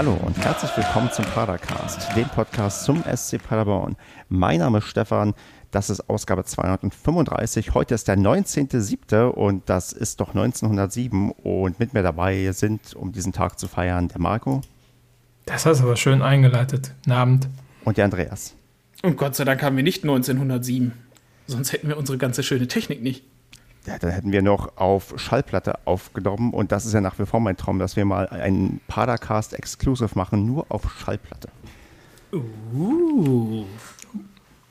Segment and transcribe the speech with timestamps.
[0.00, 3.96] Hallo und herzlich willkommen zum Padercast, dem Podcast zum SC Paderborn.
[4.30, 5.34] Mein Name ist Stefan,
[5.72, 7.74] das ist Ausgabe 235.
[7.74, 9.26] Heute ist der 19.07.
[9.26, 14.08] und das ist doch 1907 und mit mir dabei sind, um diesen Tag zu feiern,
[14.08, 14.62] der Marco.
[15.44, 16.94] Das hast du aber schön eingeleitet.
[17.04, 17.48] Guten Abend.
[17.84, 18.54] Und der Andreas.
[19.02, 20.92] Und Gott sei Dank haben wir nicht 1907.
[21.46, 23.22] Sonst hätten wir unsere ganze schöne Technik nicht.
[23.86, 27.40] Ja, dann hätten wir noch auf Schallplatte aufgenommen und das ist ja nach wie vor
[27.40, 31.48] mein Traum, dass wir mal einen Padercast Exclusive machen, nur auf Schallplatte.
[32.32, 33.64] Uh.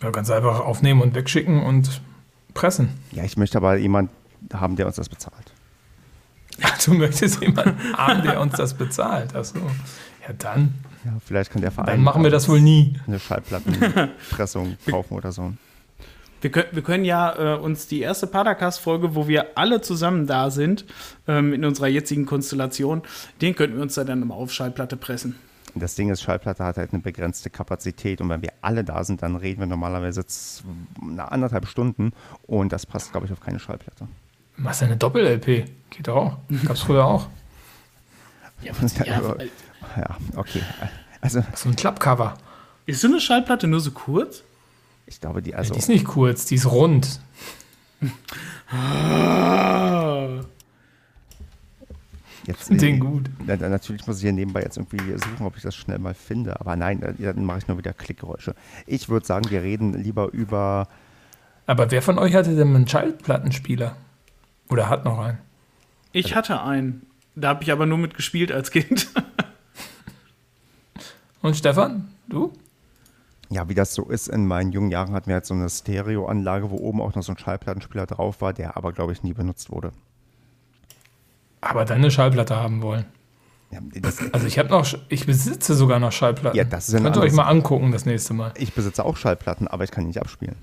[0.02, 2.02] Ja, ganz einfach aufnehmen und wegschicken und
[2.54, 2.90] pressen.
[3.12, 4.12] Ja, ich möchte aber jemanden
[4.54, 5.36] haben, der uns das bezahlt.
[6.62, 9.34] Ja, du möchtest jemanden haben, der uns das bezahlt.
[9.34, 9.60] Achso.
[10.28, 10.74] Ja, dann.
[11.06, 11.88] Ja, vielleicht kann der Verein.
[11.88, 13.00] Dann machen wir das wohl nie.
[13.08, 15.54] Eine Schallplattenpressung kaufen oder so.
[16.42, 20.52] Wir können, wir können ja äh, uns die erste Padercast-Folge, wo wir alle zusammen da
[20.52, 20.86] sind,
[21.28, 23.02] ähm, in unserer jetzigen Konstellation,
[23.42, 25.36] den könnten wir uns da dann auf Schallplatte pressen.
[25.76, 29.22] Das Ding ist, Schallplatte hat halt eine begrenzte Kapazität und wenn wir alle da sind,
[29.22, 30.26] dann reden wir normalerweise
[31.02, 32.14] eine anderthalb Stunden
[32.48, 34.08] und das passt, glaube ich, auf keine Schallplatte.
[34.58, 35.70] Machst du eine Doppel-LP?
[35.90, 36.38] Geht auch.
[36.66, 37.28] Gab's früher auch.
[38.62, 38.74] Ja,
[39.06, 39.36] ja, ja,
[39.96, 40.62] ja, okay.
[41.22, 42.38] Also, so ein Klappcover.
[42.86, 44.44] Ist so eine Schallplatte nur so kurz?
[45.10, 45.70] Ich glaube, die also.
[45.70, 47.20] Ja, die ist nicht kurz, die ist rund.
[52.46, 53.30] Jetzt, Den gut.
[53.46, 56.60] Na, natürlich muss ich hier nebenbei jetzt irgendwie suchen, ob ich das schnell mal finde.
[56.60, 58.56] Aber nein, dann mache ich nur wieder Klickgeräusche.
[58.88, 60.88] Ich würde sagen, wir reden lieber über.
[61.68, 63.96] Aber wer von euch hatte denn einen Schallplattenspieler?
[64.70, 65.38] Oder hat noch einen?
[66.12, 67.06] Ich also, hatte einen.
[67.36, 69.10] Da habe ich aber nur mitgespielt als Kind.
[71.42, 72.54] Und Stefan, du?
[73.50, 76.70] Ja, wie das so ist, in meinen jungen Jahren hatten wir halt so eine Stereoanlage,
[76.70, 79.72] wo oben auch noch so ein Schallplattenspieler drauf war, der aber, glaube ich, nie benutzt
[79.72, 79.92] wurde.
[81.62, 83.06] Aber deine Schallplatte haben wollen.
[83.72, 83.80] Ja,
[84.32, 86.58] also ich habe noch, ich besitze sogar noch Schallplatten.
[86.58, 88.54] Ja, das ist ja Könnt ihr euch mal angucken das nächste Mal.
[88.56, 90.56] Ich besitze auch Schallplatten, aber ich kann die nicht abspielen.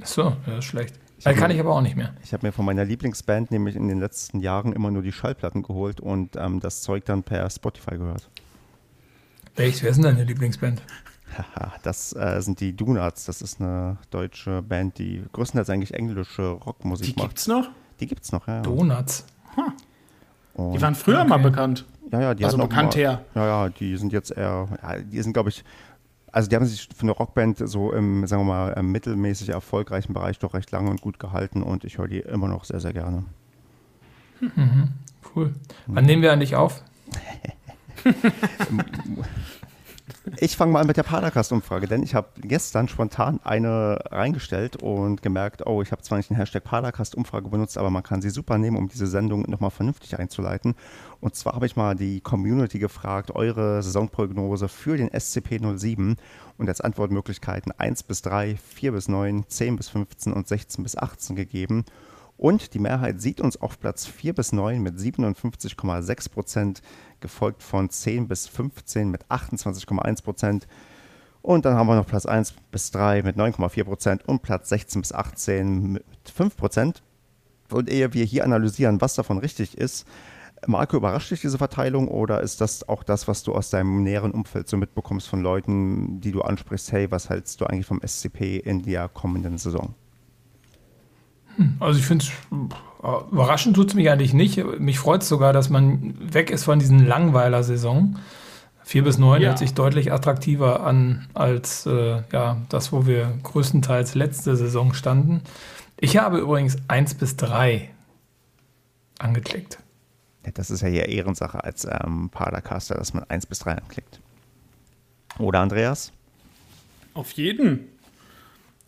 [0.00, 0.98] Ach so, ja, ist schlecht.
[1.18, 2.14] Ich kann mir, ich aber auch nicht mehr.
[2.22, 5.62] Ich habe mir von meiner Lieblingsband nämlich in den letzten Jahren immer nur die Schallplatten
[5.62, 8.28] geholt und ähm, das Zeug dann per Spotify gehört.
[9.56, 9.82] Echt?
[9.82, 10.82] Wer ist denn deine Lieblingsband?
[11.82, 13.24] das äh, sind die Donuts.
[13.26, 17.22] Das ist eine deutsche Band, die größtenteils eigentlich englische Rockmusik die macht.
[17.22, 17.68] Die gibt's noch?
[18.00, 18.62] Die gibt's noch, ja.
[18.62, 19.26] Donuts.
[19.56, 20.72] Huh.
[20.74, 21.28] Die waren früher okay.
[21.28, 21.84] mal bekannt.
[22.12, 23.24] Ja, ja, die also bekannt mal, her.
[23.34, 25.64] Ja, ja, die sind jetzt eher, ja, die sind, glaube ich,
[26.30, 30.38] also die haben sich für eine Rockband so im, sagen wir mal, mittelmäßig erfolgreichen Bereich
[30.38, 33.24] doch recht lange und gut gehalten und ich höre die immer noch sehr, sehr gerne.
[34.40, 34.90] Mhm.
[35.34, 35.54] Cool.
[35.86, 36.82] Wann nehmen wir eigentlich auf?
[40.38, 45.22] Ich fange mal an mit der Padercast-Umfrage, denn ich habe gestern spontan eine reingestellt und
[45.22, 48.58] gemerkt, oh, ich habe zwar nicht den Hashtag Padercast-Umfrage benutzt, aber man kann sie super
[48.58, 50.74] nehmen, um diese Sendung nochmal vernünftig einzuleiten.
[51.20, 56.16] Und zwar habe ich mal die Community gefragt, eure Saisonprognose für den SCP 07
[56.58, 60.98] und als Antwortmöglichkeiten 1 bis 3, 4 bis 9, 10 bis 15 und 16 bis
[60.98, 61.84] 18 gegeben.
[62.36, 66.82] Und die Mehrheit sieht uns auf Platz 4 bis 9 mit 57,6 Prozent,
[67.20, 70.66] gefolgt von 10 bis 15 mit 28,1 Prozent.
[71.42, 75.02] Und dann haben wir noch Platz 1 bis 3 mit 9,4 Prozent und Platz 16
[75.02, 77.02] bis 18 mit 5 Prozent.
[77.70, 80.06] Und ehe wir hier analysieren, was davon richtig ist,
[80.66, 84.30] Marco, überrascht dich diese Verteilung oder ist das auch das, was du aus deinem näheren
[84.30, 88.58] Umfeld so mitbekommst von Leuten, die du ansprichst, hey, was hältst du eigentlich vom SCP
[88.58, 89.94] in der kommenden Saison?
[91.80, 92.30] Also ich finde es
[93.04, 94.64] äh, überraschend tut es mich eigentlich nicht.
[94.78, 98.16] Mich freut es sogar, dass man weg ist von diesen Langweiler-Saison.
[98.84, 99.48] 4 bis 9 ja.
[99.48, 105.42] hört sich deutlich attraktiver an als äh, ja, das, wo wir größtenteils letzte Saison standen.
[105.98, 107.90] Ich habe übrigens 1 bis 3
[109.18, 109.78] angeklickt.
[110.44, 114.20] Ja, das ist ja hier Ehrensache als ähm, Padercaster, dass man 1 bis 3 anklickt.
[115.38, 116.12] Oder Andreas?
[117.14, 117.88] Auf jeden.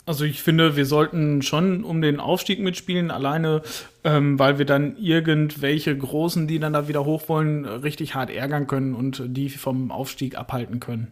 [0.07, 3.61] Also ich finde, wir sollten schon um den Aufstieg mitspielen, alleine
[4.05, 8.67] ähm, weil wir dann irgendwelche Großen, die dann da wieder hoch wollen, richtig hart ärgern
[8.67, 11.11] können und die vom Aufstieg abhalten können.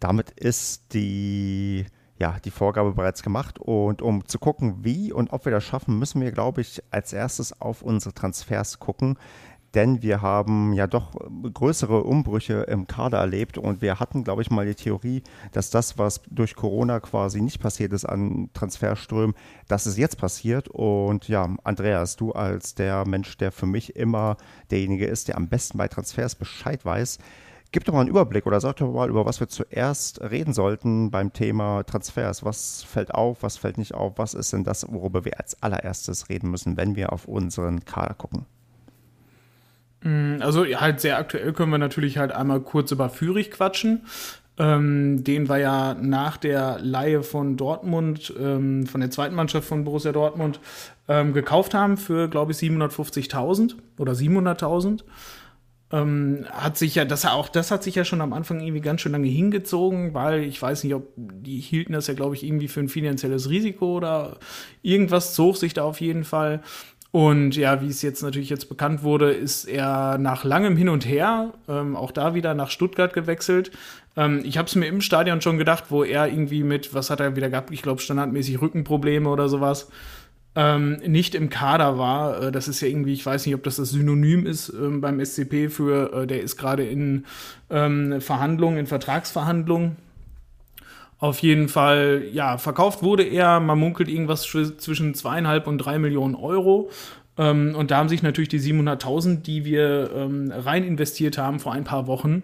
[0.00, 1.86] Damit ist die,
[2.18, 5.96] ja, die Vorgabe bereits gemacht und um zu gucken, wie und ob wir das schaffen,
[5.96, 9.18] müssen wir, glaube ich, als erstes auf unsere Transfers gucken
[9.74, 11.12] denn wir haben ja doch
[11.52, 15.22] größere Umbrüche im Kader erlebt und wir hatten, glaube ich, mal die Theorie,
[15.52, 19.34] dass das, was durch Corona quasi nicht passiert ist an Transferströmen,
[19.68, 20.68] dass es jetzt passiert.
[20.68, 24.36] Und ja, Andreas, du als der Mensch, der für mich immer
[24.70, 27.18] derjenige ist, der am besten bei Transfers Bescheid weiß,
[27.74, 31.10] Gib doch mal einen Überblick oder sag doch mal, über was wir zuerst reden sollten
[31.10, 32.44] beim Thema Transfers.
[32.44, 34.12] Was fällt auf, was fällt nicht auf?
[34.16, 38.14] Was ist denn das, worüber wir als allererstes reden müssen, wenn wir auf unseren Kader
[38.14, 38.46] gucken?
[40.04, 44.02] Mm, also halt sehr aktuell können wir natürlich halt einmal kurz über Fürich quatschen.
[44.56, 49.82] Ähm, den wir ja nach der Laie von Dortmund, ähm, von der zweiten Mannschaft von
[49.82, 50.60] Borussia Dortmund,
[51.08, 55.02] ähm, gekauft haben für, glaube ich, 750.000 oder 700.000.
[55.90, 59.00] Ähm, hat sich ja, das auch, das hat sich ja schon am Anfang irgendwie ganz
[59.00, 62.68] schön lange hingezogen, weil ich weiß nicht, ob die hielten das ja, glaube ich, irgendwie
[62.68, 64.38] für ein finanzielles Risiko oder
[64.82, 66.62] irgendwas zog sich da auf jeden Fall.
[67.14, 71.06] Und ja, wie es jetzt natürlich jetzt bekannt wurde, ist er nach langem Hin und
[71.06, 73.70] Her ähm, auch da wieder nach Stuttgart gewechselt.
[74.16, 77.20] Ähm, ich habe es mir im Stadion schon gedacht, wo er irgendwie mit, was hat
[77.20, 77.70] er wieder gehabt?
[77.70, 79.92] Ich glaube, standardmäßig Rückenprobleme oder sowas.
[80.56, 82.42] Ähm, nicht im Kader war.
[82.42, 85.24] Äh, das ist ja irgendwie, ich weiß nicht, ob das das Synonym ist ähm, beim
[85.24, 87.26] SCP für, äh, der ist gerade in
[87.70, 89.94] ähm, Verhandlungen, in Vertragsverhandlungen.
[91.18, 96.34] Auf jeden Fall, ja, verkauft wurde er, man munkelt irgendwas zwischen zweieinhalb und drei Millionen
[96.34, 96.90] Euro.
[97.38, 101.72] Ähm, und da haben sich natürlich die 700.000, die wir ähm, rein investiert haben vor
[101.72, 102.42] ein paar Wochen,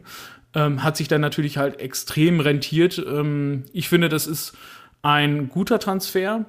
[0.55, 2.99] ähm, hat sich dann natürlich halt extrem rentiert.
[2.99, 4.57] Ähm, ich finde, das ist
[5.03, 6.45] ein guter Transfer.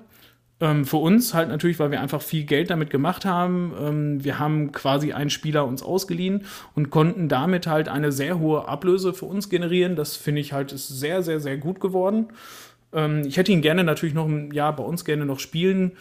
[0.61, 3.73] Ähm, für uns halt natürlich, weil wir einfach viel Geld damit gemacht haben.
[3.81, 8.67] Ähm, wir haben quasi einen Spieler uns ausgeliehen und konnten damit halt eine sehr hohe
[8.67, 9.95] Ablöse für uns generieren.
[9.95, 12.27] Das finde ich halt ist sehr, sehr, sehr gut geworden.
[12.93, 15.93] Ähm, ich hätte ihn gerne natürlich noch ein Jahr bei uns gerne noch spielen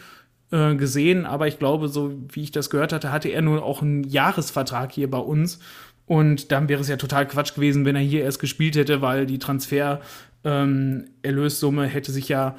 [0.51, 3.81] äh, gesehen, aber ich glaube, so wie ich das gehört hatte, hatte er nur auch
[3.81, 5.57] einen Jahresvertrag hier bei uns.
[6.05, 9.25] Und dann wäre es ja total Quatsch gewesen, wenn er hier erst gespielt hätte, weil
[9.25, 12.55] die Transfer-Erlössumme ähm, hätte sich ja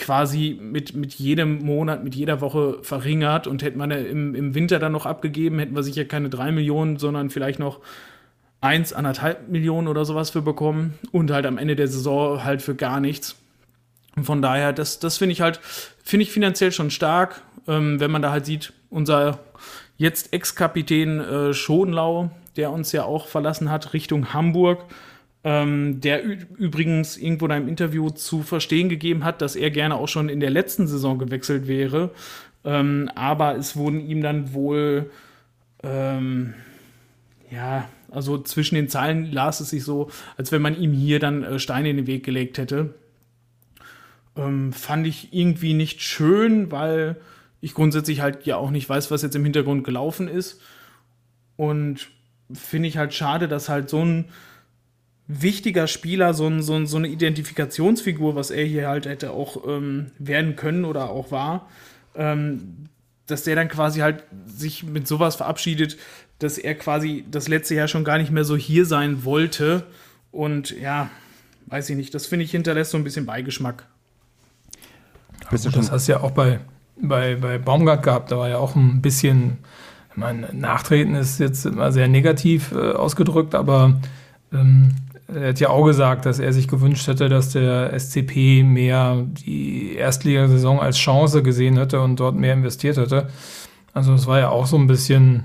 [0.00, 3.46] quasi mit, mit jedem Monat, mit jeder Woche verringert.
[3.46, 6.96] Und hätte man im, im Winter dann noch abgegeben, hätten wir sicher keine drei Millionen,
[6.98, 7.80] sondern vielleicht noch
[8.60, 10.98] eins, anderthalb Millionen oder sowas für bekommen.
[11.12, 13.36] Und halt am Ende der Saison halt für gar nichts.
[14.16, 15.60] Und von daher, das, das finde ich halt,
[16.02, 19.38] finde ich finanziell schon stark, ähm, wenn man da halt sieht, unser
[19.96, 24.84] jetzt Ex-Kapitän äh, Schonlau, der uns ja auch verlassen hat, Richtung Hamburg,
[25.42, 30.08] ähm, der übrigens irgendwo in einem Interview zu verstehen gegeben hat, dass er gerne auch
[30.08, 32.10] schon in der letzten Saison gewechselt wäre.
[32.64, 35.10] Ähm, aber es wurden ihm dann wohl,
[35.82, 36.52] ähm,
[37.50, 41.42] ja, also zwischen den Zeilen las es sich so, als wenn man ihm hier dann
[41.42, 42.94] äh, Steine in den Weg gelegt hätte.
[44.36, 47.16] Ähm, fand ich irgendwie nicht schön, weil
[47.62, 50.60] ich grundsätzlich halt ja auch nicht weiß, was jetzt im Hintergrund gelaufen ist.
[51.56, 52.08] Und
[52.52, 54.26] finde ich halt schade, dass halt so ein
[55.30, 59.66] wichtiger Spieler, so, ein, so, ein, so, eine Identifikationsfigur, was er hier halt hätte auch
[59.66, 61.68] ähm, werden können oder auch war,
[62.16, 62.88] ähm,
[63.26, 65.96] dass der dann quasi halt sich mit sowas verabschiedet,
[66.40, 69.86] dass er quasi das letzte Jahr schon gar nicht mehr so hier sein wollte.
[70.32, 71.10] Und ja,
[71.66, 73.86] weiß ich nicht, das finde ich hinterlässt so ein bisschen Beigeschmack.
[75.50, 76.60] Bist du das hast du ja auch bei,
[77.00, 79.58] bei, bei Baumgart gehabt, da war ja auch ein bisschen,
[80.10, 84.00] ich meine, Nachtreten ist jetzt immer sehr negativ äh, ausgedrückt, aber
[84.52, 84.94] ähm,
[85.34, 89.94] er hat ja auch gesagt, dass er sich gewünscht hätte, dass der SCP mehr die
[89.94, 93.28] Erstligasaison als Chance gesehen hätte und dort mehr investiert hätte.
[93.92, 95.44] Also es war ja auch so ein bisschen,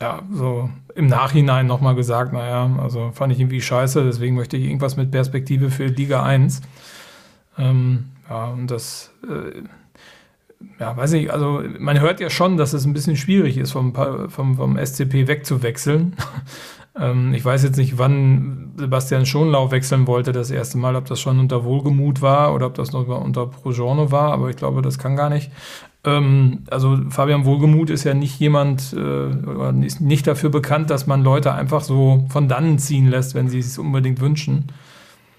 [0.00, 4.64] ja, so im Nachhinein nochmal gesagt, naja, also fand ich irgendwie scheiße, deswegen möchte ich
[4.64, 6.62] irgendwas mit Perspektive für Liga 1.
[7.58, 9.62] Ähm, ja, und das, äh,
[10.80, 13.94] ja, weiß ich, also man hört ja schon, dass es ein bisschen schwierig ist, vom,
[14.28, 16.16] vom, vom SCP wegzuwechseln.
[16.98, 21.20] Ähm, ich weiß jetzt nicht, wann Sebastian Schonlau wechseln wollte das erste Mal, ob das
[21.20, 24.98] schon unter Wohlgemut war oder ob das noch unter Progiorno war, aber ich glaube, das
[24.98, 25.50] kann gar nicht.
[26.04, 31.22] Ähm, also Fabian Wohlgemut ist ja nicht jemand äh, ist nicht dafür bekannt, dass man
[31.22, 34.66] Leute einfach so von dannen ziehen lässt, wenn sie es unbedingt wünschen.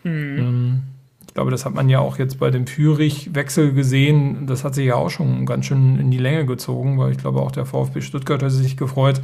[0.03, 0.37] Mhm.
[0.37, 0.81] Ähm,
[1.25, 4.47] ich glaube, das hat man ja auch jetzt bei dem Führich-Wechsel gesehen.
[4.47, 7.41] Das hat sich ja auch schon ganz schön in die Länge gezogen, weil ich glaube,
[7.41, 9.21] auch der VfB Stuttgart hat sich gefreut,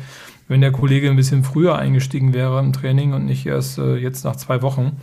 [0.48, 4.24] wenn der Kollege ein bisschen früher eingestiegen wäre im Training und nicht erst äh, jetzt
[4.24, 5.00] nach zwei Wochen.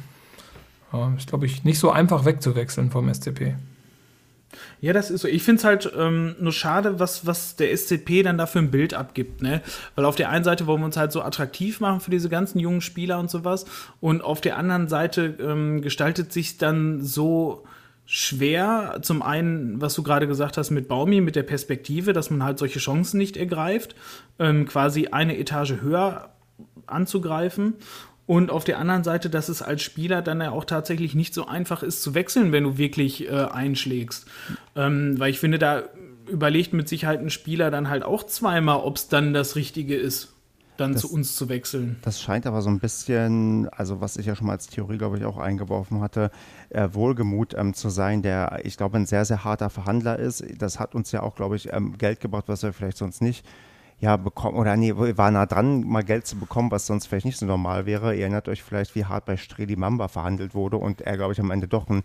[0.93, 3.55] Äh, ist, glaube ich, nicht so einfach wegzuwechseln vom SCP.
[4.81, 5.29] Ja, das ist so.
[5.29, 8.71] Ich finde es halt ähm, nur schade, was, was der SCP dann da für ein
[8.71, 9.63] Bild abgibt, ne?
[9.95, 12.59] Weil auf der einen Seite wollen wir uns halt so attraktiv machen für diese ganzen
[12.59, 13.67] jungen Spieler und sowas.
[14.01, 17.65] Und auf der anderen Seite ähm, gestaltet sich dann so
[18.13, 18.99] schwer.
[19.03, 22.59] Zum einen, was du gerade gesagt hast mit Baumi, mit der Perspektive, dass man halt
[22.59, 23.95] solche Chancen nicht ergreift,
[24.41, 26.31] ähm, quasi eine Etage höher
[26.87, 27.75] anzugreifen.
[28.27, 31.47] Und auf der anderen Seite, dass es als Spieler dann ja auch tatsächlich nicht so
[31.47, 34.27] einfach ist zu wechseln, wenn du wirklich äh, einschlägst.
[34.75, 35.85] Ähm, weil ich finde, da
[36.29, 40.35] überlegt mit Sicherheit ein Spieler dann halt auch zweimal, ob es dann das Richtige ist
[40.81, 41.97] dann das, zu uns zu wechseln.
[42.03, 45.19] Das scheint aber so ein bisschen, also was ich ja schon mal als Theorie, glaube
[45.19, 46.31] ich, auch eingeworfen hatte,
[46.71, 50.45] äh, Wohlgemut ähm, zu sein, der, ich glaube, ein sehr, sehr harter Verhandler ist.
[50.59, 53.45] Das hat uns ja auch, glaube ich, ähm, Geld gebracht, was wir vielleicht sonst nicht
[54.01, 57.39] ja, bekommen, oder nee, war nah dran, mal Geld zu bekommen, was sonst vielleicht nicht
[57.39, 58.15] so normal wäre.
[58.15, 61.41] Ihr erinnert euch vielleicht, wie hart bei Streli Mamba verhandelt wurde und er, glaube ich,
[61.41, 62.03] am Ende doch ein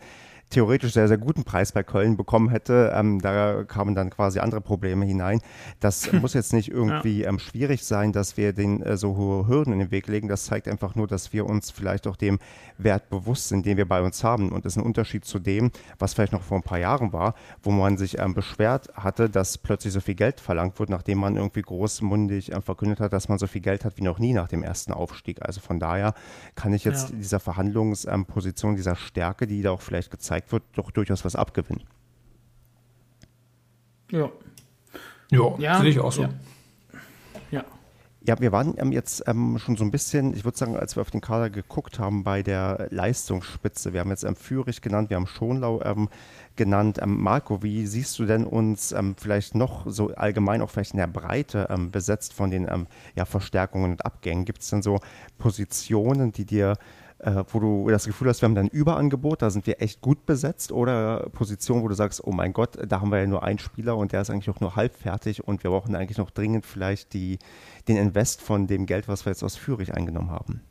[0.50, 2.92] theoretisch sehr, sehr guten Preis bei Köln bekommen hätte.
[2.96, 5.42] Ähm, da kamen dann quasi andere Probleme hinein.
[5.80, 7.30] Das muss jetzt nicht irgendwie ja.
[7.30, 10.28] ähm, schwierig sein, dass wir den äh, so hohe Hürden in den Weg legen.
[10.28, 12.40] Das zeigt einfach nur, dass wir uns vielleicht auch dem
[12.78, 14.52] Wert bewusst sind, den wir bei uns haben.
[14.52, 17.36] Und das ist ein Unterschied zu dem, was vielleicht noch vor ein paar Jahren war,
[17.64, 21.36] wo man sich ähm, beschwert hatte, dass plötzlich so viel Geld verlangt wird, nachdem man
[21.36, 24.48] irgendwie großmundig äh, verkündet hat, dass man so viel Geld hat wie noch nie nach
[24.48, 25.42] dem ersten Aufstieg.
[25.42, 26.14] Also von daher
[26.56, 27.16] kann ich jetzt ja.
[27.16, 31.84] dieser Verhandlungsposition, dieser Stärke, die da auch vielleicht gezeigt gezeigt wird, doch durchaus was abgewinnen.
[34.12, 34.30] Ja.
[35.32, 36.24] Jo, ja, sehe ich auch so.
[36.24, 36.30] Ja.
[37.52, 37.66] ja.
[38.28, 41.02] Ja, wir waren ähm, jetzt ähm, schon so ein bisschen, ich würde sagen, als wir
[41.02, 43.94] auf den Kader geguckt haben, bei der Leistungsspitze.
[43.94, 46.10] Wir haben jetzt ähm, Fürich genannt, wir haben Schonlau ähm,
[46.56, 47.00] genannt.
[47.02, 51.00] Ähm, Marco, wie siehst du denn uns ähm, vielleicht noch so allgemein auch vielleicht in
[51.00, 52.68] der Breite ähm, besetzt von den
[53.16, 54.46] ja, Verstärkungen und Abgängen?
[54.46, 55.00] Gibt es denn so
[55.38, 56.78] Positionen, die dir
[57.26, 60.26] äh, wo du das Gefühl hast, wir haben ein Überangebot, da sind wir echt gut
[60.28, 63.58] besetzt oder Positionen, wo du sagst, oh mein Gott, da haben wir ja nur einen
[63.58, 66.68] Spieler und der ist eigentlich auch nur halb fertig und wir brauchen eigentlich noch dringend
[66.68, 67.40] vielleicht die,
[67.88, 70.62] den Invest von dem Geld, was wir jetzt aus Fürich eingenommen haben.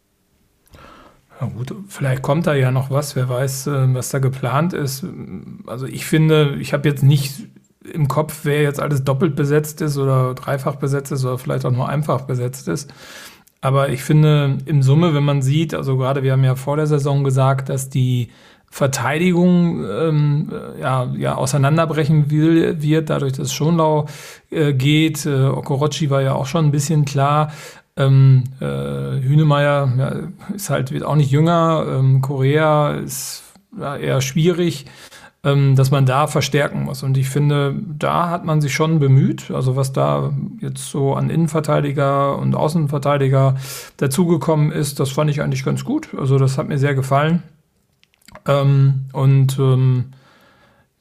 [1.40, 5.04] Ja gut, vielleicht kommt da ja noch was, wer weiß, äh, was da geplant ist.
[5.66, 7.49] Also ich finde, ich habe jetzt nicht
[7.92, 11.73] im Kopf, wer jetzt alles doppelt besetzt ist oder dreifach besetzt ist oder vielleicht auch
[11.73, 12.92] nur einfach besetzt ist.
[13.64, 16.87] Aber ich finde, im Summe, wenn man sieht, also gerade wir haben ja vor der
[16.87, 18.28] Saison gesagt, dass die
[18.68, 24.04] Verteidigung ähm, ja, ja auseinanderbrechen will, wird, dadurch, dass Schonlau
[24.50, 25.25] äh, geht.
[25.25, 27.52] Äh, Okorochi war ja auch schon ein bisschen klar.
[27.97, 31.87] Ähm, äh, Hünemeyer ja, ist halt wird auch nicht jünger.
[31.88, 33.44] Ähm, Korea ist
[33.80, 34.85] ja, eher schwierig
[35.44, 37.02] dass man da verstärken muss.
[37.02, 39.50] Und ich finde, da hat man sich schon bemüht.
[39.50, 43.56] Also was da jetzt so an Innenverteidiger und Außenverteidiger
[43.98, 46.08] dazugekommen ist, das fand ich eigentlich ganz gut.
[46.18, 47.42] Also das hat mir sehr gefallen.
[48.46, 50.06] Ähm, und ähm,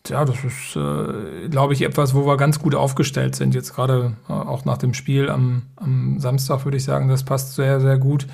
[0.08, 3.56] ja, das ist, äh, glaube ich, etwas, wo wir ganz gut aufgestellt sind.
[3.56, 7.56] Jetzt gerade äh, auch nach dem Spiel am, am Samstag würde ich sagen, das passt
[7.56, 8.28] sehr, sehr gut.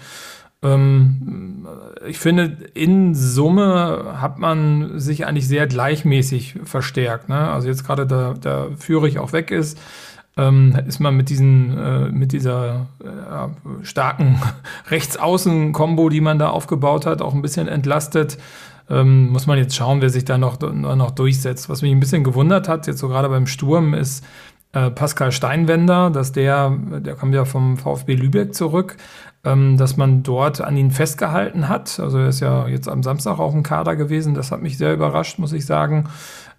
[0.61, 1.67] Ähm,
[2.07, 7.29] ich finde, in Summe hat man sich eigentlich sehr gleichmäßig verstärkt.
[7.29, 7.49] Ne?
[7.49, 9.79] Also jetzt gerade da, da Führig auch weg ist,
[10.37, 14.41] ähm, ist man mit diesen, äh, mit dieser äh, starken
[14.89, 18.37] Rechtsaußen-Kombo, die man da aufgebaut hat, auch ein bisschen entlastet.
[18.89, 21.69] Ähm, muss man jetzt schauen, wer sich da noch, noch durchsetzt.
[21.69, 24.25] Was mich ein bisschen gewundert hat, jetzt so gerade beim Sturm, ist
[24.71, 28.97] äh, Pascal Steinwender, dass der, der kommt ja vom VfB Lübeck zurück,
[29.45, 31.99] ähm, dass man dort an ihn festgehalten hat.
[31.99, 34.33] Also er ist ja jetzt am Samstag auch im Kader gewesen.
[34.33, 36.09] Das hat mich sehr überrascht, muss ich sagen.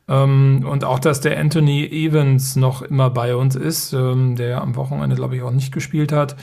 [0.09, 4.77] Ähm, und auch, dass der Anthony Evans noch immer bei uns ist, ähm, der am
[4.77, 6.37] Wochenende, glaube ich, auch nicht gespielt hat.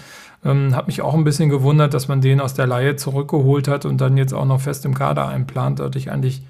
[0.45, 3.85] Ähm, hat mich auch ein bisschen gewundert, dass man den aus der Laie zurückgeholt hat
[3.85, 5.79] und dann jetzt auch noch fest im Kader einplant.
[5.79, 6.43] Da hatte ich eigentlich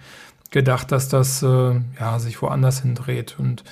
[0.52, 3.36] gedacht, dass das äh, ja, sich woanders hindreht.
[3.40, 3.64] Und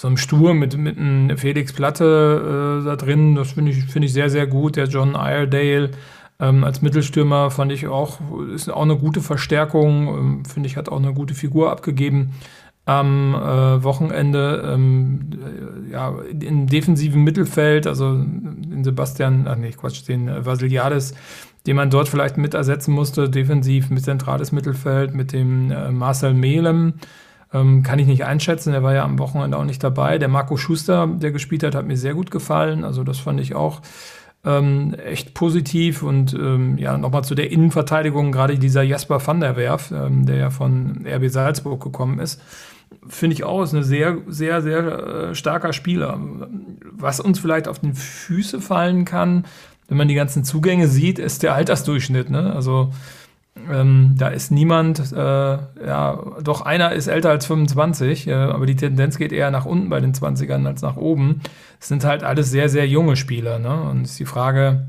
[0.00, 3.34] so einem Sturm mit, mit einem Felix Platte äh, da drin.
[3.34, 4.76] Das finde ich, finde ich sehr, sehr gut.
[4.76, 5.90] Der John Iredale
[6.38, 8.18] ähm, als Mittelstürmer fand ich auch,
[8.54, 10.08] ist auch eine gute Verstärkung.
[10.08, 12.32] Ähm, finde ich, hat auch eine gute Figur abgegeben
[12.86, 14.72] am äh, Wochenende.
[14.72, 15.30] Ähm,
[15.88, 21.12] äh, ja, im defensiven Mittelfeld, also den Sebastian, ach nee, Quatsch, den äh, Vasiliades,
[21.66, 26.32] den man dort vielleicht mit ersetzen musste, defensiv mit zentrales Mittelfeld, mit dem äh, Marcel
[26.32, 26.94] Melem.
[27.52, 28.72] Ähm, kann ich nicht einschätzen.
[28.72, 30.18] Er war ja am Wochenende auch nicht dabei.
[30.18, 32.84] Der Marco Schuster, der gespielt hat, hat mir sehr gut gefallen.
[32.84, 33.80] Also das fand ich auch
[34.44, 36.02] ähm, echt positiv.
[36.02, 40.36] Und ähm, ja, nochmal zu der Innenverteidigung, gerade dieser Jasper van der Werf, ähm, der
[40.36, 42.40] ja von RB Salzburg gekommen ist.
[43.06, 44.84] Finde ich auch, ist ein sehr, sehr, sehr
[45.30, 46.20] äh, starker Spieler.
[46.92, 49.44] Was uns vielleicht auf die Füße fallen kann,
[49.88, 52.30] wenn man die ganzen Zugänge sieht, ist der Altersdurchschnitt.
[52.30, 52.52] Ne?
[52.54, 52.92] Also
[53.68, 58.76] ähm, da ist niemand, äh, ja, doch einer ist älter als 25, äh, aber die
[58.76, 61.40] Tendenz geht eher nach unten bei den 20ern als nach oben.
[61.80, 63.58] Es sind halt alles sehr, sehr junge Spieler.
[63.58, 63.82] Ne?
[63.82, 64.88] Und ist die Frage,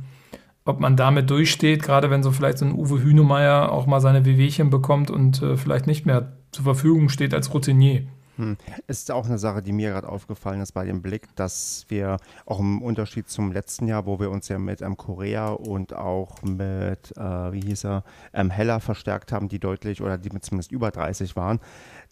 [0.63, 4.25] ob man damit durchsteht, gerade wenn so vielleicht so ein Uwe Hünemeyer auch mal seine
[4.25, 8.03] Wehwehchen bekommt und äh, vielleicht nicht mehr zur Verfügung steht als Routinier.
[8.41, 8.57] Hm.
[8.88, 12.17] Ist auch eine Sache, die mir gerade aufgefallen ist bei dem Blick, dass wir
[12.48, 16.41] auch im Unterschied zum letzten Jahr, wo wir uns ja mit ähm, Korea und auch
[16.41, 20.89] mit, äh, wie hieß er, ähm, Heller verstärkt haben, die deutlich oder die zumindest über
[20.89, 21.60] 30 waren,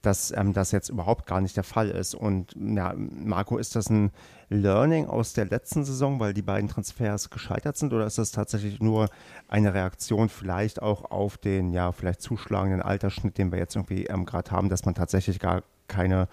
[0.04, 2.14] dass ähm, das jetzt überhaupt gar nicht der Fall ist.
[2.14, 4.12] Und ja, Marco, ist das ein
[4.50, 8.80] Learning aus der letzten Saison, weil die beiden Transfers gescheitert sind, oder ist das tatsächlich
[8.80, 9.10] nur
[9.48, 14.28] eine Reaktion vielleicht auch auf den ja vielleicht zuschlagenden Altersschnitt, den wir jetzt irgendwie ähm,
[14.28, 16.30] gerade haben, dass man tatsächlich gar keine,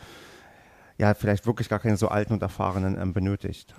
[0.99, 3.75] ja, vielleicht wirklich gar keine so alten und erfahrenen ähm, benötigt.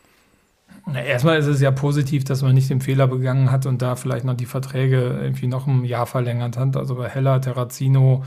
[0.86, 3.96] Na, erstmal ist es ja positiv, dass man nicht den Fehler begangen hat und da
[3.96, 6.76] vielleicht noch die Verträge irgendwie noch ein Jahr verlängert hat.
[6.76, 8.24] Also bei Hella, Terrazino,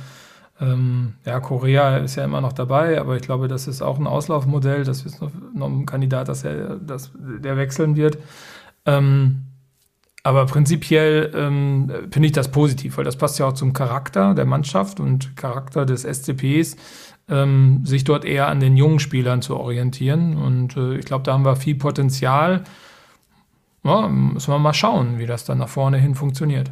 [0.61, 4.07] ähm, ja, Korea ist ja immer noch dabei, aber ich glaube, das ist auch ein
[4.07, 4.85] Auslaufmodell.
[4.85, 8.19] Das ist noch, noch ein Kandidat, dass er, dass der wechseln wird.
[8.85, 9.47] Ähm,
[10.23, 14.45] aber prinzipiell ähm, finde ich das positiv, weil das passt ja auch zum Charakter der
[14.45, 16.76] Mannschaft und Charakter des SCPs,
[17.30, 20.37] ähm, sich dort eher an den jungen Spielern zu orientieren.
[20.37, 22.64] Und äh, ich glaube, da haben wir viel Potenzial.
[23.82, 26.70] Ja, müssen wir mal schauen, wie das dann nach vorne hin funktioniert.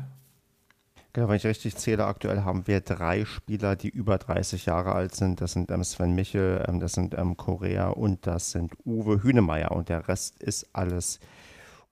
[1.15, 5.15] Genau, wenn ich richtig zähle, aktuell haben wir drei Spieler, die über 30 Jahre alt
[5.15, 5.41] sind.
[5.41, 9.73] Das sind ähm, Sven Michel, ähm, das sind ähm, Korea und das sind Uwe Hünemeyer.
[9.73, 11.19] Und der Rest ist alles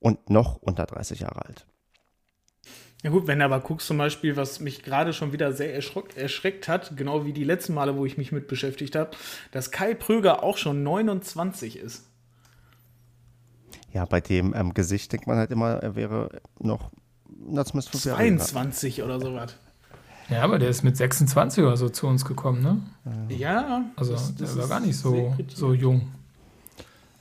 [0.00, 1.66] und noch unter 30 Jahre alt.
[3.06, 6.16] Ja gut, wenn du aber guckst zum Beispiel, was mich gerade schon wieder sehr erschreckt,
[6.16, 9.12] erschreckt hat, genau wie die letzten Male, wo ich mich mit beschäftigt habe,
[9.52, 12.04] dass Kai Pröger auch schon 29 ist.
[13.92, 16.90] Ja, bei dem ähm, Gesicht denkt man halt immer, er wäre noch
[17.28, 19.56] na, zumindest fünf 22 Jahre oder sowas.
[20.28, 22.82] Ja, aber der ist mit 26 oder so zu uns gekommen, ne?
[23.28, 23.84] Ja.
[23.94, 26.08] Also das, das der war gar nicht so, so jung.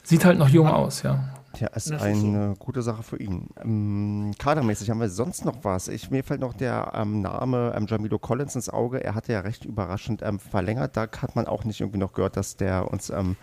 [0.01, 1.31] Sieht halt noch jung aus, ja.
[1.59, 2.65] Ja, ist das eine ist so.
[2.65, 3.49] gute Sache für ihn.
[3.61, 5.87] Ähm, kadermäßig haben wir sonst noch was.
[5.87, 9.03] Ich, mir fällt noch der ähm, Name ähm, Jamilo Collins ins Auge.
[9.03, 10.97] Er hatte ja recht überraschend ähm, verlängert.
[10.97, 13.35] Da hat man auch nicht irgendwie noch gehört, dass der uns ähm,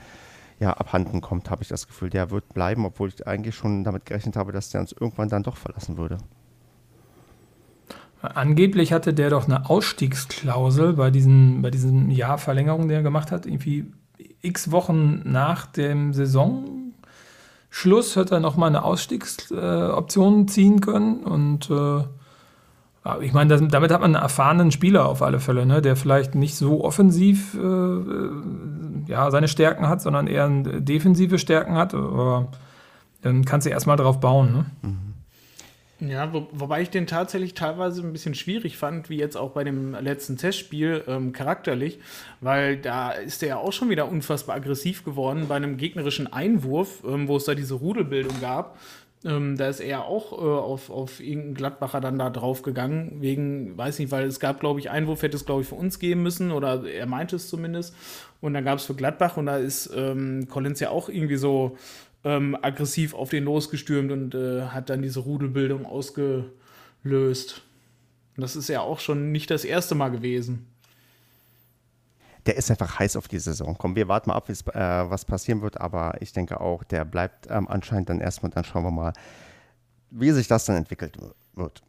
[0.61, 2.11] ja, abhanden kommt, habe ich das Gefühl.
[2.11, 5.43] Der wird bleiben, obwohl ich eigentlich schon damit gerechnet habe, dass der uns irgendwann dann
[5.43, 6.19] doch verlassen würde.
[8.23, 13.47] Angeblich hatte der doch eine Ausstiegsklausel bei diesen, bei diesen Jahrverlängerungen, die er gemacht hat.
[13.47, 13.87] Irgendwie
[14.41, 16.82] x Wochen nach dem Saison
[17.75, 21.25] Schluss hätte er nochmal eine Ausstiegsoption äh, ziehen können.
[21.25, 22.05] Und äh,
[23.23, 26.55] ich meine, damit hat man einen erfahrenen Spieler auf alle Fälle, ne, der vielleicht nicht
[26.55, 28.31] so offensiv äh, äh
[29.07, 31.95] ja, seine Stärken hat, sondern eher defensive Stärken hat.
[31.95, 32.49] Aber
[33.23, 34.53] dann kannst du erstmal drauf bauen.
[34.53, 34.67] Ne?
[34.83, 35.12] Mhm.
[36.09, 39.63] Ja, wo, wobei ich den tatsächlich teilweise ein bisschen schwierig fand, wie jetzt auch bei
[39.63, 42.01] dem letzten Testspiel ähm, charakterlich,
[42.41, 47.05] weil da ist er ja auch schon wieder unfassbar aggressiv geworden bei einem gegnerischen Einwurf,
[47.07, 48.79] ähm, wo es da diese Rudelbildung gab.
[49.25, 53.79] Ähm, da ist er auch äh, auf, auf irgendeinen Gladbacher dann da drauf gegangen, wegen,
[53.79, 56.25] weiß nicht, weil es gab, glaube ich, Einwurf hätte es, glaube ich, für uns geben
[56.25, 57.95] müssen, oder er meinte es zumindest.
[58.41, 61.77] Und dann gab es für Gladbach und da ist ähm, Collins ja auch irgendwie so
[62.25, 67.63] ähm, aggressiv auf den losgestürmt und äh, hat dann diese Rudelbildung ausgelöst.
[68.37, 70.67] Und das ist ja auch schon nicht das erste Mal gewesen.
[72.47, 73.77] Der ist einfach heiß auf die Saison.
[73.79, 77.47] Komm, wir warten mal ab, äh, was passieren wird, aber ich denke auch, der bleibt
[77.49, 79.13] ähm, anscheinend dann erstmal dann schauen wir mal,
[80.11, 81.19] wie sich das dann entwickelt
[81.55, 81.83] wird.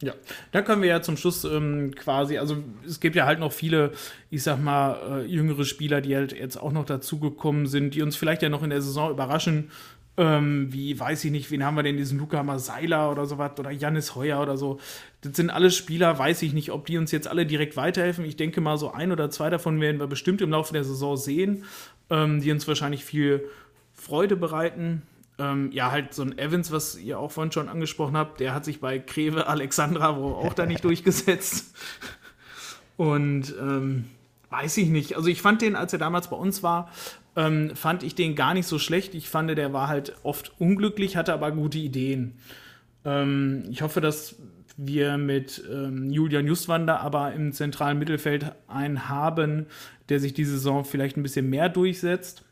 [0.00, 0.14] Ja,
[0.52, 3.92] da können wir ja zum Schluss ähm, quasi, also es gibt ja halt noch viele,
[4.30, 8.14] ich sag mal, äh, jüngere Spieler, die halt jetzt auch noch dazugekommen sind, die uns
[8.14, 9.72] vielleicht ja noch in der Saison überraschen.
[10.16, 13.70] Ähm, wie, weiß ich nicht, wen haben wir denn, diesen Luca Maseiler oder sowas oder
[13.70, 14.78] Jannis Heuer oder so.
[15.20, 18.24] Das sind alle Spieler, weiß ich nicht, ob die uns jetzt alle direkt weiterhelfen.
[18.24, 21.16] Ich denke mal, so ein oder zwei davon werden wir bestimmt im Laufe der Saison
[21.16, 21.64] sehen,
[22.10, 23.48] ähm, die uns wahrscheinlich viel
[23.94, 25.02] Freude bereiten.
[25.38, 28.64] Ähm, ja, halt so ein Evans, was ihr auch vorhin schon angesprochen habt, der hat
[28.64, 31.74] sich bei Kreve Alexandra wohl auch da nicht durchgesetzt.
[32.96, 34.06] Und ähm,
[34.50, 35.16] weiß ich nicht.
[35.16, 36.90] Also ich fand den, als er damals bei uns war,
[37.36, 39.14] ähm, fand ich den gar nicht so schlecht.
[39.14, 42.34] Ich fand, der war halt oft unglücklich, hatte aber gute Ideen.
[43.04, 44.36] Ähm, ich hoffe, dass
[44.76, 49.66] wir mit ähm, Julian Justwander aber im zentralen Mittelfeld einen haben,
[50.08, 52.44] der sich diese Saison vielleicht ein bisschen mehr durchsetzt.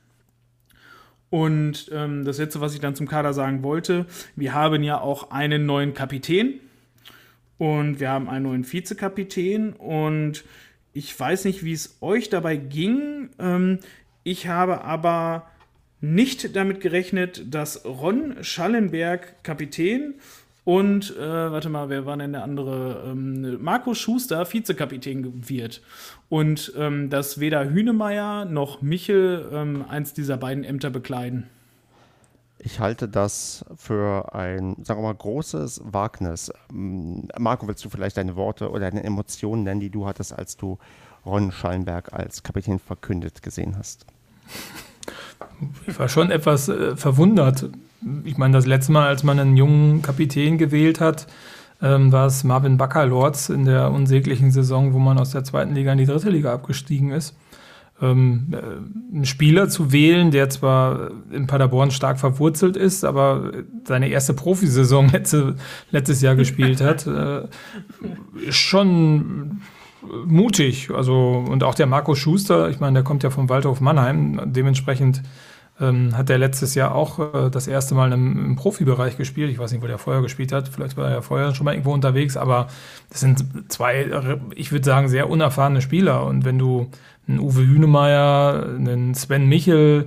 [1.31, 5.31] Und ähm, das letzte, was ich dann zum Kader sagen wollte, wir haben ja auch
[5.31, 6.61] einen neuen Kapitän
[7.59, 10.45] und wir haben einen neuen Vizekapitän und
[10.93, 13.31] ich weiß nicht, wie es euch dabei ging.
[13.39, 13.81] Ähm,
[14.23, 15.51] ich habe aber
[16.01, 20.15] nicht damit gerechnet, dass Ron Schallenberg Kapitän
[20.66, 23.05] und, äh, warte mal, wer war denn der andere?
[23.07, 25.81] Ähm, Marco Schuster Vizekapitän wird.
[26.29, 31.46] Und ähm, dass weder Hünemeyer noch Michel ähm, eins dieser beiden Ämter bekleiden.
[32.59, 36.50] Ich halte das für ein, sagen wir mal, großes Wagnis.
[36.72, 40.57] Ähm, Marco, willst du vielleicht deine Worte oder deine Emotionen nennen, die du hattest, als
[40.57, 40.79] du
[41.24, 44.05] Ron Schallenberg als Kapitän verkündet gesehen hast?
[45.87, 47.70] Ich war schon etwas äh, verwundert,
[48.25, 51.27] ich meine, das letzte Mal, als man einen jungen Kapitän gewählt hat,
[51.83, 55.92] ähm, war es Marvin Baccalords in der unsäglichen Saison, wo man aus der zweiten Liga
[55.92, 57.37] in die dritte Liga abgestiegen ist.
[58.01, 63.53] Ähm, äh, einen Spieler zu wählen, der zwar in Paderborn stark verwurzelt ist, aber
[63.85, 65.57] seine erste Profisaison letzte,
[65.90, 67.42] letztes Jahr gespielt hat, äh,
[68.51, 69.61] schon
[70.27, 70.90] mutig.
[70.95, 75.23] Also, und auch der Marco Schuster, ich meine, der kommt ja vom Waldhof Mannheim, dementsprechend
[75.81, 79.51] ähm, hat er letztes Jahr auch äh, das erste Mal im, im, Profibereich gespielt.
[79.51, 80.69] Ich weiß nicht, wo der vorher gespielt hat.
[80.69, 82.69] Vielleicht war er vorher schon mal irgendwo unterwegs, aber
[83.11, 86.25] das sind zwei, ich würde sagen, sehr unerfahrene Spieler.
[86.25, 86.91] Und wenn du
[87.29, 90.07] einen Uwe Hünemeyer, einen Sven Michel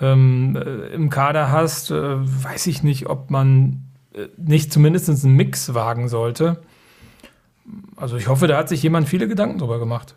[0.00, 3.82] ähm, äh, im Kader hast, äh, weiß ich nicht, ob man
[4.14, 6.62] äh, nicht zumindest einen Mix wagen sollte.
[7.96, 10.16] Also ich hoffe, da hat sich jemand viele Gedanken drüber gemacht.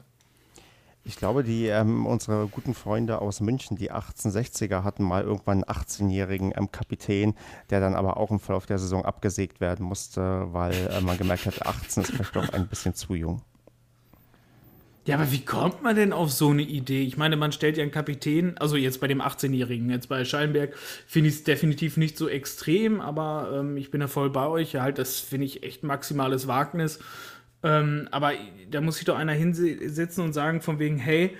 [1.08, 5.80] Ich glaube, die ähm, unsere guten Freunde aus München, die 1860er, hatten mal irgendwann einen
[5.80, 7.36] 18-jährigen ähm, Kapitän,
[7.70, 11.46] der dann aber auch im Verlauf der Saison abgesägt werden musste, weil äh, man gemerkt
[11.46, 13.44] hat, 18 ist vielleicht doch ein bisschen zu jung.
[15.06, 17.04] Ja, aber wie kommt man denn auf so eine Idee?
[17.04, 20.76] Ich meine, man stellt ja einen Kapitän, also jetzt bei dem 18-Jährigen, jetzt bei Schallenberg
[21.06, 24.78] finde ich es definitiv nicht so extrem, aber ähm, ich bin da voll bei euch.
[24.78, 26.98] Halt, das finde ich echt maximales Wagnis.
[27.66, 28.34] Ähm, aber
[28.70, 31.36] da muss sich doch einer hinsetzen und sagen, von wegen, hey,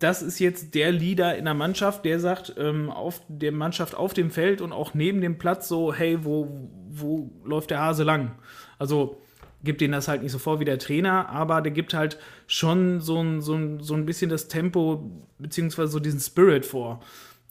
[0.00, 4.12] das ist jetzt der Leader in der Mannschaft, der sagt, ähm, auf der Mannschaft auf
[4.12, 8.32] dem Feld und auch neben dem Platz so, hey, wo, wo läuft der Hase lang?
[8.78, 9.20] Also
[9.62, 13.00] gibt denen das halt nicht so vor wie der Trainer, aber der gibt halt schon
[13.00, 17.00] so ein, so ein, so ein bisschen das Tempo, beziehungsweise so diesen Spirit vor.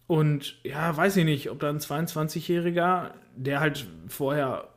[0.07, 4.67] Und ja, weiß ich nicht, ob da ein 22-Jähriger, der halt vorher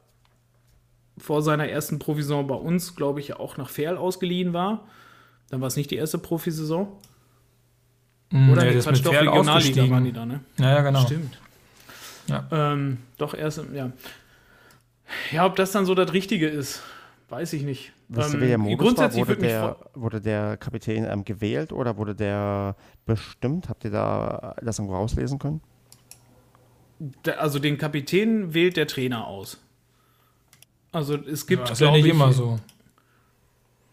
[1.18, 4.86] vor seiner ersten Provision bei uns, glaube ich, auch nach Ferl ausgeliehen war.
[5.50, 6.88] Dann war es nicht die erste Profisaison.
[8.30, 10.40] Mm, Oder nee, das Quatsch, doch Regionalliga waren die da, ne?
[10.58, 11.00] Ja, ja genau.
[11.00, 11.38] Stimmt.
[12.28, 12.48] Ja.
[12.50, 13.92] Ähm, doch erst, ja.
[15.30, 16.82] Ja, ob das dann so das Richtige ist,
[17.28, 17.92] weiß ich nicht.
[18.08, 19.28] Wisst ihr, wer der ähm, Modus grundsätzlich war?
[19.28, 23.68] Wurde der, wurde der Kapitän ähm, gewählt oder wurde der bestimmt?
[23.68, 25.60] Habt ihr da das irgendwo rauslesen können?
[27.36, 29.60] also den Kapitän wählt der Trainer aus.
[30.92, 31.62] Also es gibt.
[31.62, 32.60] Ja, das ist ja nicht ich, immer so.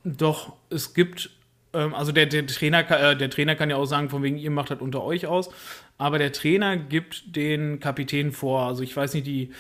[0.04, 1.32] Doch, es gibt.
[1.74, 4.52] Ähm, also der, der, Trainer, äh, der Trainer kann ja auch sagen, von wegen, ihr
[4.52, 5.50] macht das unter euch aus.
[5.98, 8.68] Aber der Trainer gibt den Kapitän vor.
[8.68, 9.52] Also ich weiß nicht, die,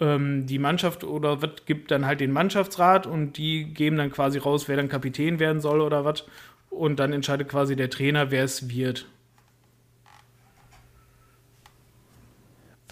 [0.00, 4.38] ähm, die Mannschaft oder was gibt dann halt den Mannschaftsrat und die geben dann quasi
[4.38, 6.24] raus, wer dann Kapitän werden soll oder was.
[6.70, 9.06] Und dann entscheidet quasi der Trainer, wer es wird.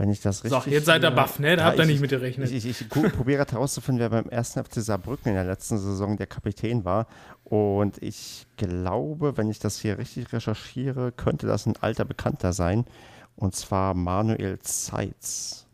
[0.02, 0.64] Wenn ich das richtig.
[0.64, 1.54] So, jetzt seid ihr baff, ne?
[1.54, 2.50] Da ja, habt ihr nicht mit gerechnet.
[2.50, 6.26] Ich, ich, ich probiere herauszufinden, wer beim ersten FC Saarbrücken in der letzten Saison der
[6.26, 7.06] Kapitän war.
[7.44, 12.84] Und ich glaube, wenn ich das hier richtig recherchiere, könnte das ein alter Bekannter sein.
[13.36, 15.66] Und zwar Manuel Zeitz.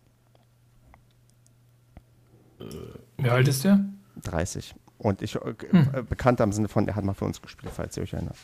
[3.16, 3.80] Wie alt ist der?
[4.24, 4.74] 30.
[4.98, 5.88] Und ich, äh, hm.
[5.94, 8.36] Äh, bekannt im Sinne von, der hat mal für uns gespielt, falls ihr euch erinnert.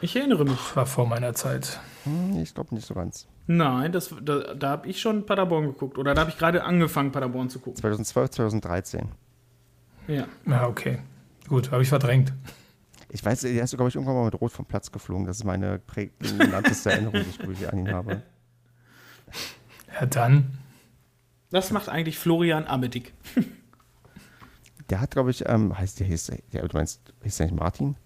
[0.00, 0.74] Ich erinnere mich.
[0.74, 1.80] War vor meiner Zeit.
[2.04, 3.26] Hm, ich glaube nicht so ganz.
[3.52, 5.98] Nein, das, da, da habe ich schon Paderborn geguckt.
[5.98, 7.74] Oder da habe ich gerade angefangen, Paderborn zu gucken.
[7.74, 9.08] 2012, 2013.
[10.06, 10.28] Ja.
[10.44, 11.00] Na, okay.
[11.48, 12.32] Gut, habe ich verdrängt.
[13.08, 15.26] Ich weiß, er ist, glaube ich, irgendwann mal mit Rot vom Platz geflogen.
[15.26, 18.22] Das ist meine prägnanteste Erinnerung, die ich an ihn habe.
[19.98, 20.56] Ja, dann.
[21.50, 23.12] Was macht eigentlich Florian Amedick?
[24.90, 27.96] der hat, glaube ich, ähm, heißt der, hieß, der, du meinst, hieß der nicht Martin?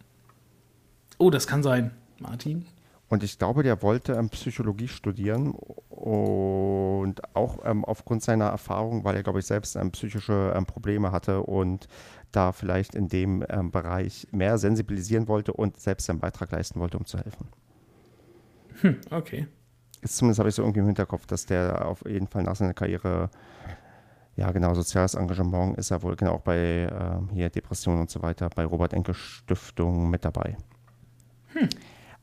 [1.18, 1.90] Oh, das kann sein.
[2.18, 2.64] Martin?
[3.08, 9.14] Und ich glaube, der wollte ähm, Psychologie studieren und auch ähm, aufgrund seiner Erfahrung, weil
[9.14, 11.86] er, glaube ich, selbst ähm, psychische ähm, Probleme hatte und
[12.32, 16.98] da vielleicht in dem ähm, Bereich mehr sensibilisieren wollte und selbst einen Beitrag leisten wollte,
[16.98, 17.48] um zu helfen.
[18.80, 19.46] Hm, okay.
[20.00, 22.74] Ist zumindest habe ich so irgendwie im Hinterkopf, dass der auf jeden Fall nach seiner
[22.74, 23.30] Karriere,
[24.34, 28.22] ja genau, soziales Engagement ist er wohl genau auch bei ähm, hier Depressionen und so
[28.22, 30.56] weiter, bei Robert Enke Stiftung mit dabei.
[31.52, 31.68] Hm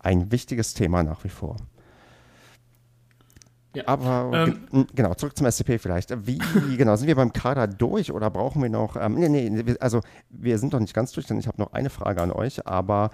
[0.04, 1.58] ein wichtiges Thema nach wie vor.
[3.74, 3.84] Ja.
[3.88, 6.28] Aber ähm, genau, zurück zum SCP vielleicht.
[6.28, 6.40] Wie
[6.78, 10.58] genau, sind wir beim Kader durch oder brauchen wir noch, ähm, nee, nee, also wir
[10.60, 13.12] sind doch nicht ganz durch, denn ich habe noch eine Frage an euch, aber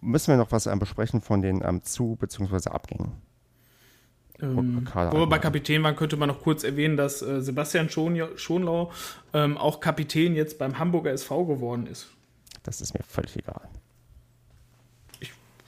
[0.00, 2.70] müssen wir noch was ähm, besprechen von den ähm, Zu- bzw.
[2.70, 3.12] Abgängen?
[4.40, 8.20] Ähm, wo wir bei Kapitän waren, könnte man noch kurz erwähnen, dass äh, Sebastian Schon
[8.36, 8.90] Schonlau
[9.34, 12.08] ähm, auch Kapitän jetzt beim Hamburger SV geworden ist.
[12.62, 13.68] Das ist mir völlig egal.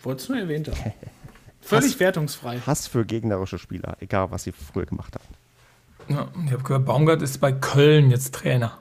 [0.05, 0.93] Wollte es nur erwähnt haben.
[1.61, 2.61] Völlig Hass, wertungsfrei.
[2.61, 6.15] Hass für gegnerische Spieler, egal was sie früher gemacht haben.
[6.15, 8.79] Ja, ich habe gehört, Baumgart ist bei Köln jetzt Trainer.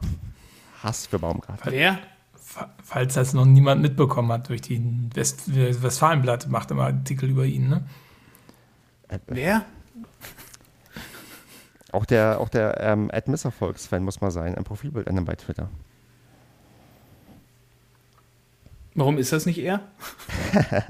[0.81, 1.59] Hass für Baumgart.
[1.63, 1.99] Wer?
[2.83, 7.69] Falls das noch niemand mitbekommen hat, durch die West Westfalenblatt macht immer Artikel über ihn,
[7.69, 7.85] ne?
[9.07, 9.65] Äh, Wer?
[11.93, 15.69] Auch der, auch der ähm, Ed Misserfolgs-Fan muss mal sein, ein Profilbild ändern bei Twitter.
[18.95, 19.81] Warum ist das nicht er?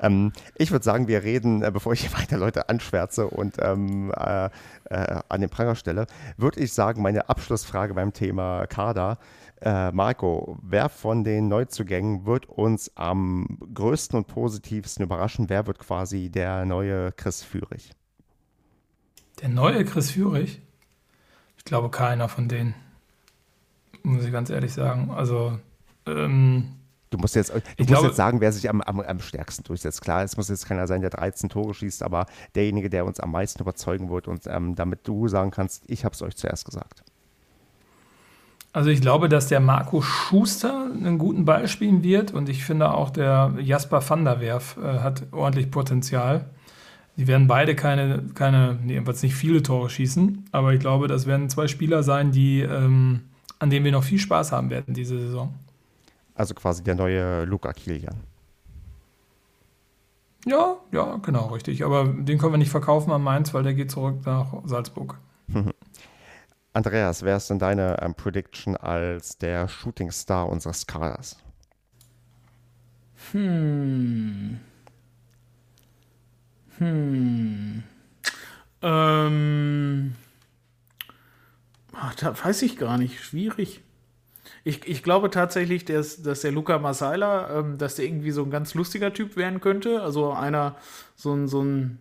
[0.00, 4.12] Ähm, ich würde sagen, wir reden, äh, bevor ich hier weiter Leute anschwärze und ähm,
[4.16, 4.46] äh,
[4.86, 9.18] äh, an den Pranger stelle, würde ich sagen, meine Abschlussfrage beim Thema Kader.
[9.60, 15.50] Äh, Marco, wer von den Neuzugängen wird uns am größten und positivsten überraschen?
[15.50, 17.90] Wer wird quasi der neue Chris Führig?
[19.42, 20.62] Der neue Chris Führig?
[21.58, 22.74] Ich glaube, keiner von denen.
[24.02, 25.10] Muss ich ganz ehrlich sagen.
[25.10, 25.58] Also,
[26.06, 29.64] ähm, Du musst jetzt, du musst glaube, jetzt sagen, wer sich am, am, am stärksten
[29.64, 30.00] durchsetzt.
[30.00, 33.32] Klar, es muss jetzt keiner sein, der 13 Tore schießt, aber derjenige, der uns am
[33.32, 37.02] meisten überzeugen wird und ähm, damit du sagen kannst, ich habe es euch zuerst gesagt.
[38.72, 42.94] Also ich glaube, dass der Marco Schuster einen guten Ball spielen wird und ich finde
[42.94, 46.44] auch der Jasper van der Werf äh, hat ordentlich Potenzial.
[47.16, 51.26] Die werden beide keine, keine nee, jedenfalls nicht viele Tore schießen, aber ich glaube, das
[51.26, 53.22] werden zwei Spieler sein, die, ähm,
[53.58, 55.52] an denen wir noch viel Spaß haben werden diese Saison.
[56.40, 58.16] Also quasi der neue Luca Kilian.
[60.46, 61.84] Ja, ja, genau, richtig.
[61.84, 65.18] Aber den können wir nicht verkaufen an Mainz, weil der geht zurück nach Salzburg.
[66.72, 71.36] Andreas, wer ist denn deine ähm, Prediction als der Shooting Star unseres Kaders?
[73.32, 74.60] Hm.
[76.78, 77.82] Hm.
[78.80, 80.14] Ähm.
[81.92, 83.22] Ach, da weiß ich gar nicht.
[83.22, 83.82] Schwierig.
[84.64, 88.50] Ich, ich glaube tatsächlich, dass, dass der Luca Masaila, ähm, dass der irgendwie so ein
[88.50, 90.02] ganz lustiger Typ werden könnte.
[90.02, 90.76] Also einer,
[91.16, 91.98] so ein, so ein,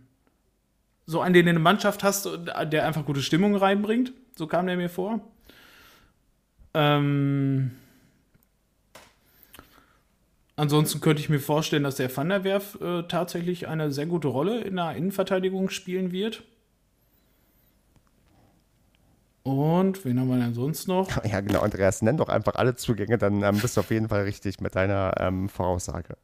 [1.06, 2.30] so einen, den du in eine Mannschaft hast,
[2.72, 4.14] der einfach gute Stimmung reinbringt.
[4.36, 5.22] So kam der mir vor.
[6.74, 7.72] Ähm,
[10.56, 14.28] ansonsten könnte ich mir vorstellen, dass der Van der Werf äh, tatsächlich eine sehr gute
[14.28, 16.44] Rolle in der Innenverteidigung spielen wird.
[19.50, 21.10] Und wen haben wir denn sonst noch?
[21.26, 24.24] Ja, genau, Andreas, nenn doch einfach alle Zugänge, dann ähm, bist du auf jeden Fall
[24.24, 26.18] richtig mit deiner ähm, Voraussage.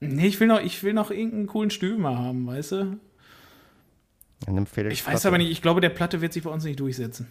[0.00, 2.98] Nee, ich will, noch, ich will noch irgendeinen coolen Stürmer haben, weißt du?
[4.46, 5.28] Dann Felix ich weiß Platte.
[5.28, 7.26] aber nicht, ich glaube, der Platte wird sich bei uns nicht durchsetzen.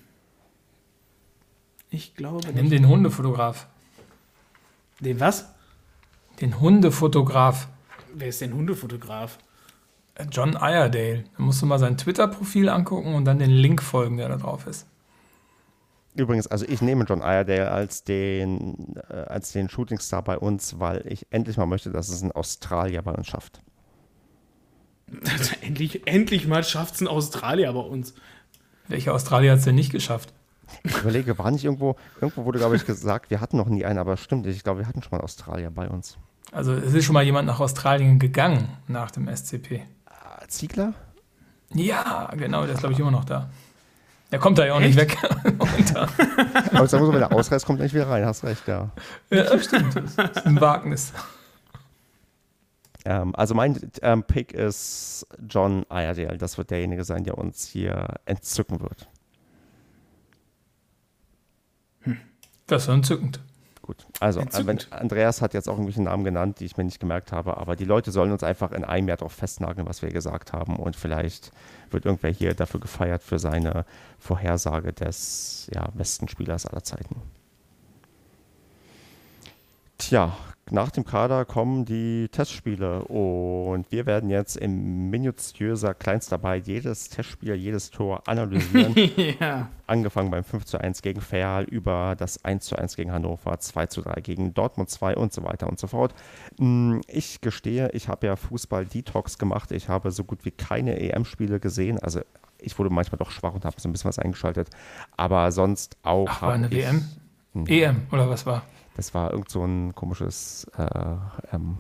[1.89, 2.45] Ich glaube.
[2.53, 2.73] Nimm nicht.
[2.73, 3.67] den Hundefotograf.
[4.99, 5.53] Den was?
[6.41, 7.69] Den Hundefotograf.
[8.13, 9.37] Wer ist denn Hundefotograf?
[10.31, 11.23] John Iredale.
[11.37, 14.67] Da musst du mal sein Twitter-Profil angucken und dann den Link folgen, der da drauf
[14.67, 14.87] ist.
[16.17, 21.05] Übrigens, also ich nehme John Iredale als den, äh, als den Shootingstar bei uns, weil
[21.07, 23.61] ich endlich mal möchte, dass es ein Australier bei uns schafft.
[25.31, 28.15] Also endlich, endlich mal schafft es ein Australier bei uns.
[28.87, 30.33] Welcher Australier hat es denn nicht geschafft?
[30.83, 33.99] Ich überlege, war nicht irgendwo, irgendwo wurde, glaube ich, gesagt, wir hatten noch nie einen,
[33.99, 36.17] aber stimmt, ich glaube, wir hatten schon mal einen Australier bei uns.
[36.51, 39.83] Also es ist schon mal jemand nach Australien gegangen nach dem SCP.
[40.47, 40.93] Ziegler?
[41.73, 43.49] Ja, genau, der ist, glaube ich, immer noch da.
[44.31, 44.95] Der kommt da ja auch Echt?
[44.95, 45.17] nicht weg.
[45.59, 48.25] Aber ich sag mal so, wenn er ausreißt, kommt er nicht wieder rein.
[48.25, 48.89] Hast recht, ja.
[49.29, 49.95] Ja, stimmt.
[49.95, 51.13] Das ist ein Wagnis.
[53.05, 56.37] Ähm, also mein ähm, Pick ist John Iredale.
[56.37, 59.07] Das wird derjenige sein, der uns hier entzücken wird.
[62.01, 62.17] Hm.
[62.67, 63.39] Das ist entzückend.
[63.87, 64.41] Gut, also
[64.89, 67.85] Andreas hat jetzt auch irgendwelche Namen genannt, die ich mir nicht gemerkt habe, aber die
[67.85, 71.53] Leute sollen uns einfach in einem Jahr darauf festnageln, was wir gesagt haben und vielleicht
[71.89, 73.85] wird irgendwer hier dafür gefeiert für seine
[74.19, 77.15] Vorhersage des ja, besten Spielers aller Zeiten.
[79.97, 80.35] Tja,
[80.71, 87.55] nach dem Kader kommen die Testspiele und wir werden jetzt in minutiöser Kleinstarbeit jedes Testspiel,
[87.55, 88.93] jedes Tor analysieren.
[89.39, 89.69] ja.
[89.87, 93.87] Angefangen beim 5 zu 1 gegen Ferl über das 1 zu 1 gegen Hannover, 2
[93.87, 96.13] zu 3 gegen Dortmund 2 und so weiter und so fort.
[96.57, 99.71] Hm, ich gestehe, ich habe ja Fußball-Detox gemacht.
[99.71, 101.99] Ich habe so gut wie keine EM-Spiele gesehen.
[101.99, 102.21] Also
[102.59, 104.69] ich wurde manchmal doch schwach und habe so ein bisschen was eingeschaltet.
[105.15, 106.27] Aber sonst auch.
[106.29, 107.07] Ach, war eine WM?
[107.53, 107.65] Hm.
[107.67, 108.63] EM oder was war?
[108.97, 111.15] Das war irgend so ein komisches äh,
[111.53, 111.77] ähm,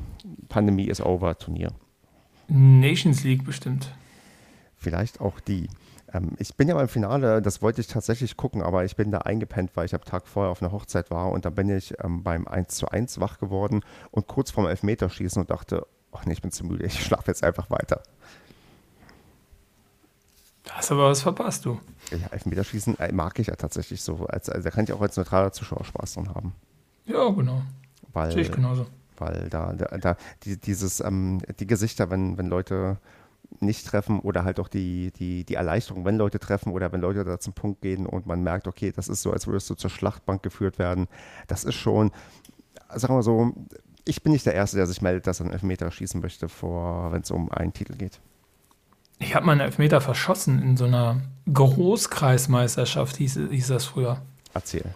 [0.49, 1.73] Pandemie is over Turnier.
[2.47, 3.91] Nations League bestimmt.
[4.75, 5.67] Vielleicht auch die.
[6.13, 9.17] Ähm, ich bin ja beim Finale, das wollte ich tatsächlich gucken, aber ich bin da
[9.17, 12.21] eingepennt, weil ich am Tag vorher auf einer Hochzeit war und da bin ich ähm,
[12.21, 16.41] beim 1 zu 1 wach geworden und kurz vorm Elfmeterschießen und dachte, ach nee, ich
[16.43, 18.03] bin zu müde, ich schlafe jetzt einfach weiter.
[20.65, 21.79] Da hast aber was verpasst, du.
[22.11, 24.27] Ja, Elfmeterschießen äh, mag ich ja tatsächlich so.
[24.27, 26.53] Als, also, da kann ich auch als neutraler Zuschauer Spaß dran haben.
[27.07, 27.61] Ja, genau.
[28.13, 28.85] Weil, Sehe ich genauso.
[29.17, 32.97] Weil da, da, da die, dieses, ähm, die Gesichter, wenn, wenn Leute
[33.59, 37.23] nicht treffen oder halt auch die, die, die Erleichterung, wenn Leute treffen oder wenn Leute
[37.23, 39.89] da zum Punkt gehen und man merkt, okay, das ist so, als würdest du zur
[39.89, 41.07] Schlachtbank geführt werden.
[41.47, 42.11] Das ist schon,
[42.89, 43.53] sagen wir mal so,
[44.05, 47.21] ich bin nicht der Erste, der sich meldet, dass er einen Elfmeter schießen möchte, wenn
[47.21, 48.19] es um einen Titel geht.
[49.19, 54.21] Ich habe meinen Elfmeter verschossen in so einer Großkreismeisterschaft, hieß, hieß das früher.
[54.53, 54.93] Erzähl.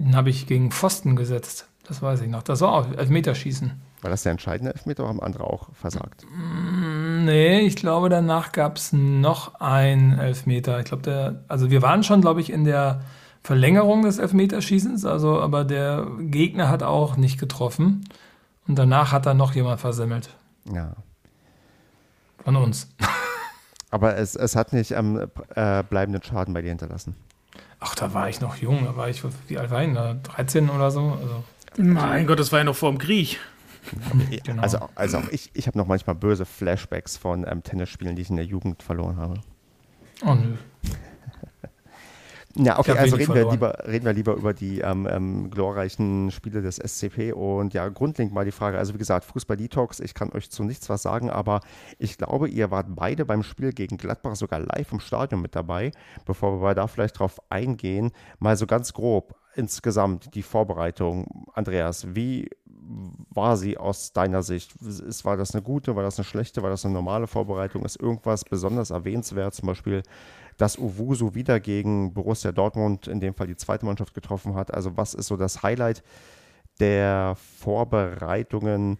[0.00, 1.68] Den habe ich gegen Pfosten gesetzt.
[1.86, 2.42] Das weiß ich noch.
[2.42, 3.72] Das war auch Elfmeterschießen.
[4.00, 6.24] War das der entscheidende Elfmeter oder haben andere auch versagt?
[6.24, 10.78] Mm, nee, ich glaube, danach gab es noch einen Elfmeter.
[10.78, 13.02] Ich glaube, der, also wir waren schon, glaube ich, in der
[13.42, 18.04] Verlängerung des Elfmeterschießens, also, aber der Gegner hat auch nicht getroffen.
[18.66, 20.30] Und danach hat dann noch jemand versemmelt.
[20.72, 20.94] Ja.
[22.42, 22.88] Von uns.
[23.90, 27.16] Aber es, es hat nicht ähm, äh, bleibenden Schaden bei dir hinterlassen.
[27.80, 30.14] Ach, da war ich noch jung, da war ich, wie alt war ich da?
[30.14, 31.18] 13 oder so?
[31.20, 31.44] Also,
[31.78, 33.38] mein Gott, das war ja noch vor dem Krieg.
[34.44, 34.62] Genau.
[34.62, 38.30] Also, also auch ich, ich habe noch manchmal böse Flashbacks von ähm, Tennisspielen, die ich
[38.30, 39.40] in der Jugend verloren habe.
[40.24, 40.56] Oh nö.
[42.56, 46.62] Ja, okay, also reden wir, lieber, reden wir lieber über die ähm, ähm, glorreichen Spiele
[46.62, 50.32] des SCP und ja, grundlegend mal die Frage, also wie gesagt, Fußball Detox, ich kann
[50.32, 51.60] euch zu nichts was sagen, aber
[51.98, 55.92] ich glaube, ihr wart beide beim Spiel gegen Gladbach sogar live im Stadion mit dabei,
[56.26, 58.10] bevor wir da vielleicht drauf eingehen,
[58.40, 61.46] mal so ganz grob insgesamt die Vorbereitung.
[61.54, 62.48] Andreas, wie
[63.30, 64.74] war sie aus deiner Sicht?
[64.82, 67.84] Ist, war das eine gute, war das eine schlechte, war das eine normale Vorbereitung?
[67.84, 70.02] Ist irgendwas besonders erwähnenswert, zum Beispiel
[70.56, 74.74] dass Uwusu wieder gegen Borussia Dortmund, in dem Fall die zweite Mannschaft, getroffen hat.
[74.74, 76.02] Also was ist so das Highlight
[76.80, 78.98] der Vorbereitungen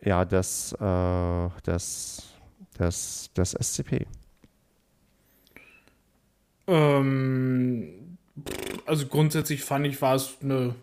[0.00, 2.22] ja, des, äh, des,
[2.78, 4.06] des, des SCP?
[6.68, 8.16] Ähm,
[8.86, 10.76] also grundsätzlich fand ich, war es eine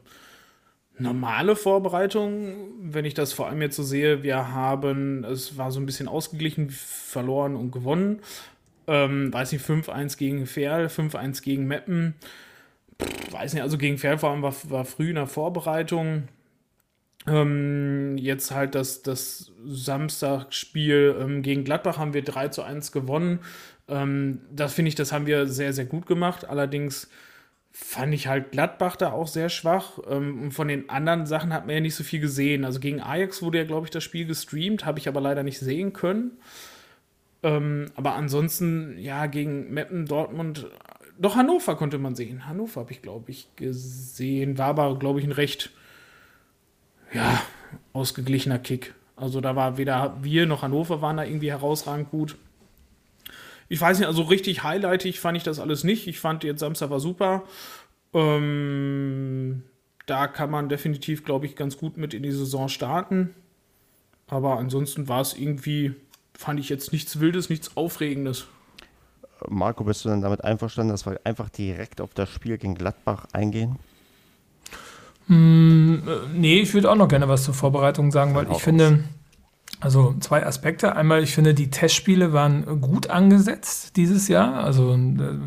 [1.02, 4.24] normale Vorbereitung, wenn ich das vor allem jetzt so sehe.
[4.24, 8.20] Wir haben, es war so ein bisschen ausgeglichen, verloren und gewonnen.
[8.88, 12.16] Ähm, weiß nicht, 5-1 gegen Ferl, 5-1 gegen Meppen.
[13.02, 16.28] Pff, weiß nicht, also gegen Ferl vor allem war, war früh in der Vorbereitung.
[17.28, 23.40] Ähm, jetzt halt das, das Samstagspiel ähm, gegen Gladbach haben wir 3 zu 1 gewonnen.
[23.88, 26.46] Ähm, das finde ich, das haben wir sehr, sehr gut gemacht.
[26.46, 27.10] Allerdings
[27.72, 30.00] fand ich halt Gladbach da auch sehr schwach.
[30.10, 32.66] Ähm, von den anderen Sachen hat man ja nicht so viel gesehen.
[32.66, 35.60] Also gegen Ajax wurde ja, glaube ich, das Spiel gestreamt, habe ich aber leider nicht
[35.60, 36.32] sehen können.
[37.44, 40.68] Ähm, aber ansonsten, ja, gegen Meppen, Dortmund,
[41.18, 42.48] doch Hannover konnte man sehen.
[42.48, 44.58] Hannover habe ich, glaube ich, gesehen.
[44.58, 45.72] War aber, glaube ich, ein recht,
[47.14, 47.42] ja,
[47.94, 48.94] ausgeglichener Kick.
[49.16, 52.38] Also da war weder wir noch Hannover waren da irgendwie herausragend gut.
[53.72, 56.06] Ich weiß nicht, also richtig highlightig fand ich das alles nicht.
[56.06, 57.44] Ich fand jetzt Samstag war super.
[58.14, 59.64] Ähm,
[60.08, 63.34] da kann man definitiv, glaube ich, ganz gut mit in die Saison starten.
[64.28, 65.96] Aber ansonsten war es irgendwie
[66.38, 68.48] fand ich jetzt nichts Wildes, nichts Aufregendes.
[69.48, 73.28] Marco, bist du denn damit einverstanden, dass wir einfach direkt auf das Spiel gegen Gladbach
[73.32, 73.78] eingehen?
[75.28, 76.00] Mm,
[76.34, 79.06] nee, ich würde auch noch gerne was zur Vorbereitung sagen, weil ich finde,
[79.82, 80.96] also zwei Aspekte.
[80.96, 84.64] Einmal, ich finde, die Testspiele waren gut angesetzt dieses Jahr.
[84.64, 85.40] Also äh,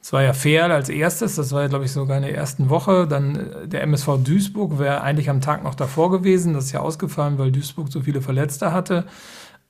[0.00, 3.06] es war ja fair als erstes, das war glaube ich, sogar in der ersten Woche.
[3.08, 6.54] Dann äh, der MSV Duisburg wäre eigentlich am Tag noch davor gewesen.
[6.54, 9.04] Das ist ja ausgefallen, weil Duisburg so viele Verletzte hatte.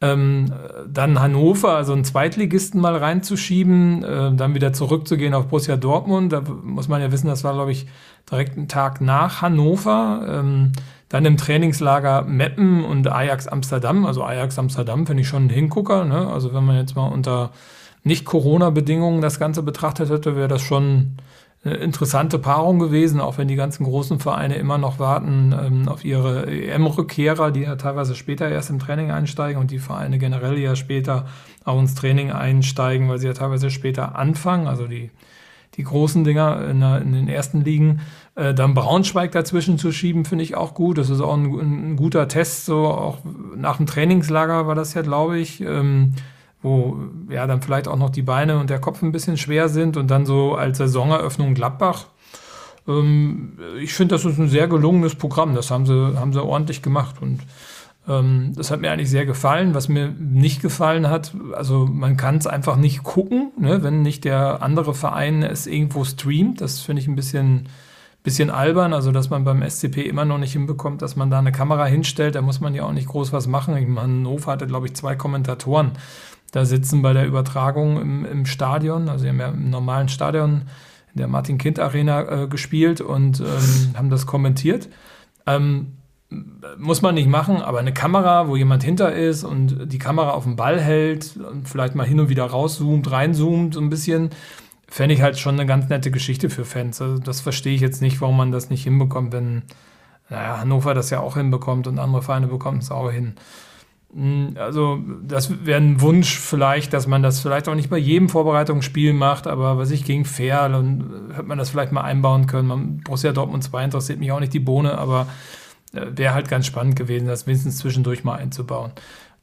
[0.02, 0.52] Ähm,
[0.86, 6.32] dann Hannover, also einen Zweitligisten mal reinzuschieben, äh, dann wieder zurückzugehen auf Borussia Dortmund.
[6.32, 7.86] Da muss man ja wissen, das war, glaube ich,
[8.30, 10.26] direkt ein Tag nach Hannover.
[10.28, 10.72] Ähm,
[11.12, 14.06] dann im Trainingslager Meppen und Ajax Amsterdam.
[14.06, 16.06] Also Ajax Amsterdam finde ich schon ein Hingucker.
[16.06, 16.26] Ne?
[16.26, 17.50] Also wenn man jetzt mal unter
[18.02, 21.18] nicht-Corona-Bedingungen das Ganze betrachtet hätte, wäre das schon
[21.64, 26.02] eine interessante Paarung gewesen, auch wenn die ganzen großen Vereine immer noch warten ähm, auf
[26.02, 30.74] ihre EM-Rückkehrer, die ja teilweise später erst im Training einsteigen und die Vereine generell ja
[30.76, 31.26] später
[31.64, 35.10] auch ins Training einsteigen, weil sie ja teilweise später anfangen, also die,
[35.76, 38.00] die großen Dinger in, der, in den ersten Ligen.
[38.34, 40.98] Äh, dann Braunschweig dazwischen zu schieben, finde ich auch gut.
[40.98, 43.18] Das ist auch ein, ein, guter Test, so auch
[43.56, 45.60] nach dem Trainingslager war das ja, glaube ich.
[45.60, 46.14] Ähm,
[46.62, 46.96] wo
[47.28, 50.10] ja dann vielleicht auch noch die Beine und der Kopf ein bisschen schwer sind und
[50.10, 52.06] dann so als Saisoneröffnung Gladbach.
[52.86, 55.54] Ähm, ich finde, das ist ein sehr gelungenes Programm.
[55.54, 57.40] Das haben sie, haben sie ordentlich gemacht und
[58.04, 59.74] das hat mir eigentlich sehr gefallen.
[59.74, 64.24] Was mir nicht gefallen hat, also man kann es einfach nicht gucken, ne, wenn nicht
[64.24, 66.60] der andere Verein es irgendwo streamt.
[66.60, 67.68] Das finde ich ein bisschen,
[68.24, 71.52] bisschen albern, also dass man beim SCP immer noch nicht hinbekommt, dass man da eine
[71.52, 72.34] Kamera hinstellt.
[72.34, 73.76] Da muss man ja auch nicht groß was machen.
[73.76, 75.92] Ich meine, Hannover hatte, glaube ich, zwei Kommentatoren
[76.52, 80.62] da sitzen bei der Übertragung im, im Stadion, also sie haben ja im normalen Stadion
[81.14, 84.88] in der Martin-Kind-Arena äh, gespielt und ähm, haben das kommentiert.
[85.46, 85.96] Ähm,
[86.78, 90.44] muss man nicht machen, aber eine Kamera, wo jemand hinter ist und die Kamera auf
[90.44, 94.30] dem Ball hält und vielleicht mal hin und wieder rauszoomt, reinzoomt, so ein bisschen,
[94.88, 97.00] fände ich halt schon eine ganz nette Geschichte für Fans.
[97.00, 99.62] Also das verstehe ich jetzt nicht, warum man das nicht hinbekommt, wenn
[100.28, 103.34] naja, Hannover das ja auch hinbekommt und andere Vereine bekommen es auch hin.
[104.14, 108.28] Hm, also, das wäre ein Wunsch vielleicht, dass man das vielleicht auch nicht bei jedem
[108.28, 112.68] Vorbereitungsspiel macht, aber was ich gegen Fair, dann hätte man das vielleicht mal einbauen können.
[112.68, 115.61] Man, Borussia Dortmund 2 interessiert mich auch nicht die Bohne, aber äh,
[115.92, 118.92] wäre halt ganz spannend gewesen, das wenigstens zwischendurch mal einzubauen.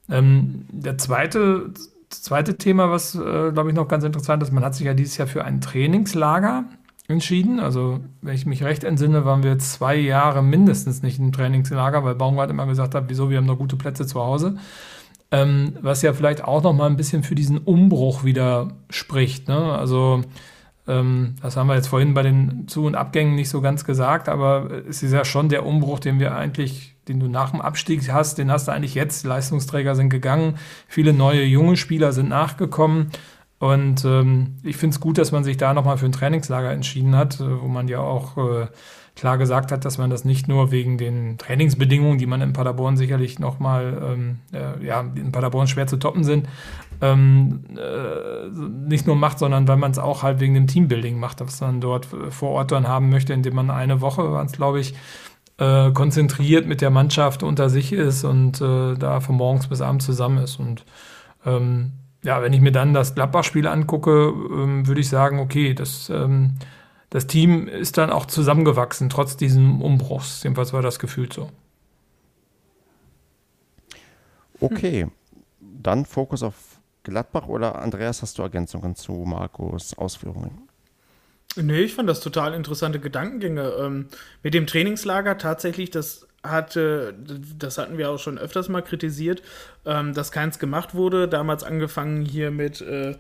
[0.10, 1.72] Ähm, der zweite,
[2.10, 5.18] zweite Thema, was, äh, glaube ich, noch ganz interessant ist, man hat sich ja dieses
[5.18, 6.66] Jahr für ein Trainingslager
[7.08, 7.60] entschieden.
[7.60, 12.16] Also, wenn ich mich recht entsinne, waren wir zwei Jahre mindestens nicht im Trainingslager, weil
[12.16, 14.58] Baumgart immer gesagt hat, wieso, wir haben noch gute Plätze zu Hause.
[15.32, 19.48] Ähm, was ja vielleicht auch noch mal ein bisschen für diesen Umbruch wieder spricht.
[19.48, 19.58] Ne?
[19.58, 20.24] Also,
[20.90, 24.72] das haben wir jetzt vorhin bei den Zu- und Abgängen nicht so ganz gesagt, aber
[24.88, 28.40] es ist ja schon der Umbruch, den wir eigentlich, den du nach dem Abstieg hast,
[28.40, 29.26] den hast du eigentlich jetzt.
[29.26, 30.56] Leistungsträger sind gegangen,
[30.88, 33.12] viele neue junge Spieler sind nachgekommen.
[33.60, 37.16] Und ähm, ich finde es gut, dass man sich da nochmal für ein Trainingslager entschieden
[37.16, 38.68] hat, äh, wo man ja auch äh,
[39.16, 42.96] klar gesagt hat, dass man das nicht nur wegen den Trainingsbedingungen, die man in Paderborn
[42.96, 46.48] sicherlich nochmal, ähm, äh, ja, in Paderborn schwer zu toppen sind,
[47.02, 48.50] ähm, äh,
[48.88, 51.82] nicht nur macht, sondern weil man es auch halt wegen dem Teambuilding macht, was man
[51.82, 54.96] dort vor Ort dann haben möchte, indem man eine Woche, waren es glaube ich,
[55.60, 60.06] äh, konzentriert mit der Mannschaft unter sich ist und äh, da von morgens bis abends
[60.06, 60.60] zusammen ist.
[60.60, 60.86] Und
[61.46, 61.92] ähm,
[62.24, 66.56] ja, wenn ich mir dann das Gladbach-Spiel angucke, ähm, würde ich sagen, okay, das, ähm,
[67.10, 70.44] das Team ist dann auch zusammengewachsen, trotz diesem Umbruchs.
[70.44, 71.50] Jedenfalls war das Gefühl so.
[74.62, 75.08] Okay,
[75.60, 76.69] dann Fokus auf
[77.10, 80.70] Gladbach oder Andreas, hast du Ergänzungen zu Markus Ausführungen?
[81.56, 83.74] Nee, ich fand das total interessante Gedankengänge.
[83.80, 84.08] Ähm,
[84.44, 87.16] mit dem Trainingslager tatsächlich, das hatte,
[87.58, 89.42] das hatten wir auch schon öfters mal kritisiert,
[89.86, 91.28] ähm, dass keins gemacht wurde.
[91.28, 93.16] Damals angefangen hier mit äh,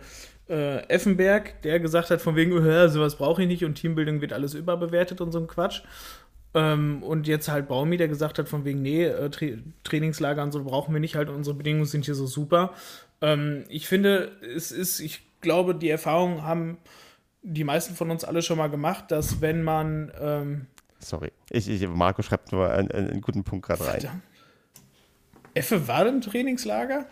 [0.47, 2.51] äh, Effenberg, der gesagt hat, von wegen,
[2.89, 5.81] sowas brauche ich nicht und Teambuilding wird alles überbewertet und so ein Quatsch.
[6.53, 9.45] Ähm, und jetzt halt Baumi, der gesagt hat, von wegen, nee, äh, Tra
[9.83, 12.73] Trainingslager und so brauchen wir nicht, halt unsere Bedingungen sind hier so super.
[13.22, 16.78] Ähm, ich finde, es ist, ich glaube, die Erfahrungen haben
[17.41, 20.67] die meisten von uns alle schon mal gemacht, dass wenn man ähm,
[20.99, 21.32] Sorry.
[21.49, 24.22] Ich, ich, Marco schreibt nur einen, einen guten Punkt gerade rein.
[25.53, 27.05] Effe war im Trainingslager?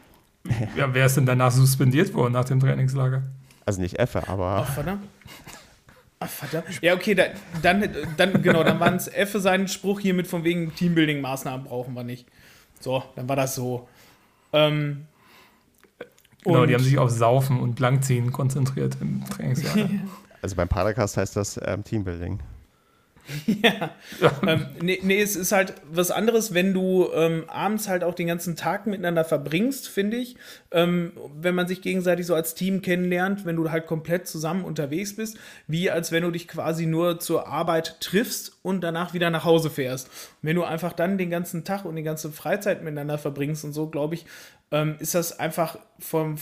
[0.76, 3.24] Ja, wer ist denn danach suspendiert worden nach dem Trainingslager?
[3.66, 4.66] Also nicht Effe, aber.
[4.68, 5.08] Ach, verdammt.
[6.20, 6.82] Ach, verdammt.
[6.82, 7.26] Ja, okay, da,
[7.62, 11.94] dann, dann, genau, dann waren es Effe seinen Spruch hier mit von wegen Teambuilding-Maßnahmen brauchen
[11.94, 12.28] wir nicht.
[12.80, 13.88] So, dann war das so.
[14.54, 15.06] Ähm,
[16.48, 19.90] genau, die haben sich auf Saufen und Langziehen konzentriert im Trainingslager.
[20.42, 22.40] also beim Paracast heißt das ähm, Teambuilding.
[23.46, 23.92] ja.
[24.46, 28.28] ähm, nee, nee, es ist halt was anderes, wenn du ähm, abends halt auch den
[28.28, 30.38] ganzen Tag miteinander verbringst, finde ich.
[30.72, 35.16] Ähm, wenn man sich gegenseitig so als Team kennenlernt, wenn du halt komplett zusammen unterwegs
[35.16, 35.38] bist,
[35.68, 39.70] wie als wenn du dich quasi nur zur Arbeit triffst und danach wieder nach Hause
[39.70, 40.08] fährst.
[40.08, 43.74] Und wenn du einfach dann den ganzen Tag und die ganze Freizeit miteinander verbringst und
[43.74, 44.26] so, glaube ich,
[44.72, 46.38] ähm, ist das einfach vom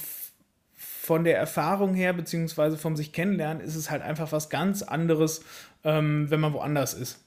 [1.06, 5.44] von der Erfahrung her, beziehungsweise vom sich kennenlernen, ist es halt einfach was ganz anderes,
[5.84, 7.24] ähm, wenn man woanders ist.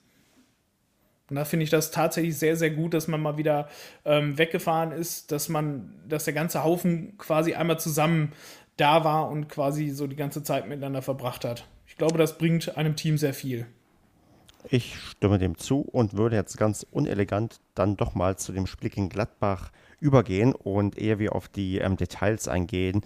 [1.30, 3.68] Und da finde ich das tatsächlich sehr, sehr gut, dass man mal wieder
[4.04, 8.32] ähm, weggefahren ist, dass man, dass der ganze Haufen quasi einmal zusammen
[8.76, 11.66] da war und quasi so die ganze Zeit miteinander verbracht hat.
[11.86, 13.66] Ich glaube, das bringt einem Team sehr viel.
[14.70, 18.90] Ich stimme dem zu und würde jetzt ganz unelegant dann doch mal zu dem Spiel
[18.90, 19.70] Gladbach
[20.00, 23.02] übergehen und eher wie auf die ähm, Details eingehen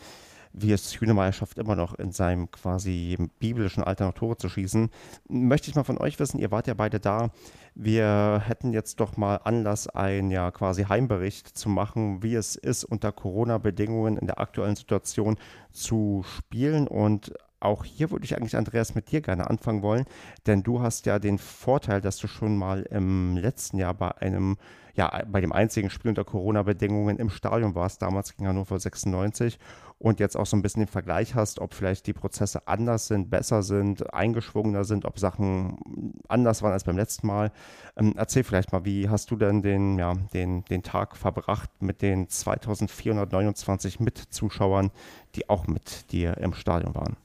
[0.53, 4.91] wie es Hünemeyer schafft, immer noch in seinem quasi biblischen Alter noch Tore zu schießen.
[5.29, 7.31] Möchte ich mal von euch wissen, ihr wart ja beide da.
[7.75, 12.85] Wir hätten jetzt doch mal Anlass, einen ja quasi Heimbericht zu machen, wie es ist,
[12.85, 15.39] unter Corona-Bedingungen in der aktuellen Situation
[15.71, 20.05] zu spielen und auch hier würde ich eigentlich, Andreas, mit dir gerne anfangen wollen,
[20.47, 24.57] denn du hast ja den Vorteil, dass du schon mal im letzten Jahr bei einem,
[24.95, 29.59] ja, bei dem einzigen Spiel unter Corona-Bedingungen im Stadion warst, damals gegen Hannover 96
[29.99, 33.31] und jetzt auch so ein bisschen den Vergleich hast, ob vielleicht die Prozesse anders sind,
[33.31, 37.53] besser sind, eingeschwungener sind, ob Sachen anders waren als beim letzten Mal.
[37.97, 42.03] Ähm, erzähl vielleicht mal, wie hast du denn den, ja, den, den Tag verbracht mit
[42.03, 44.91] den 2429 Mitzuschauern,
[45.37, 47.17] die auch mit dir im Stadion waren?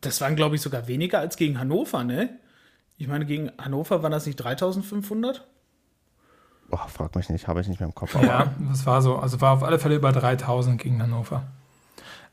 [0.00, 2.38] Das waren, glaube ich, sogar weniger als gegen Hannover, ne?
[2.96, 5.46] Ich meine, gegen Hannover waren das nicht 3500?
[6.96, 8.14] Frag mich nicht, habe ich nicht mehr im Kopf.
[8.14, 9.16] ja, das war so.
[9.16, 11.42] Also war auf alle Fälle über 3000 gegen Hannover.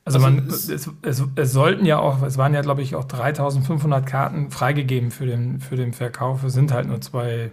[0.05, 2.95] Also, also man, es, es, es, es, sollten ja auch, es waren ja, glaube ich,
[2.95, 6.43] auch 3500 Karten freigegeben für den, für den Verkauf.
[6.43, 7.51] Es sind halt nur zwei,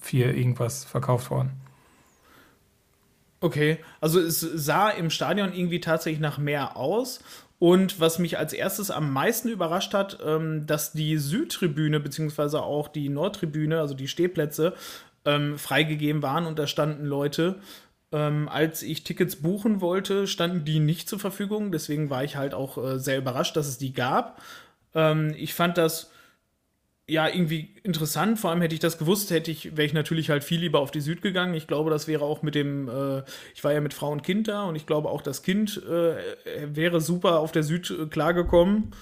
[0.00, 1.52] vier irgendwas verkauft worden.
[3.40, 7.20] Okay, also es sah im Stadion irgendwie tatsächlich nach mehr aus.
[7.58, 12.88] Und was mich als erstes am meisten überrascht hat, ähm, dass die Südtribüne beziehungsweise auch
[12.88, 14.74] die Nordtribüne, also die Stehplätze,
[15.26, 17.56] ähm, freigegeben waren und da standen Leute.
[18.12, 21.72] Ähm, als ich Tickets buchen wollte, standen die nicht zur Verfügung.
[21.72, 24.40] Deswegen war ich halt auch äh, sehr überrascht, dass es die gab.
[24.94, 26.10] Ähm, ich fand das
[27.08, 28.38] ja, irgendwie interessant.
[28.38, 30.90] Vor allem hätte ich das gewusst, hätte ich, wäre ich natürlich halt viel lieber auf
[30.90, 31.54] die Süd gegangen.
[31.54, 33.22] Ich glaube, das wäre auch mit dem, äh,
[33.54, 36.16] ich war ja mit Frau und Kind da und ich glaube auch das Kind äh,
[36.74, 38.92] wäre super auf der Süd äh, klargekommen.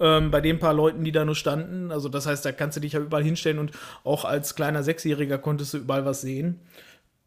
[0.00, 1.92] Ähm, bei den paar Leuten, die da nur standen.
[1.92, 3.70] Also das heißt, da kannst du dich ja überall hinstellen und
[4.02, 6.60] auch als kleiner Sechsjähriger konntest du überall was sehen.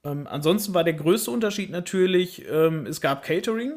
[0.03, 3.73] Ähm, ansonsten war der größte Unterschied natürlich, ähm, es gab Catering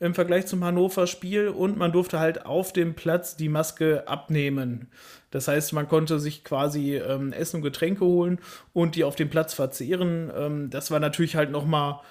[0.00, 4.88] im Vergleich zum Hannover-Spiel und man durfte halt auf dem Platz die Maske abnehmen.
[5.30, 8.38] Das heißt, man konnte sich quasi ähm, Essen und Getränke holen
[8.72, 10.30] und die auf dem Platz verzehren.
[10.36, 12.02] Ähm, das war natürlich halt noch mal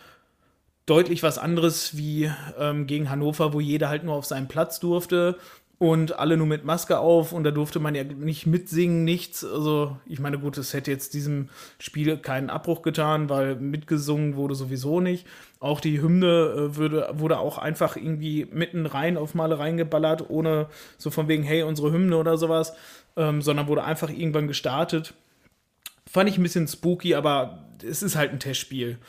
[0.86, 5.38] deutlich was anderes wie ähm, gegen Hannover, wo jeder halt nur auf seinen Platz durfte
[5.80, 9.44] und alle nur mit Maske auf und da durfte man ja nicht mitsingen, nichts.
[9.44, 11.50] Also ich meine, gut, es hätte jetzt diesem
[11.80, 15.28] Spiel keinen Abbruch getan, weil mitgesungen wurde sowieso nicht.
[15.60, 20.68] Auch die Hymne äh, würde, wurde auch einfach irgendwie mitten rein auf Male reingeballert, ohne
[20.98, 22.74] so von wegen, hey, unsere Hymne oder sowas,
[23.18, 25.14] ähm, sondern wurde einfach irgendwann gestartet.
[26.10, 29.00] Fand ich ein bisschen spooky, aber es ist halt ein Testspiel.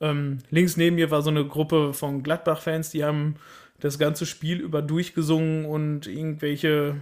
[0.00, 3.36] Ähm, links neben mir war so eine Gruppe von Gladbach-Fans, die haben
[3.80, 6.96] das ganze Spiel über durchgesungen und irgendwelche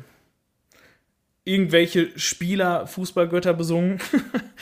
[1.45, 3.99] irgendwelche Spieler Fußballgötter besungen.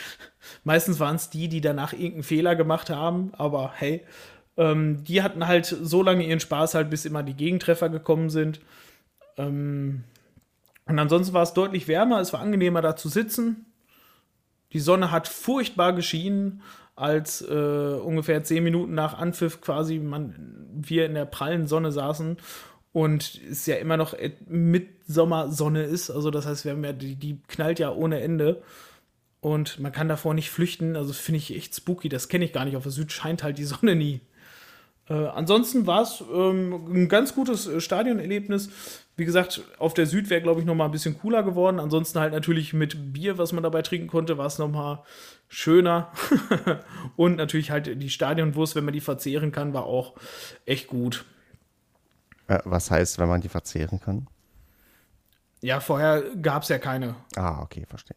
[0.65, 4.05] Meistens waren es die, die danach irgendeinen Fehler gemacht haben, aber hey,
[4.57, 8.61] ähm, die hatten halt so lange ihren Spaß halt, bis immer die Gegentreffer gekommen sind.
[9.37, 10.05] Ähm,
[10.87, 13.67] und ansonsten war es deutlich wärmer, es war angenehmer da zu sitzen.
[14.73, 16.63] Die Sonne hat furchtbar geschienen
[17.01, 20.35] als äh, ungefähr zehn Minuten nach Anpfiff quasi man,
[20.73, 22.37] wir in der prallen Sonne saßen
[22.93, 24.15] und es ja immer noch
[24.47, 26.11] Mitsommersonne ist.
[26.11, 28.63] Also das heißt, wir haben ja, die, die knallt ja ohne Ende.
[29.41, 30.97] Und man kann davor nicht flüchten.
[30.97, 32.09] Also finde ich echt spooky.
[32.09, 32.77] Das kenne ich gar nicht.
[32.77, 34.21] Auf der Süd scheint halt die Sonne nie.
[35.09, 38.71] Äh, ansonsten war es ähm, ein ganz gutes äh, Stadionerlebnis.
[39.17, 41.81] Wie gesagt, auf der Süd wäre, glaube ich, noch mal ein bisschen cooler geworden.
[41.81, 45.05] Ansonsten halt natürlich mit Bier, was man dabei trinken konnte, war es noch mal
[45.51, 46.11] schöner.
[47.17, 50.15] und natürlich halt die Stadionwurst, wenn man die verzehren kann, war auch
[50.65, 51.27] echt gut.
[52.47, 54.29] Äh, was heißt, wenn man die verzehren kann?
[55.61, 57.17] Ja, vorher gab es ja keine.
[57.37, 58.17] Ah, okay, verstehe.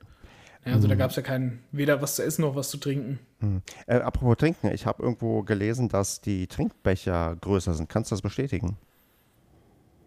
[0.64, 0.92] Ja, also hm.
[0.92, 3.20] da gab es ja kein, weder was zu essen noch was zu trinken.
[3.42, 3.62] Hm.
[3.86, 7.90] Äh, apropos Trinken, ich habe irgendwo gelesen, dass die Trinkbecher größer sind.
[7.90, 8.78] Kannst du das bestätigen?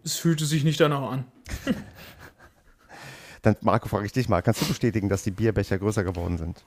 [0.03, 1.25] Es fühlte sich nicht danach an.
[3.43, 6.65] Dann, Marco, frage ich dich mal, kannst du bestätigen, dass die Bierbecher größer geworden sind?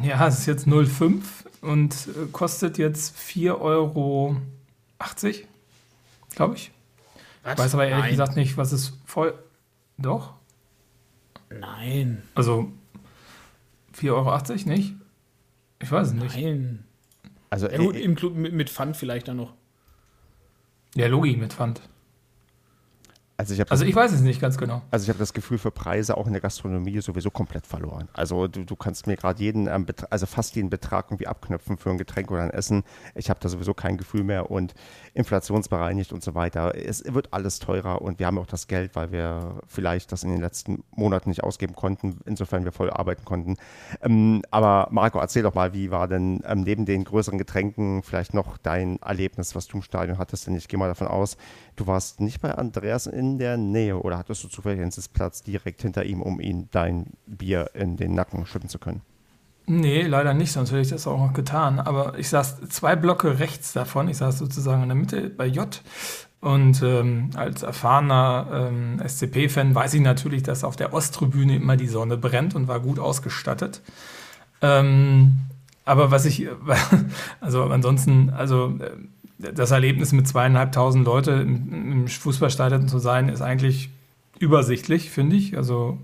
[0.00, 1.22] Ja, es ist jetzt 0,5
[1.60, 4.36] und äh, kostet jetzt 4,80 Euro,
[6.34, 6.70] glaube ich.
[7.42, 7.54] Was?
[7.54, 8.10] Ich weiß aber ehrlich Nein.
[8.12, 9.34] gesagt nicht, was es voll.
[9.98, 10.34] Doch?
[11.50, 12.22] Nein.
[12.34, 12.72] Also
[13.96, 14.94] 4,80 Euro nicht?
[15.80, 16.36] Ich weiß es nicht.
[16.36, 16.84] Nein.
[17.50, 19.52] Also ja, gut, äh, mit, mit Pfand vielleicht dann noch.
[20.94, 21.82] Ja, Logi mit Pfand.
[23.42, 24.82] Also ich, also ich weiß es nicht ganz genau.
[24.92, 28.08] Also ich habe das Gefühl für Preise auch in der Gastronomie sowieso komplett verloren.
[28.12, 31.98] Also du, du kannst mir gerade jeden, also fast jeden Betrag irgendwie abknöpfen für ein
[31.98, 32.84] Getränk oder ein Essen.
[33.16, 34.74] Ich habe da sowieso kein Gefühl mehr und
[35.14, 36.72] inflationsbereinigt und so weiter.
[36.76, 40.30] Es wird alles teurer und wir haben auch das Geld, weil wir vielleicht das in
[40.30, 43.56] den letzten Monaten nicht ausgeben konnten, insofern wir voll arbeiten konnten.
[44.02, 48.34] Ähm, aber Marco, erzähl doch mal, wie war denn ähm, neben den größeren Getränken vielleicht
[48.34, 50.46] noch dein Erlebnis, was du im Stadion hattest?
[50.46, 51.36] Denn ich gehe mal davon aus,
[51.76, 55.82] du warst nicht bei Andreas in der Nähe oder hattest du zufällig einen Sitzplatz direkt
[55.82, 59.02] hinter ihm, um ihm dein Bier in den Nacken schütten zu können?
[59.66, 61.78] Nee, leider nicht, sonst hätte ich das auch noch getan.
[61.78, 64.08] Aber ich saß zwei Blöcke rechts davon.
[64.08, 65.80] Ich saß sozusagen in der Mitte bei J.
[66.40, 71.86] Und ähm, als erfahrener ähm, SCP-Fan weiß ich natürlich, dass auf der Osttribüne immer die
[71.86, 73.80] Sonne brennt und war gut ausgestattet.
[74.60, 75.38] Ähm,
[75.84, 76.48] aber was ich,
[77.40, 78.90] also ansonsten, also äh,
[79.54, 83.90] das Erlebnis mit zweieinhalbtausend Leute im, Fußballstadion zu sein, ist eigentlich
[84.38, 85.56] übersichtlich, finde ich.
[85.56, 85.98] Also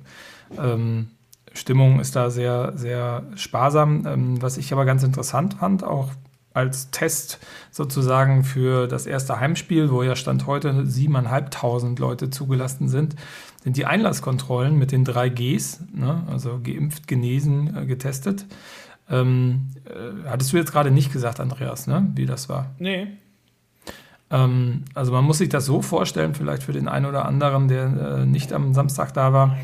[0.56, 1.08] ähm,
[1.52, 4.06] Stimmung ist da sehr, sehr sparsam.
[4.06, 6.10] Ähm, was ich aber ganz interessant fand, auch
[6.54, 7.38] als Test
[7.70, 13.14] sozusagen für das erste Heimspiel, wo ja Stand heute siebeneinhalbtausend Leute zugelassen sind,
[13.62, 16.22] sind die Einlasskontrollen mit den drei Gs, ne?
[16.28, 18.46] also geimpft, genesen, äh, getestet.
[19.10, 22.10] Ähm, äh, hattest du jetzt gerade nicht gesagt, Andreas, ne?
[22.14, 22.74] wie das war?
[22.78, 23.08] Nee.
[24.30, 27.84] Ähm, also man muss sich das so vorstellen, vielleicht für den einen oder anderen, der
[27.84, 29.56] äh, nicht am Samstag da war,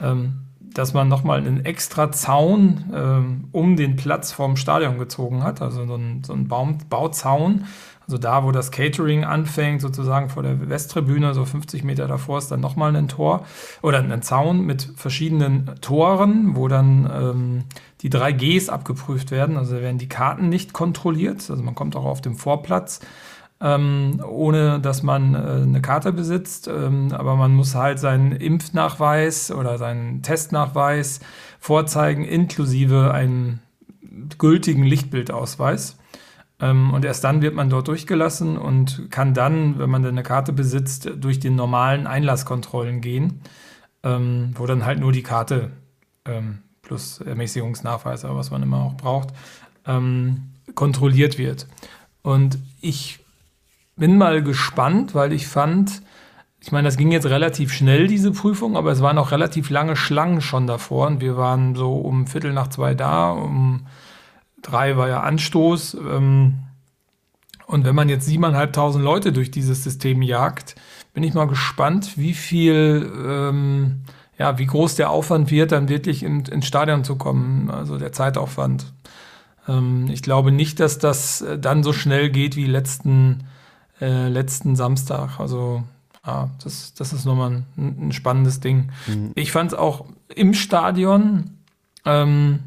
[0.00, 0.42] ähm,
[0.74, 5.86] dass man nochmal einen extra Zaun ähm, um den Platz vorm Stadion gezogen hat, also
[5.86, 7.64] so ein, so ein Baum, Bauzaun.
[8.06, 12.50] Also da, wo das Catering anfängt, sozusagen vor der Westtribüne, so 50 Meter davor ist
[12.50, 13.46] dann nochmal ein Tor
[13.82, 17.64] oder ein Zaun mit verschiedenen Toren, wo dann ähm,
[18.00, 19.56] die drei Gs abgeprüft werden.
[19.56, 21.48] Also werden die Karten nicht kontrolliert.
[21.48, 22.98] Also man kommt auch auf dem Vorplatz
[23.60, 26.68] ähm, ohne dass man äh, eine Karte besitzt.
[26.68, 31.20] Ähm, aber man muss halt seinen Impfnachweis oder seinen Testnachweis
[31.58, 33.60] vorzeigen, inklusive einen
[34.38, 35.98] gültigen Lichtbildausweis.
[36.58, 40.52] Ähm, und erst dann wird man dort durchgelassen und kann dann, wenn man eine Karte
[40.52, 43.40] besitzt, durch die normalen Einlasskontrollen gehen,
[44.02, 45.70] ähm, wo dann halt nur die Karte
[46.24, 49.30] ähm, plus Ermäßigungsnachweis, was man immer auch braucht,
[49.86, 51.66] ähm, kontrolliert wird.
[52.22, 53.19] Und ich
[53.96, 56.02] bin mal gespannt, weil ich fand,
[56.60, 59.96] ich meine, das ging jetzt relativ schnell, diese Prüfung, aber es waren auch relativ lange
[59.96, 63.86] Schlangen schon davor und wir waren so um Viertel nach zwei da, um
[64.62, 65.94] drei war ja Anstoß.
[65.94, 66.60] Ähm,
[67.66, 70.74] und wenn man jetzt siebeneinhalbtausend Leute durch dieses System jagt,
[71.14, 74.02] bin ich mal gespannt, wie viel, ähm,
[74.38, 78.12] ja, wie groß der Aufwand wird, dann wirklich in, ins Stadion zu kommen, also der
[78.12, 78.92] Zeitaufwand.
[79.68, 83.44] Ähm, ich glaube nicht, dass das dann so schnell geht wie letzten
[84.00, 85.38] äh, letzten Samstag.
[85.38, 85.82] Also
[86.26, 88.90] ja, das, das ist nochmal ein, ein spannendes Ding.
[89.06, 89.32] Mhm.
[89.34, 91.58] Ich fand es auch im Stadion,
[92.04, 92.60] ähm,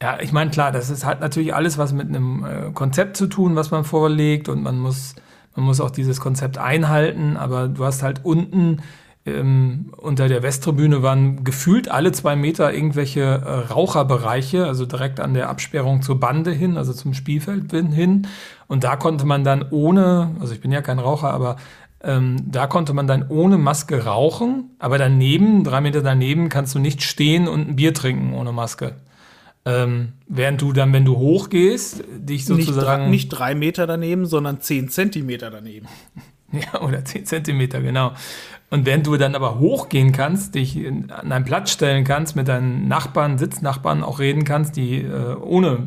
[0.00, 3.26] ja, ich meine, klar, das ist halt natürlich alles, was mit einem äh, Konzept zu
[3.26, 5.14] tun, was man vorlegt und man muss,
[5.54, 8.82] man muss auch dieses Konzept einhalten, aber du hast halt unten
[9.26, 15.34] ähm, unter der Westtribüne waren gefühlt alle zwei Meter irgendwelche äh, Raucherbereiche, also direkt an
[15.34, 18.28] der Absperrung zur Bande hin, also zum Spielfeld hin.
[18.68, 21.56] Und da konnte man dann ohne, also ich bin ja kein Raucher, aber
[22.02, 26.78] ähm, da konnte man dann ohne Maske rauchen, aber daneben, drei Meter daneben, kannst du
[26.78, 28.94] nicht stehen und ein Bier trinken ohne Maske.
[29.64, 33.10] Ähm, während du dann, wenn du hochgehst, dich sozusagen.
[33.10, 35.88] Nicht, nicht drei Meter daneben, sondern zehn Zentimeter daneben.
[36.52, 38.12] Ja, oder zehn Zentimeter, genau.
[38.68, 42.88] Und während du dann aber hochgehen kannst, dich an einen Platz stellen kannst, mit deinen
[42.88, 45.78] Nachbarn, Sitznachbarn auch reden kannst, die äh, ohne,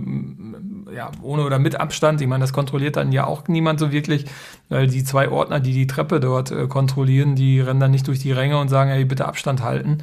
[0.95, 4.25] ja, ohne oder mit Abstand, ich meine, das kontrolliert dann ja auch niemand so wirklich,
[4.69, 8.19] weil die zwei Ordner, die die Treppe dort äh, kontrollieren, die rennen dann nicht durch
[8.19, 9.97] die Ränge und sagen, hey, bitte Abstand halten.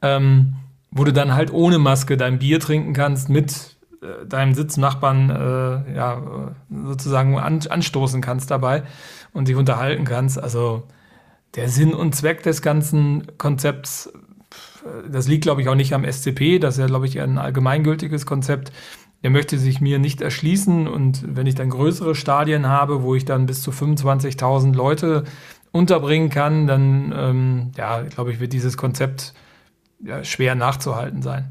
[0.00, 0.54] Ähm,
[0.90, 5.96] wo du dann halt ohne Maske dein Bier trinken kannst, mit äh, deinem Sitznachbarn äh,
[5.96, 6.22] ja,
[6.70, 8.84] sozusagen an, anstoßen kannst dabei
[9.32, 10.42] und dich unterhalten kannst.
[10.42, 10.84] Also
[11.54, 14.12] der Sinn und Zweck des ganzen Konzepts,
[15.10, 16.58] das liegt, glaube ich, auch nicht am SCP.
[16.58, 18.72] Das ist ja, glaube ich, ein allgemeingültiges Konzept.
[19.22, 20.86] Der möchte sich mir nicht erschließen.
[20.86, 25.24] Und wenn ich dann größere Stadien habe, wo ich dann bis zu 25.000 Leute
[25.72, 29.34] unterbringen kann, dann, ähm, ja, glaube ich, wird dieses Konzept
[30.04, 31.50] ja, schwer nachzuhalten sein.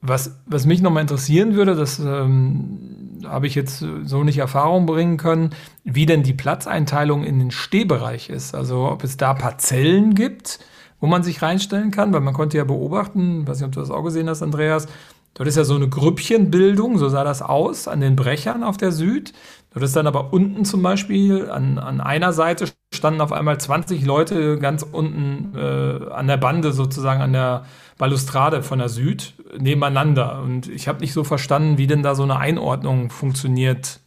[0.00, 5.16] Was, was mich nochmal interessieren würde, das ähm, habe ich jetzt so nicht Erfahrung bringen
[5.16, 5.50] können,
[5.84, 8.54] wie denn die Platzeinteilung in den Stehbereich ist.
[8.54, 10.60] Also ob es da Parzellen gibt,
[11.00, 13.90] wo man sich reinstellen kann, weil man konnte ja beobachten, weiß nicht, ob du das
[13.90, 14.86] auch gesehen hast, Andreas,
[15.34, 18.92] dort ist ja so eine Grüppchenbildung, so sah das aus, an den Brechern auf der
[18.92, 19.32] Süd.
[19.72, 24.04] Dort ist dann aber unten zum Beispiel, an, an einer Seite standen auf einmal 20
[24.04, 27.64] Leute ganz unten äh, an der Bande sozusagen, an der
[27.96, 30.42] Balustrade von der Süd nebeneinander.
[30.42, 34.00] Und ich habe nicht so verstanden, wie denn da so eine Einordnung funktioniert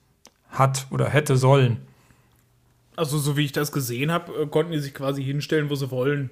[0.50, 1.78] hat oder hätte sollen.
[2.96, 5.92] Also, so wie ich das gesehen habe, äh, konnten die sich quasi hinstellen, wo sie
[5.92, 6.30] wollen.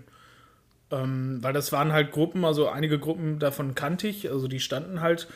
[0.94, 5.02] Ähm, weil das waren halt Gruppen, also einige Gruppen davon kannte ich, also die standen
[5.02, 5.28] halt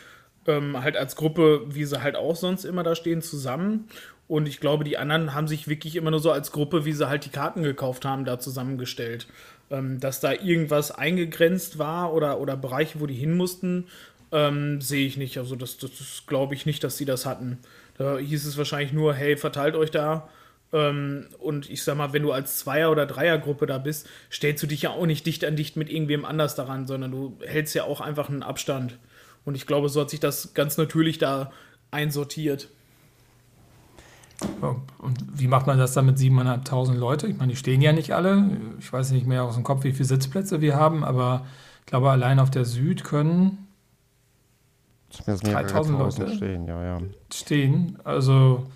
[0.45, 3.89] ähm, halt als Gruppe, wie sie halt auch sonst immer da stehen, zusammen.
[4.29, 7.07] Und ich glaube, die anderen haben sich wirklich immer nur so als Gruppe, wie sie
[7.07, 9.27] halt die Karten gekauft haben, da zusammengestellt
[9.69, 13.85] ähm, dass da irgendwas eingegrenzt war oder, oder Bereiche, wo die hin mussten,
[14.31, 15.37] ähm, sehe ich nicht.
[15.37, 17.59] Also das, das, das glaube ich nicht, dass sie das hatten.
[17.97, 20.29] Da hieß es wahrscheinlich nur, hey, verteilt euch da.
[20.73, 24.67] Ähm, und ich sag mal, wenn du als Zweier- oder Dreiergruppe da bist, stellst du
[24.67, 27.83] dich ja auch nicht dicht an dicht mit irgendwem anders daran, sondern du hältst ja
[27.85, 28.97] auch einfach einen Abstand.
[29.45, 31.51] Und ich glaube, so hat sich das ganz natürlich da
[31.91, 32.69] einsortiert.
[34.99, 37.27] Und wie macht man das dann mit 7.500 Leute?
[37.27, 38.57] Ich meine, die stehen ja nicht alle.
[38.79, 41.45] Ich weiß nicht mehr aus dem Kopf, wie viele Sitzplätze wir haben, aber
[41.79, 43.67] ich glaube, allein auf der Süd können
[45.25, 46.67] 3000 Leute stehen.
[46.67, 47.01] Ja, ja.
[47.33, 47.97] stehen.
[48.03, 48.67] Also,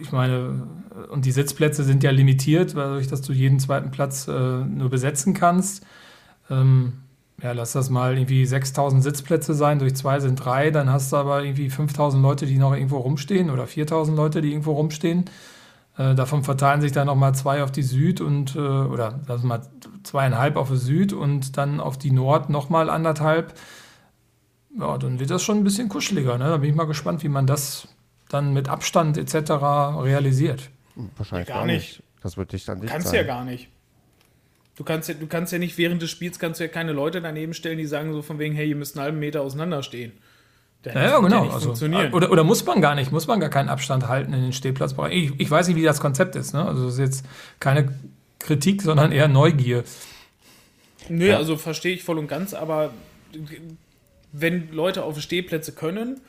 [0.00, 0.66] ich meine,
[1.10, 5.34] und die Sitzplätze sind ja limitiert, dadurch, dass du jeden zweiten Platz äh, nur besetzen
[5.34, 5.84] kannst.
[6.50, 6.94] Ähm,
[7.42, 11.16] ja, lass das mal irgendwie 6000 Sitzplätze sein, durch zwei sind drei, dann hast du
[11.16, 15.24] aber irgendwie 5000 Leute, die noch irgendwo rumstehen oder 4000 Leute, die irgendwo rumstehen.
[15.96, 19.62] Äh, davon verteilen sich dann nochmal zwei auf die Süd und, äh, oder lass mal
[20.02, 23.54] zweieinhalb auf die Süd und dann auf die Nord nochmal anderthalb.
[24.78, 26.36] Ja, dann wird das schon ein bisschen kuscheliger.
[26.36, 26.44] Ne?
[26.48, 27.88] Da bin ich mal gespannt, wie man das
[28.34, 29.50] dann mit Abstand etc.
[30.02, 30.70] realisiert.
[31.16, 31.98] Wahrscheinlich ja, gar, nicht.
[31.98, 32.02] nicht.
[32.22, 33.16] Das wird dich dann nicht Kannst sein.
[33.16, 33.68] ja gar nicht.
[34.76, 37.20] Du kannst ja, du kannst ja nicht während des Spiels kannst du ja keine Leute
[37.20, 40.12] daneben stellen, die sagen so von wegen, hey, ihr müsst einen halben Meter auseinander stehen.
[40.84, 41.48] Ja, ja, genau.
[41.48, 41.72] Also,
[42.12, 45.14] oder, oder muss man gar nicht, muss man gar keinen Abstand halten in den Stehplatzbereich.
[45.14, 46.52] Ich, ich weiß nicht, wie das Konzept ist.
[46.52, 46.62] Ne?
[46.64, 47.26] Also es ist jetzt
[47.58, 47.94] keine
[48.38, 49.84] Kritik, sondern eher Neugier.
[51.08, 51.36] Nö, ja.
[51.38, 52.92] also verstehe ich voll und ganz, aber
[54.32, 56.20] wenn Leute auf Stehplätze können,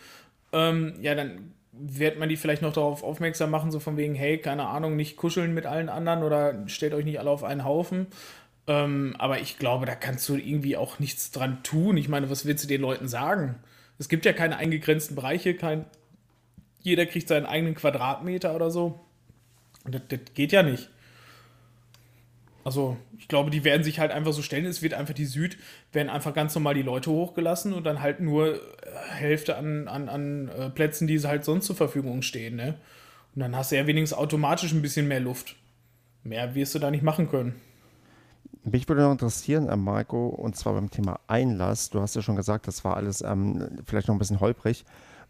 [0.54, 4.38] ähm, ja, dann wird man die vielleicht noch darauf aufmerksam machen, so von wegen, hey,
[4.38, 8.08] keine Ahnung, nicht kuscheln mit allen anderen oder stellt euch nicht alle auf einen Haufen.
[8.68, 11.98] Ähm, aber ich glaube, da kannst du irgendwie auch nichts dran tun.
[11.98, 13.56] Ich meine, was willst du den Leuten sagen?
[14.00, 15.86] Es gibt ja keine eingegrenzten Bereiche, kein,
[16.82, 19.00] jeder kriegt seinen eigenen Quadratmeter oder so.
[19.86, 20.90] Das, das geht ja nicht.
[22.66, 24.66] Also, ich glaube, die werden sich halt einfach so stellen.
[24.66, 25.58] Es wird einfach die Süd,
[25.94, 28.60] werden einfach ganz normal die Leute hochgelassen und dann halt nur äh,
[29.12, 32.56] Hälfte an, an, an äh, Plätzen, die halt sonst zur Verfügung stehen.
[32.56, 32.80] Ne?
[33.36, 35.56] Und dann hast du ja wenigstens automatisch ein bisschen mehr Luft.
[36.24, 37.54] Mehr wirst du da nicht machen können.
[38.64, 41.92] Mich würde noch interessieren, äh, Marco, und zwar beim Thema Einlass.
[41.92, 44.86] Du hast ja schon gesagt, das war alles ähm, vielleicht noch ein bisschen holprig.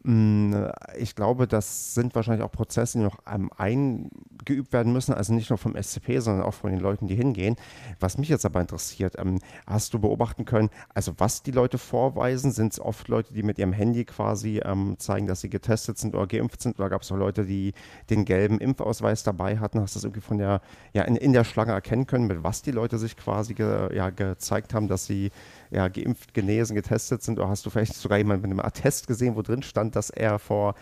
[0.08, 0.68] Mm,
[1.00, 5.58] ich glaube, das sind wahrscheinlich auch Prozesse, die noch eingeübt werden müssen, also nicht nur
[5.58, 7.56] vom SCP, sondern auch von den Leuten, die hingehen.
[8.00, 12.52] Was mich jetzt aber interessiert, ähm, hast du beobachten können, also was die Leute vorweisen,
[12.52, 16.14] sind es oft Leute, die mit ihrem Handy quasi ähm, zeigen, dass sie getestet sind
[16.14, 17.74] oder geimpft sind, oder gab es auch Leute, die
[18.12, 19.82] den gelben Impfausweis dabei hatten?
[19.82, 20.62] Hast du das irgendwie von der,
[20.94, 24.12] ja, in, in der Schlange erkennen können, mit was die Leute sich quasi ge, ja,
[24.12, 25.32] gezeigt haben, dass sie
[25.72, 27.40] ja, geimpft, genesen, getestet sind?
[27.40, 30.40] Oder hast du vielleicht sogar jemanden mit einem Attest gesehen, wo drin stand, dass er
[30.40, 30.76] vor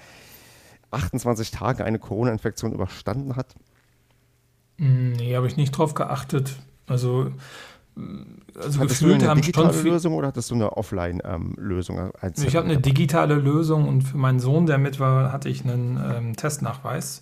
[0.92, 3.56] 28 Tagen eine Corona-Infektion überstanden hat?
[4.78, 6.56] Hm, nee, habe ich nicht drauf geachtet.
[6.88, 7.32] Also,
[8.56, 12.12] also hattest gefühlt du eine haben digitale schon Lösung oder hattest du eine Offline-Lösung?
[12.22, 15.64] Ähm, ich habe eine digitale Lösung und für meinen Sohn, der mit war, hatte ich
[15.64, 17.22] einen ähm, Testnachweis,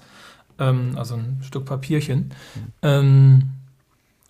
[0.59, 2.34] ähm, also ein Stück Papierchen.
[2.55, 2.74] Mhm.
[2.82, 3.43] Ähm,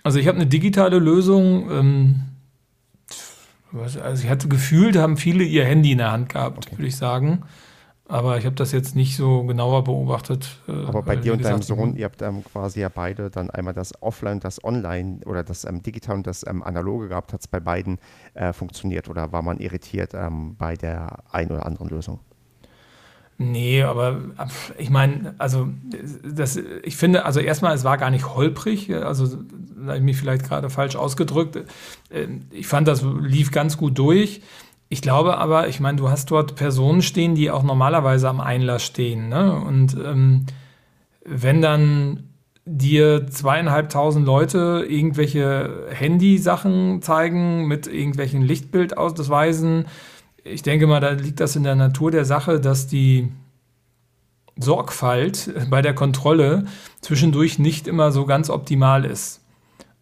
[0.03, 2.21] also ich habe eine digitale Lösung, ähm,
[3.73, 6.77] also ich hatte gefühlt, haben viele ihr Handy in der Hand gehabt, okay.
[6.77, 7.43] würde ich sagen.
[8.11, 10.59] Aber ich habe das jetzt nicht so genauer beobachtet.
[10.67, 13.73] Äh, Aber bei dir und deinem Sohn, ihr habt ähm, quasi ja beide dann einmal
[13.73, 17.31] das Offline, das Online oder das ähm, Digital und das ähm, Analoge gehabt.
[17.31, 17.99] Hat es bei beiden
[18.33, 22.19] äh, funktioniert oder war man irritiert ähm, bei der einen oder anderen Lösung?
[23.37, 24.21] Nee, aber
[24.77, 25.69] ich meine, also
[26.23, 29.39] das, ich finde, also erstmal, es war gar nicht holprig, also
[29.85, 31.55] habe ich mich vielleicht gerade falsch ausgedrückt.
[32.09, 34.41] Äh, ich fand, das lief ganz gut durch.
[34.89, 38.83] Ich glaube aber, ich meine, du hast dort Personen stehen, die auch normalerweise am Einlass
[38.83, 39.29] stehen.
[39.29, 39.55] Ne?
[39.55, 40.45] Und ähm,
[41.23, 42.23] wenn dann
[42.65, 49.85] dir zweieinhalbtausend Leute irgendwelche Handysachen zeigen mit irgendwelchen Lichtbildausweisen,
[50.43, 53.31] ich denke mal, da liegt das in der Natur der Sache, dass die
[54.57, 56.65] Sorgfalt bei der Kontrolle
[57.01, 59.41] zwischendurch nicht immer so ganz optimal ist.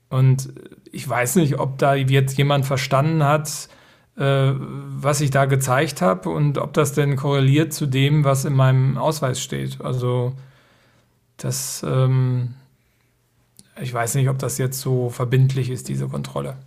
[0.09, 0.49] Und
[0.91, 3.69] ich weiß nicht, ob da jetzt jemand verstanden hat,
[4.17, 8.53] äh, was ich da gezeigt habe und ob das denn korreliert zu dem, was in
[8.53, 9.81] meinem Ausweis steht.
[9.81, 10.33] Also
[11.37, 12.55] das, ähm,
[13.79, 16.57] ich weiß nicht, ob das jetzt so verbindlich ist, diese Kontrolle.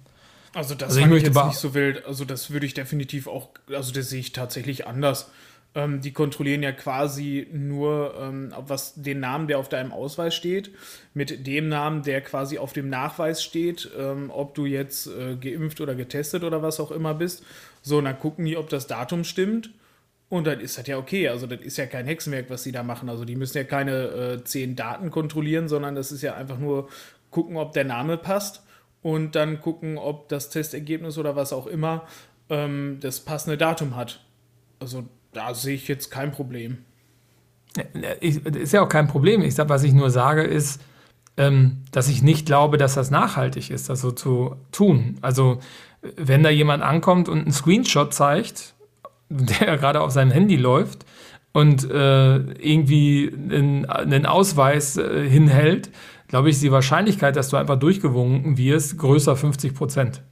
[0.54, 2.04] Also das also ich, ich jetzt nicht so wild.
[2.06, 5.30] Also das würde ich definitiv auch, also das sehe ich tatsächlich anders.
[5.74, 10.70] Ähm, die kontrollieren ja quasi nur, ähm, was den Namen, der auf deinem Ausweis steht,
[11.14, 15.80] mit dem Namen, der quasi auf dem Nachweis steht, ähm, ob du jetzt äh, geimpft
[15.80, 17.44] oder getestet oder was auch immer bist.
[17.80, 19.70] So, und dann gucken die, ob das Datum stimmt.
[20.28, 21.28] Und dann ist das ja okay.
[21.28, 23.08] Also, das ist ja kein Hexenwerk, was sie da machen.
[23.08, 26.88] Also, die müssen ja keine äh, zehn Daten kontrollieren, sondern das ist ja einfach nur
[27.30, 28.62] gucken, ob der Name passt
[29.02, 32.06] und dann gucken, ob das Testergebnis oder was auch immer
[32.48, 34.24] ähm, das passende Datum hat.
[34.78, 36.78] Also da sehe ich jetzt kein Problem.
[38.20, 39.42] ist ja auch kein Problem.
[39.42, 40.80] Ich sag, was ich nur sage, ist,
[41.36, 45.16] ähm, dass ich nicht glaube, dass das nachhaltig ist, das so zu tun.
[45.22, 45.60] Also,
[46.16, 48.74] wenn da jemand ankommt und einen Screenshot zeigt,
[49.28, 51.06] der gerade auf seinem Handy läuft
[51.52, 55.90] und äh, irgendwie einen, einen Ausweis äh, hinhält,
[56.32, 60.22] glaube ich, ist die Wahrscheinlichkeit, dass du einfach durchgewunken wirst, größer 50 Prozent.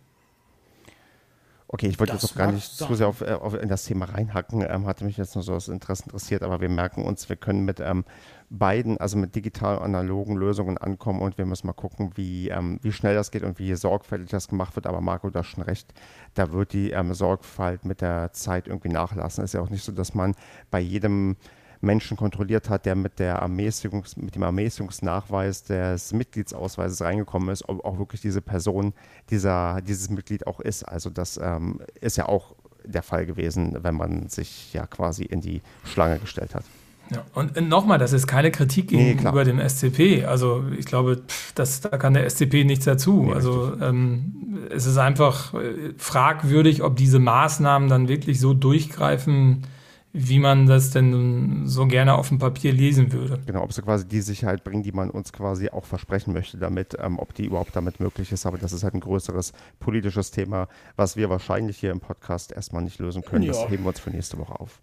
[1.69, 4.07] Okay, ich wollte jetzt auch gar nicht zu sehr auf, äh, auf, in das Thema
[4.07, 7.37] reinhacken, ähm, hatte mich jetzt nur so aus Interesse interessiert, aber wir merken uns, wir
[7.37, 8.07] können mit ähm,
[8.49, 13.15] beiden, also mit digital-analogen Lösungen ankommen und wir müssen mal gucken, wie, ähm, wie schnell
[13.15, 14.87] das geht und wie sorgfältig das gemacht wird.
[14.87, 15.93] Aber Marco, du hast schon recht,
[16.33, 19.45] da wird die ähm, Sorgfalt mit der Zeit irgendwie nachlassen.
[19.45, 20.35] Es ist ja auch nicht so, dass man
[20.71, 21.37] bei jedem
[21.81, 27.85] Menschen kontrolliert hat, der mit, der Ermäßigungs-, mit dem Ermäßigungsnachweis des Mitgliedsausweises reingekommen ist, ob
[27.85, 28.93] auch wirklich diese Person
[29.31, 30.85] dieser, dieses Mitglied auch ist.
[30.85, 32.55] Also das ähm, ist ja auch
[32.85, 36.65] der Fall gewesen, wenn man sich ja quasi in die Schlange gestellt hat.
[37.11, 40.27] Ja, und nochmal, das ist keine Kritik gegenüber nee, dem SCP.
[40.27, 41.23] Also ich glaube,
[41.57, 43.25] das, da kann der SCP nichts dazu.
[43.25, 49.67] Nee, also ähm, es ist einfach äh, fragwürdig, ob diese Maßnahmen dann wirklich so durchgreifen,
[50.13, 53.41] wie man das denn so gerne auf dem Papier lesen würde.
[53.47, 56.97] Genau, ob sie quasi die Sicherheit bringen, die man uns quasi auch versprechen möchte damit,
[56.99, 58.45] ähm, ob die überhaupt damit möglich ist.
[58.45, 62.83] Aber das ist halt ein größeres politisches Thema, was wir wahrscheinlich hier im Podcast erstmal
[62.83, 63.45] nicht lösen können.
[63.45, 63.53] Ja.
[63.53, 64.81] Das heben wir uns für nächste Woche auf.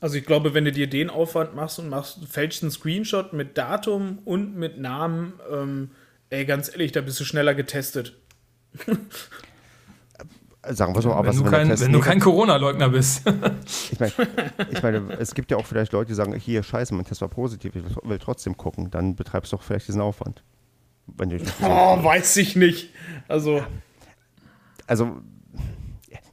[0.00, 3.56] Also ich glaube, wenn du dir den Aufwand machst und machst, fälschst einen Screenshot mit
[3.56, 5.90] Datum und mit Namen, ähm,
[6.28, 8.18] ey, ganz ehrlich, da bist du schneller getestet.
[10.68, 13.22] Sagen wir so, aber wenn, du kein, wenn du kein Corona-Leugner bist.
[13.90, 14.12] ich meine,
[14.70, 17.28] ich mein, es gibt ja auch vielleicht Leute, die sagen, hier, scheiße, mein Test war
[17.28, 18.90] positiv, ich will trotzdem gucken.
[18.90, 20.44] Dann betreibst du doch vielleicht diesen Aufwand.
[21.06, 22.90] Wenn du oh, weiß ich nicht.
[23.26, 23.64] Also.
[24.86, 25.16] Also,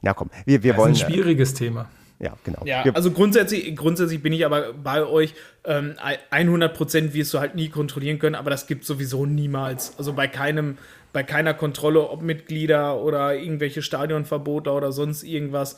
[0.02, 0.92] ja komm, wir, wir das wollen.
[0.92, 1.88] Das ist ein schwieriges Thema.
[2.20, 2.62] Ja, genau.
[2.66, 5.34] Ja, also grundsätzlich, grundsätzlich bin ich aber bei euch.
[5.64, 5.96] Ähm,
[6.30, 9.94] 100 Prozent wirst du halt nie kontrollieren können, aber das gibt sowieso niemals.
[9.98, 10.76] Also bei keinem,
[11.12, 15.76] bei keiner Kontrolle, ob Mitglieder oder irgendwelche Stadionverbote oder sonst irgendwas.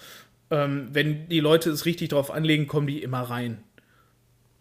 [0.50, 3.62] Ähm, wenn die Leute es richtig drauf anlegen, kommen die immer rein.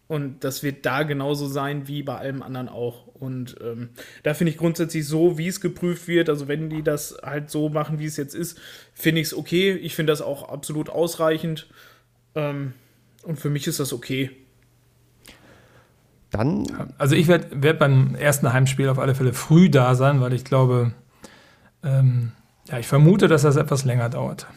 [0.08, 3.08] Und das wird da genauso sein wie bei allem anderen auch.
[3.08, 3.92] Und ähm,
[4.24, 7.70] da finde ich grundsätzlich so, wie es geprüft wird, also wenn die das halt so
[7.70, 8.60] machen, wie es jetzt ist,
[8.94, 9.72] finde ich es okay.
[9.72, 11.70] Ich finde das auch absolut ausreichend.
[12.36, 12.74] Ähm,
[13.24, 14.32] und für mich ist das okay.
[16.32, 16.66] Dann.
[16.98, 20.46] Also ich werde werd beim ersten Heimspiel auf alle Fälle früh da sein, weil ich
[20.46, 20.94] glaube,
[21.84, 22.32] ähm,
[22.70, 24.48] ja, ich vermute, dass das etwas länger dauert.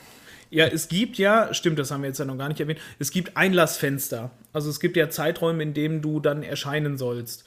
[0.51, 3.11] Ja, es gibt ja, stimmt, das haben wir jetzt ja noch gar nicht erwähnt, es
[3.11, 4.31] gibt Einlassfenster.
[4.53, 7.45] Also es gibt ja Zeiträume, in denen du dann erscheinen sollst.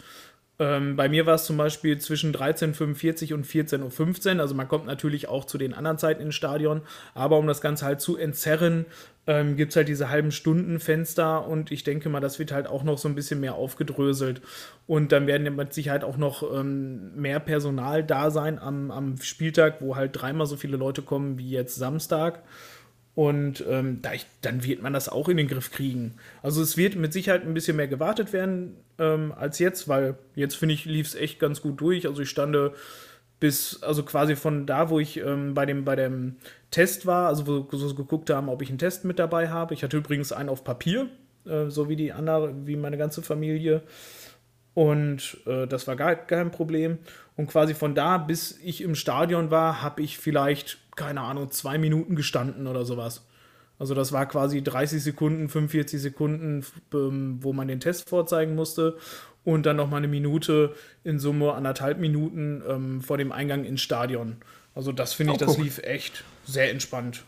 [0.60, 4.42] Ähm, bei mir war es zum Beispiel zwischen 13.45 und 14.15 Uhr.
[4.42, 6.82] Also man kommt natürlich auch zu den anderen Zeiten ins Stadion.
[7.14, 8.86] Aber um das Ganze halt zu entzerren,
[9.28, 11.46] ähm, gibt es halt diese halben Stunden Fenster.
[11.48, 14.42] Und ich denke mal, das wird halt auch noch so ein bisschen mehr aufgedröselt.
[14.88, 19.82] Und dann werden mit Sicherheit auch noch ähm, mehr Personal da sein am, am Spieltag,
[19.82, 22.42] wo halt dreimal so viele Leute kommen wie jetzt Samstag.
[23.14, 26.14] Und ähm, da ich, dann wird man das auch in den Griff kriegen.
[26.44, 30.56] Also es wird mit Sicherheit ein bisschen mehr gewartet werden ähm, als jetzt, weil jetzt
[30.56, 32.08] finde ich, lief es echt ganz gut durch.
[32.08, 32.74] Also ich stande
[33.40, 36.38] bis, also quasi von da, wo ich ähm, bei, dem, bei dem
[36.72, 39.74] Test war, also wo so geguckt haben, ob ich einen Test mit dabei habe.
[39.74, 41.10] Ich hatte übrigens einen auf Papier,
[41.46, 43.84] äh, so wie die andere, wie meine ganze Familie.
[44.74, 47.00] Und äh, das war gar kein Problem.
[47.36, 51.78] Und quasi von da, bis ich im Stadion war, habe ich vielleicht keine Ahnung, zwei
[51.78, 53.26] Minuten gestanden oder sowas.
[53.80, 58.98] Also das war quasi 30 Sekunden, 45 Sekunden, ähm, wo man den Test vorzeigen musste
[59.48, 60.74] und dann noch mal eine Minute
[61.06, 64.36] in Summe anderthalb Minuten ähm, vor dem Eingang ins Stadion.
[64.76, 67.24] Also das finde ich, oh, das lief echt sehr entspannt.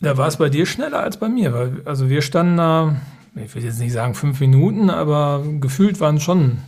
[0.00, 2.96] Da war es bei dir schneller als bei mir, weil also wir standen da,
[3.34, 6.58] ich will jetzt nicht sagen fünf Minuten, aber gefühlt waren schon,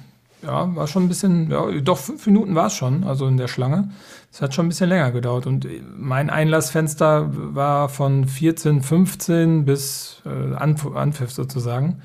[0.42, 3.46] ja, war schon ein bisschen, ja, doch fünf Minuten war es schon, also in der
[3.46, 3.90] Schlange.
[4.32, 10.20] Es hat schon ein bisschen länger gedauert und mein Einlassfenster war von 14, 15 bis
[10.26, 12.02] äh, Anpfiff sozusagen.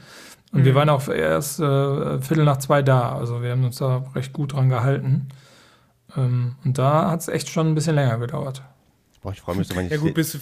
[0.56, 0.66] Und mhm.
[0.66, 3.14] wir waren auch erst äh, Viertel nach zwei da.
[3.14, 5.28] Also wir haben uns da recht gut dran gehalten.
[6.16, 8.62] Ähm, und da hat es echt schon ein bisschen länger gedauert.
[9.22, 9.92] Boah, ich freue mich so, wenn ich.
[9.92, 10.38] Ja, gut, bist du,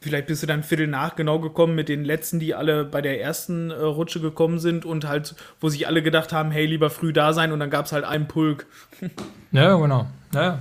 [0.00, 3.22] vielleicht bist du dann Viertel nach genau gekommen mit den letzten, die alle bei der
[3.22, 7.14] ersten äh, Rutsche gekommen sind und halt, wo sich alle gedacht haben, hey, lieber früh
[7.14, 8.66] da sein und dann gab es halt einen Pulk.
[9.52, 10.08] ja, genau.
[10.34, 10.58] Ja,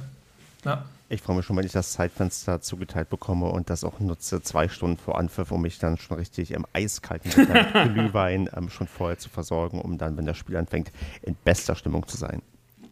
[0.63, 0.85] ja.
[1.09, 4.67] Ich freue mich schon, wenn ich das Zeitfenster zugeteilt bekomme und das auch nutze, zwei
[4.67, 7.31] Stunden vor Anpfiff, um mich dann schon richtig im eiskalten
[7.93, 10.91] Glühwein ähm, schon vorher zu versorgen, um dann, wenn das Spiel anfängt,
[11.21, 12.41] in bester Stimmung zu sein.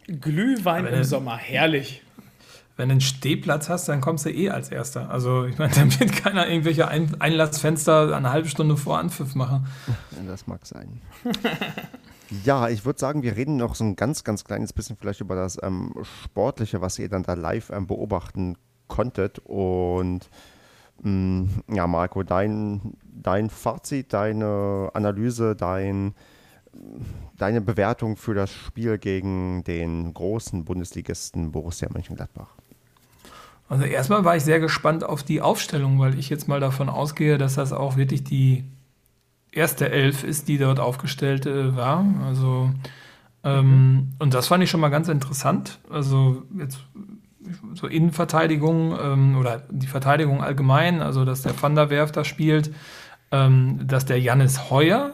[0.08, 2.04] Glühwein im Sommer, herrlich.
[2.78, 5.10] Wenn du einen Stehplatz hast, dann kommst du eh als Erster.
[5.10, 9.68] Also ich meine, dann wird keiner irgendwelche Ein Einlassfenster eine halbe Stunde vor Anpfiff machen.
[10.26, 11.02] Das mag sein.
[12.44, 15.36] Ja, ich würde sagen, wir reden noch so ein ganz, ganz kleines bisschen vielleicht über
[15.36, 18.58] das ähm, Sportliche, was ihr dann da live ähm, beobachten
[18.88, 19.40] konntet.
[19.40, 20.30] Und
[21.04, 26.16] mh, mm, ja, Marco, dein, dein Fazit, deine Analyse, dein,
[27.38, 32.56] deine Bewertung für das Spiel gegen den großen Bundesligisten Borussia Mönchengladbach.
[33.68, 37.38] Also erstmal war ich sehr gespannt auf die Aufstellung, weil ich jetzt mal davon ausgehe,
[37.38, 38.64] dass das auch wirklich die
[39.56, 42.06] erste Elf ist, die dort aufgestellt äh, war.
[42.26, 42.72] Also
[43.44, 44.12] ähm, mhm.
[44.20, 45.80] und das fand ich schon mal ganz interessant.
[45.90, 46.80] Also jetzt
[47.76, 52.72] so Innenverteidigung ähm, oder die Verteidigung allgemein, also dass der Van der Werf da spielt,
[53.32, 55.12] ähm, dass der Jannis Heuer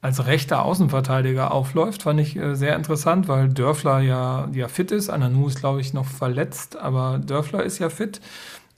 [0.00, 5.08] als rechter Außenverteidiger aufläuft, fand ich äh, sehr interessant, weil Dörfler ja, ja fit ist.
[5.08, 8.20] Ananu ist, glaube ich, noch verletzt, aber Dörfler ist ja fit.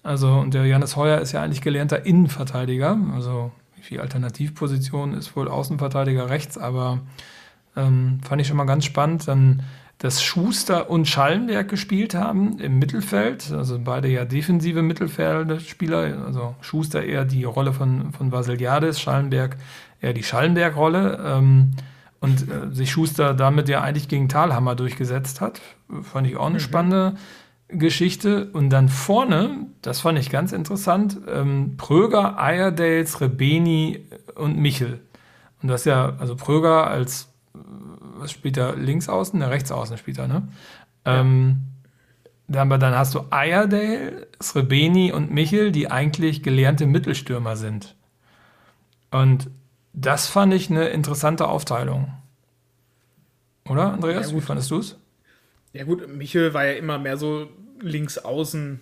[0.04, 2.96] Also, und der Jannis Heuer ist ja eigentlich gelernter Innenverteidiger.
[3.12, 3.50] Also,
[3.90, 7.00] die Alternativposition ist wohl Außenverteidiger rechts, aber
[7.76, 9.28] ähm, fand ich schon mal ganz spannend.
[9.28, 9.62] Dann
[9.98, 17.02] dass Schuster und Schallenberg gespielt haben im Mittelfeld, also beide ja defensive Mittelfeldspieler, also Schuster
[17.02, 19.56] eher die Rolle von, von Vasiliades, Schallenberg
[20.02, 21.70] eher die Schallenberg-Rolle ähm,
[22.20, 25.62] und äh, sich Schuster damit ja eigentlich gegen Talhammer durchgesetzt hat,
[26.02, 26.60] fand ich auch eine mhm.
[26.60, 27.14] spannende
[27.68, 28.50] Geschichte.
[28.52, 35.00] Und dann vorne, das fand ich ganz interessant, ähm, Pröger, Ayerdales, Rebeni und Michel.
[35.62, 37.28] Und das ja, also Pröger als
[38.18, 38.76] was spielt er?
[38.76, 39.38] Links außen?
[39.38, 40.48] Ne, rechts außen spielt er, ne?
[41.04, 41.20] Ja.
[41.20, 41.62] Ähm,
[42.52, 47.96] aber dann hast du Ayerdale, Srebeni und Michel, die eigentlich gelernte Mittelstürmer sind.
[49.10, 49.50] Und
[49.92, 52.12] das fand ich eine interessante Aufteilung.
[53.68, 54.30] Oder, Andreas?
[54.30, 54.96] Ja, Wie fandest du es?
[55.76, 57.48] Ja, gut, Michel war ja immer mehr so
[57.80, 58.80] links außen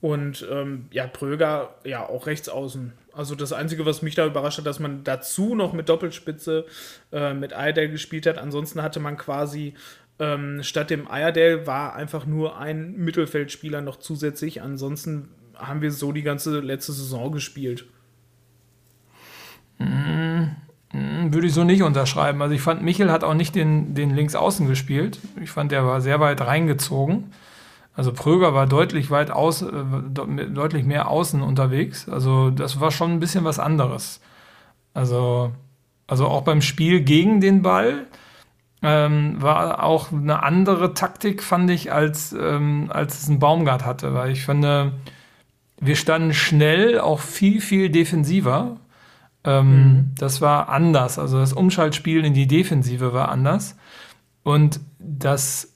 [0.00, 2.92] und ähm, ja, Pröger ja auch rechts außen.
[3.12, 6.64] Also das Einzige, was mich da überrascht hat, dass man dazu noch mit Doppelspitze
[7.12, 8.38] äh, mit Ayerdale gespielt hat.
[8.38, 9.74] Ansonsten hatte man quasi
[10.18, 14.62] ähm, statt dem Ayerdale war einfach nur ein Mittelfeldspieler noch zusätzlich.
[14.62, 17.84] Ansonsten haben wir so die ganze letzte Saison gespielt.
[20.92, 21.32] Mhm.
[21.32, 22.42] Würde ich so nicht unterschreiben.
[22.42, 25.18] Also ich fand, Michel hat auch nicht den, den Linksaußen gespielt.
[25.42, 27.32] Ich fand, der war sehr weit reingezogen.
[27.94, 29.70] Also Pröger war deutlich weit aus, äh,
[30.10, 32.08] deutlich mehr außen unterwegs.
[32.08, 34.20] Also das war schon ein bisschen was anderes.
[34.94, 35.52] Also,
[36.06, 38.06] also auch beim Spiel gegen den Ball
[38.82, 44.14] ähm, war auch eine andere Taktik, fand ich, als, ähm, als es ein Baumgart hatte.
[44.14, 44.92] Weil ich finde,
[45.80, 48.78] wir standen schnell auch viel, viel defensiver.
[49.44, 50.10] Ähm, mhm.
[50.18, 51.18] Das war anders.
[51.18, 53.76] Also das Umschaltspiel in die Defensive war anders.
[54.42, 55.72] Und das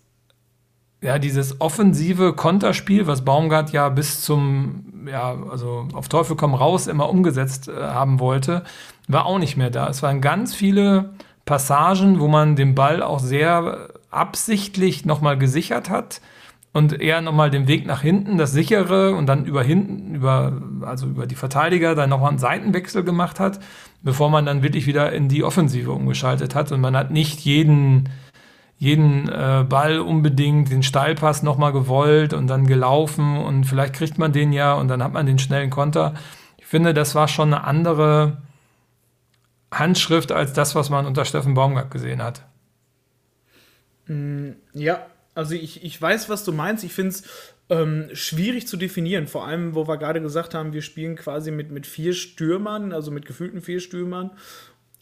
[1.03, 6.87] ja, dieses offensive Konterspiel, was Baumgart ja bis zum, ja, also auf Teufel komm raus
[6.87, 8.65] immer umgesetzt äh, haben wollte,
[9.07, 9.89] war auch nicht mehr da.
[9.89, 11.15] Es waren ganz viele
[11.45, 16.21] Passagen, wo man den Ball auch sehr absichtlich nochmal gesichert hat
[16.77, 21.07] und eher nochmal den Weg nach hinten, das sichere und dann über hinten, über, also
[21.07, 23.61] über die Verteidiger, dann nochmal einen Seitenwechsel gemacht hat,
[24.03, 28.11] bevor man dann wirklich wieder in die Offensive umgeschaltet hat und man hat nicht jeden
[28.79, 34.33] jeden äh, Ball unbedingt, den Steilpass nochmal gewollt und dann gelaufen und vielleicht kriegt man
[34.33, 36.13] den ja und dann hat man den schnellen Konter.
[36.59, 38.43] Ich finde, das war schon eine andere
[39.73, 42.43] Handschrift als das, was man unter Steffen Baumgart gesehen hat.
[44.09, 44.99] Mm, ja,
[45.37, 46.83] also ich, ich weiß, was du meinst.
[46.85, 47.23] Ich finde es
[47.69, 49.27] ähm, schwierig zu definieren.
[49.27, 53.11] Vor allem, wo wir gerade gesagt haben, wir spielen quasi mit, mit vier Stürmern, also
[53.11, 54.31] mit gefühlten vier Stürmern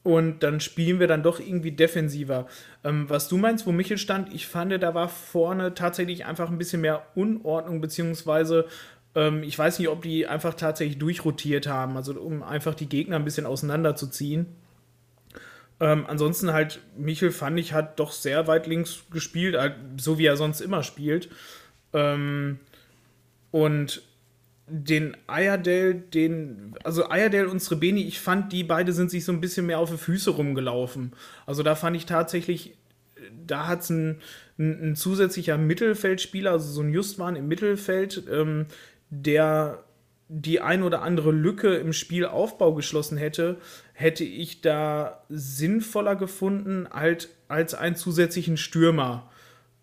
[0.05, 2.47] und dann spielen wir dann doch irgendwie defensiver.
[2.85, 6.59] Ähm, was du meinst, wo Michel stand, ich fand, da war vorne tatsächlich einfach ein
[6.59, 8.67] bisschen mehr Unordnung, beziehungsweise
[9.15, 13.17] ähm, ich weiß nicht, ob die einfach tatsächlich durchrotiert haben, also um einfach die Gegner
[13.17, 14.47] ein bisschen auseinanderzuziehen.
[15.81, 20.27] Ähm, ansonsten halt, Michel fand ich, hat doch sehr weit links gespielt, halt, so wie
[20.27, 21.29] er sonst immer spielt.
[21.93, 22.59] Ähm,
[23.51, 24.03] und
[24.67, 29.41] den Ayerdale, den, also Ayerdale und Srebeni, ich fand, die beide sind sich so ein
[29.41, 31.13] bisschen mehr auf die Füße rumgelaufen.
[31.45, 32.77] Also da fand ich tatsächlich,
[33.47, 34.21] da hat es ein,
[34.59, 38.67] ein, ein, zusätzlicher Mittelfeldspieler, also so ein Justwan im Mittelfeld, ähm,
[39.11, 39.85] der
[40.29, 43.59] die ein oder andere Lücke im Spielaufbau geschlossen hätte,
[43.95, 49.31] hätte ich da sinnvoller gefunden als, als einen zusätzlichen Stürmer.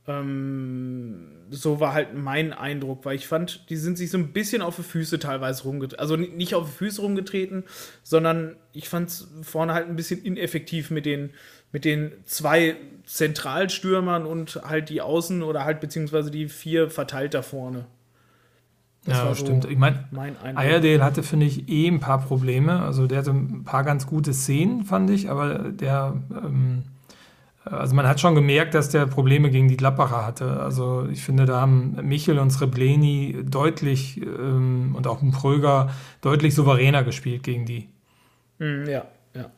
[0.05, 4.61] Ähm, so war halt mein Eindruck, weil ich fand, die sind sich so ein bisschen
[4.61, 5.99] auf die Füße teilweise rumgetreten.
[5.99, 7.63] Also nicht auf die Füße rumgetreten,
[8.03, 11.31] sondern ich fand es vorne halt ein bisschen ineffektiv mit den,
[11.71, 17.41] mit den zwei Zentralstürmern und halt die Außen oder halt beziehungsweise die vier verteilt da
[17.41, 17.85] vorne.
[19.05, 19.65] Das ja, so stimmt.
[19.65, 22.81] Ich meine, mein Ayerdale hatte, finde ich, eh ein paar Probleme.
[22.81, 26.83] Also der hatte ein paar ganz gute Szenen, fand ich, aber der ähm
[27.63, 30.59] also man hat schon gemerkt, dass der Probleme gegen die Gladbacher hatte.
[30.59, 35.91] Also ich finde, da haben Michel und Srebleni deutlich ähm, und auch ein Pröger
[36.21, 37.89] deutlich souveräner gespielt gegen die.
[38.57, 39.51] Mm, ja, ja.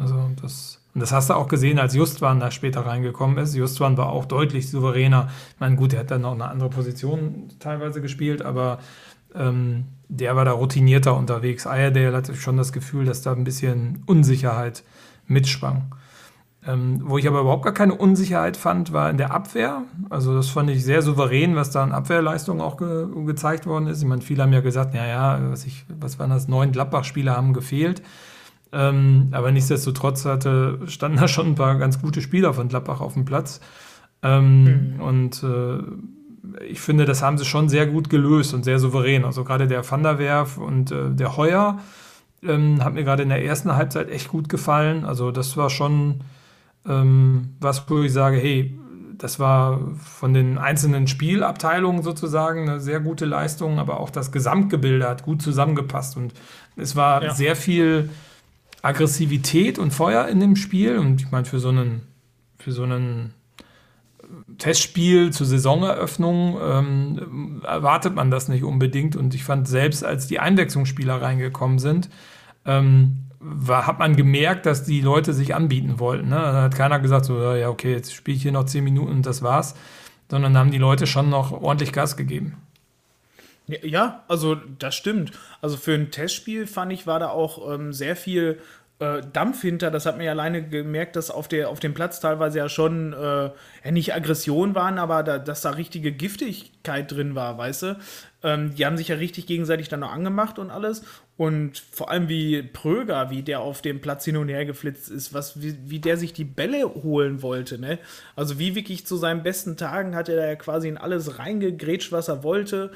[0.00, 3.54] Also das, und das hast du auch gesehen, als Justwan da später reingekommen ist.
[3.54, 5.28] Justwan war auch deutlich souveräner.
[5.54, 8.78] Ich meine, gut, er hat dann noch eine andere Position teilweise gespielt, aber
[9.34, 11.66] ähm, der war da routinierter unterwegs.
[11.66, 14.84] Ayerdale hatte schon das Gefühl, dass da ein bisschen Unsicherheit
[15.26, 15.94] mitschwang.
[16.66, 19.82] Ähm, wo ich aber überhaupt gar keine Unsicherheit fand, war in der Abwehr.
[20.08, 24.00] Also das fand ich sehr souverän, was da an Abwehrleistung auch ge gezeigt worden ist.
[24.00, 27.36] Ich meine, viele haben ja gesagt, ja, ja, was, ich, was waren das, neun Gladbach-Spieler
[27.36, 28.00] haben gefehlt.
[28.74, 33.14] Ähm, aber nichtsdestotrotz hatte, standen da schon ein paar ganz gute Spieler von Gladbach auf
[33.14, 33.60] dem Platz.
[34.22, 35.00] Ähm, mhm.
[35.00, 39.24] Und äh, ich finde, das haben sie schon sehr gut gelöst und sehr souverän.
[39.24, 41.78] Also gerade der Van der Werf und äh, der Heuer
[42.42, 45.04] ähm, hat mir gerade in der ersten Halbzeit echt gut gefallen.
[45.04, 46.22] Also das war schon
[46.86, 48.76] ähm, was, wo ich sage, hey,
[49.16, 55.08] das war von den einzelnen Spielabteilungen sozusagen eine sehr gute Leistung, aber auch das Gesamtgebilde
[55.08, 56.34] hat gut zusammengepasst und
[56.76, 57.32] es war ja.
[57.32, 58.10] sehr viel
[58.84, 62.02] Aggressivität und Feuer in dem Spiel und ich meine für so einen
[62.58, 63.34] für so einen
[64.58, 70.38] Testspiel zur Saisoneröffnung ähm, erwartet man das nicht unbedingt und ich fand selbst als die
[70.38, 72.10] Einwechslungsspieler reingekommen sind
[72.66, 76.30] ähm, war, hat man gemerkt, dass die Leute sich anbieten wollten.
[76.30, 76.36] Ne?
[76.36, 79.26] Da hat keiner gesagt, so, ja, okay, jetzt spiele ich hier noch zehn Minuten und
[79.26, 79.74] das war's,
[80.30, 82.56] sondern haben die Leute schon noch ordentlich Gas gegeben.
[83.66, 85.32] Ja, also das stimmt.
[85.62, 88.60] Also für ein Testspiel fand ich, war da auch ähm, sehr viel
[88.98, 89.90] äh, Dampf hinter.
[89.90, 93.12] Das hat man ja alleine gemerkt, dass auf, der, auf dem Platz teilweise ja schon
[93.12, 97.98] äh, nicht Aggression waren, aber da, dass da richtige Giftigkeit drin war, weißt du?
[98.42, 101.02] Ähm, die haben sich ja richtig gegenseitig dann noch angemacht und alles.
[101.36, 105.34] Und vor allem wie Pröger, wie der auf dem Platz hin und her geflitzt ist,
[105.34, 107.98] was, wie, wie der sich die Bälle holen wollte, ne?
[108.36, 112.12] Also wie wirklich zu seinen besten Tagen hat er da ja quasi in alles reingegrätscht,
[112.12, 112.92] was er wollte.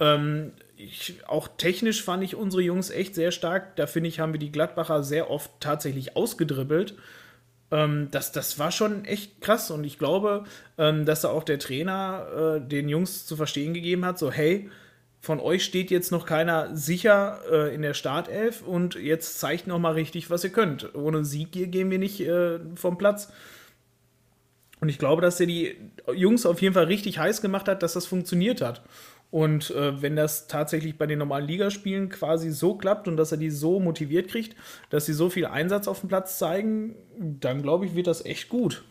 [0.00, 3.76] Ähm, ich, auch technisch fand ich unsere Jungs echt sehr stark.
[3.76, 6.94] Da finde ich, haben wir die Gladbacher sehr oft tatsächlich ausgedribbelt.
[7.70, 10.44] Ähm, das, das war schon echt krass und ich glaube,
[10.78, 14.68] ähm, dass da auch der Trainer äh, den Jungs zu verstehen gegeben hat, so hey,
[15.20, 19.78] von euch steht jetzt noch keiner sicher äh, in der Startelf und jetzt zeigt noch
[19.78, 20.94] mal richtig, was ihr könnt.
[20.96, 23.32] Ohne Sieg gehen wir nicht äh, vom Platz.
[24.80, 25.76] Und ich glaube, dass er die
[26.12, 28.82] Jungs auf jeden Fall richtig heiß gemacht hat, dass das funktioniert hat.
[29.32, 33.38] Und äh, wenn das tatsächlich bei den normalen Ligaspielen quasi so klappt und dass er
[33.38, 34.54] die so motiviert kriegt,
[34.90, 38.50] dass sie so viel Einsatz auf dem Platz zeigen, dann glaube ich, wird das echt
[38.50, 38.84] gut.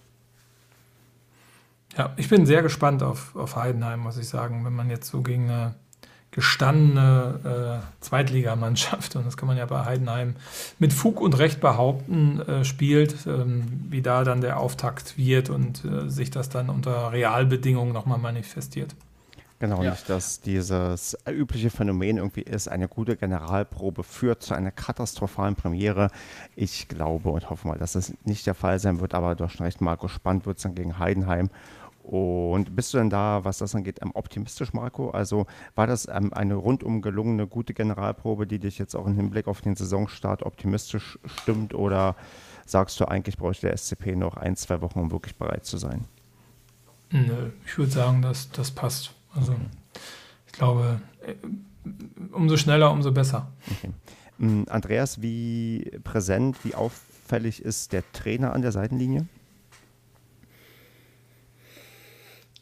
[1.96, 5.22] Ja, ich bin sehr gespannt auf, auf Heidenheim, muss ich sagen, wenn man jetzt so
[5.22, 5.76] gegen eine
[6.32, 10.38] gestandene äh, Zweitligamannschaft, und das kann man ja bei Heidenheim
[10.80, 15.86] mit Fug und Recht behaupten, äh, spielt, ähm, wie da dann der Auftakt wird und
[15.86, 18.96] äh, sich das dann unter Realbedingungen nochmal manifestiert.
[19.62, 19.92] Genau, ja.
[19.92, 26.10] nicht, dass dieses übliche Phänomen irgendwie ist, eine gute Generalprobe führt zu einer katastrophalen Premiere.
[26.56, 29.54] Ich glaube und hoffe mal, dass das nicht der Fall sein wird, aber du hast
[29.54, 31.52] schon recht, Marco, spannend wird es dann gegen Heidenheim.
[32.02, 35.12] Und bist du denn da, was das angeht, optimistisch, Marco?
[35.12, 35.46] Also
[35.76, 39.62] war das ähm, eine rundum gelungene, gute Generalprobe, die dich jetzt auch im Hinblick auf
[39.62, 41.76] den Saisonstart optimistisch stimmt?
[41.76, 42.16] Oder
[42.66, 46.06] sagst du, eigentlich bräuchte der SCP noch ein, zwei Wochen, um wirklich bereit zu sein?
[47.12, 49.14] Nö, ich würde sagen, dass das passt.
[49.36, 49.56] Also
[50.48, 51.36] ich glaube, äh,
[52.32, 53.52] umso schneller, umso besser.
[53.78, 53.92] Okay.
[54.38, 59.28] Mm, Andreas, wie präsent, wie auffällig ist der Trainer an der Seitenlinie?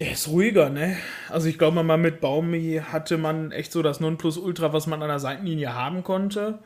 [0.01, 0.95] Er ist ruhiger, ne?
[1.27, 5.09] Also ich glaube mal mit Baumi hatte man echt so das Nonplusultra, was man an
[5.09, 6.59] der Seitenlinie haben konnte.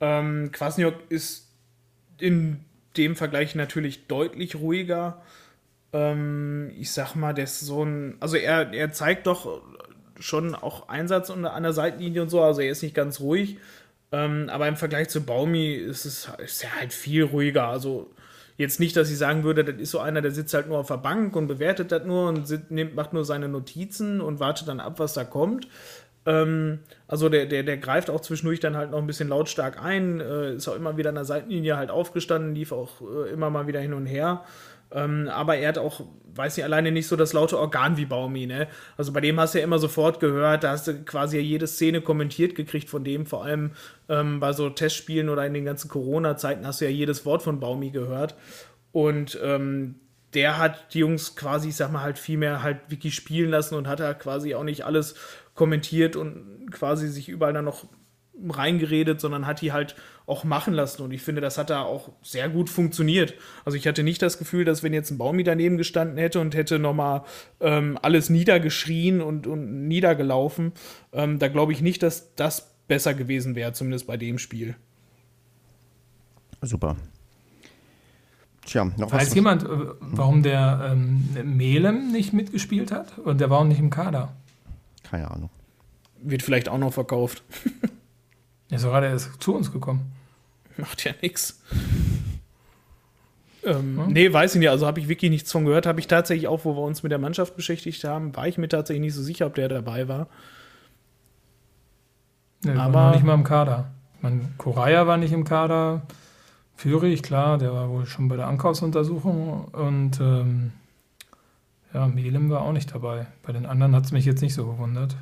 [0.00, 1.48] Ähm, Kwasniok ist
[2.18, 2.64] in
[2.96, 5.20] dem Vergleich natürlich deutlich ruhiger
[5.92, 9.62] ähm, ich sag mal, der ist so ein, also er, er zeigt doch
[10.18, 13.58] schon auch Einsatz an der Seitenlinie und so, also er ist nicht ganz ruhig,
[14.12, 18.10] ähm, aber im Vergleich zu Baumi ist es ist er halt viel ruhiger, also
[18.56, 20.88] jetzt nicht, dass ich sagen würde, das ist so einer, der sitzt halt nur auf
[20.88, 24.80] der Bank und bewertet das nur und nimmt, macht nur seine Notizen und wartet dann
[24.80, 25.66] ab, was da kommt.
[26.26, 30.20] Ähm, also der, der, der greift auch zwischendurch dann halt noch ein bisschen lautstark ein,
[30.20, 33.66] äh, ist auch immer wieder an der Seitenlinie halt aufgestanden, lief auch äh, immer mal
[33.66, 34.44] wieder hin und her.
[34.92, 36.02] Ähm, aber er hat auch,
[36.34, 38.68] weiß ich alleine nicht so das laute Organ wie Baumi, ne?
[38.96, 41.66] Also bei dem hast du ja immer sofort gehört, da hast du quasi ja jede
[41.66, 43.72] Szene kommentiert gekriegt von dem, vor allem
[44.08, 47.60] ähm, bei so Testspielen oder in den ganzen Corona-Zeiten hast du ja jedes Wort von
[47.60, 48.34] Baumi gehört.
[48.92, 49.96] Und ähm,
[50.34, 53.74] der hat die Jungs quasi, ich sag mal, halt viel mehr halt wirklich spielen lassen
[53.74, 55.14] und hat halt quasi auch nicht alles
[55.54, 57.86] kommentiert und quasi sich überall dann noch
[58.48, 61.02] reingeredet, sondern hat die halt auch machen lassen.
[61.02, 63.34] Und ich finde, das hat da auch sehr gut funktioniert.
[63.64, 66.54] Also ich hatte nicht das Gefühl, dass wenn jetzt ein Baumi daneben gestanden hätte und
[66.54, 67.22] hätte nochmal
[67.60, 70.72] ähm, alles niedergeschrien und, und niedergelaufen,
[71.12, 74.76] ähm, da glaube ich nicht, dass das besser gewesen wäre, zumindest bei dem Spiel.
[76.62, 76.96] Super.
[78.66, 79.68] Tja, noch Weiß was jemand, äh,
[80.00, 83.18] warum der ähm, Melem nicht mitgespielt hat?
[83.18, 84.32] Und der war auch nicht im Kader?
[85.02, 85.50] Keine Ahnung.
[86.22, 87.42] Wird vielleicht auch noch verkauft.
[88.70, 90.12] Ja, so gerade er ist zu uns gekommen.
[90.76, 91.60] Macht ja nichts.
[93.64, 94.12] Ähm, hm?
[94.12, 94.70] Nee, weiß ich nicht.
[94.70, 95.86] Also habe ich wirklich nichts von gehört.
[95.86, 98.68] Habe ich tatsächlich auch, wo wir uns mit der Mannschaft beschäftigt haben, war ich mir
[98.68, 100.28] tatsächlich nicht so sicher, ob der dabei war.
[102.64, 103.90] Nee, Aber war nicht mal im Kader.
[104.20, 106.02] Mein Koraya war nicht im Kader.
[106.76, 109.64] Führig, klar, der war wohl schon bei der Ankaufsuntersuchung.
[109.66, 110.72] Und ähm,
[111.92, 113.26] ja, Melem war auch nicht dabei.
[113.42, 115.16] Bei den anderen hat es mich jetzt nicht so gewundert.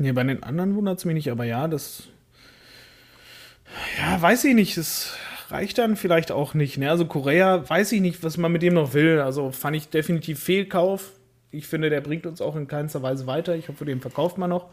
[0.00, 2.04] Nee, bei den anderen wundert es mich nicht, aber ja, das.
[3.98, 4.78] Ja, weiß ich nicht.
[4.78, 5.14] Es
[5.50, 6.78] reicht dann vielleicht auch nicht.
[6.78, 6.88] Ne?
[6.88, 9.20] Also Korea, weiß ich nicht, was man mit dem noch will.
[9.20, 11.12] Also fand ich definitiv Fehlkauf.
[11.50, 13.54] Ich finde, der bringt uns auch in keinster Weise weiter.
[13.56, 14.70] Ich hoffe, den verkauft man noch.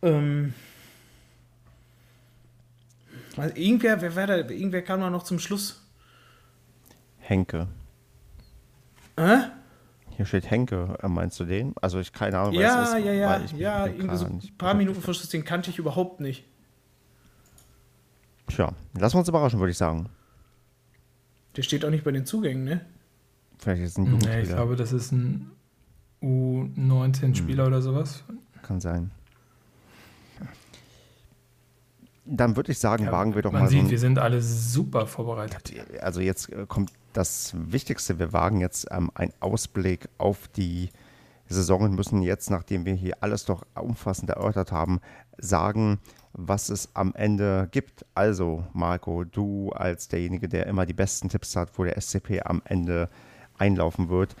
[0.00, 0.54] Ähm,
[3.36, 5.86] also irgendwer, wer war da, irgendwer kam noch zum Schluss.
[7.18, 7.68] Henke.
[9.16, 9.40] Äh?
[10.16, 11.74] Hier steht Henke, äh, meinst du den?
[11.82, 13.04] Also ich keine Ahnung, ja, es ist.
[13.04, 16.20] Ja, ja, ich ja, irgendwie so ein paar Minuten vor Schluss, den kannte ich überhaupt
[16.20, 16.44] nicht.
[18.46, 20.08] Tja, lassen wir uns überraschen, würde ich sagen.
[21.56, 22.86] Der steht auch nicht bei den Zugängen, ne?
[23.58, 24.36] Vielleicht ist es ein Jugendspieler.
[24.36, 25.50] Nee, ich glaube, das ist ein
[26.22, 27.72] U19-Spieler hm.
[27.72, 28.24] oder sowas.
[28.62, 29.10] Kann sein.
[32.24, 33.64] Dann würde ich sagen, ja, wagen wir doch man mal.
[33.66, 35.74] Man sieht, so wir sind alle super vorbereitet.
[36.00, 38.18] Also jetzt äh, kommt das Wichtigste.
[38.18, 40.90] Wir wagen jetzt ähm, einen Ausblick auf die
[41.48, 45.00] Saison und müssen jetzt, nachdem wir hier alles doch umfassend erörtert haben,
[45.38, 45.98] sagen,
[46.32, 48.04] was es am Ende gibt.
[48.14, 52.62] Also, Marco, du als derjenige, der immer die besten Tipps hat, wo der SCP am
[52.64, 53.08] Ende
[53.58, 54.36] einlaufen wird,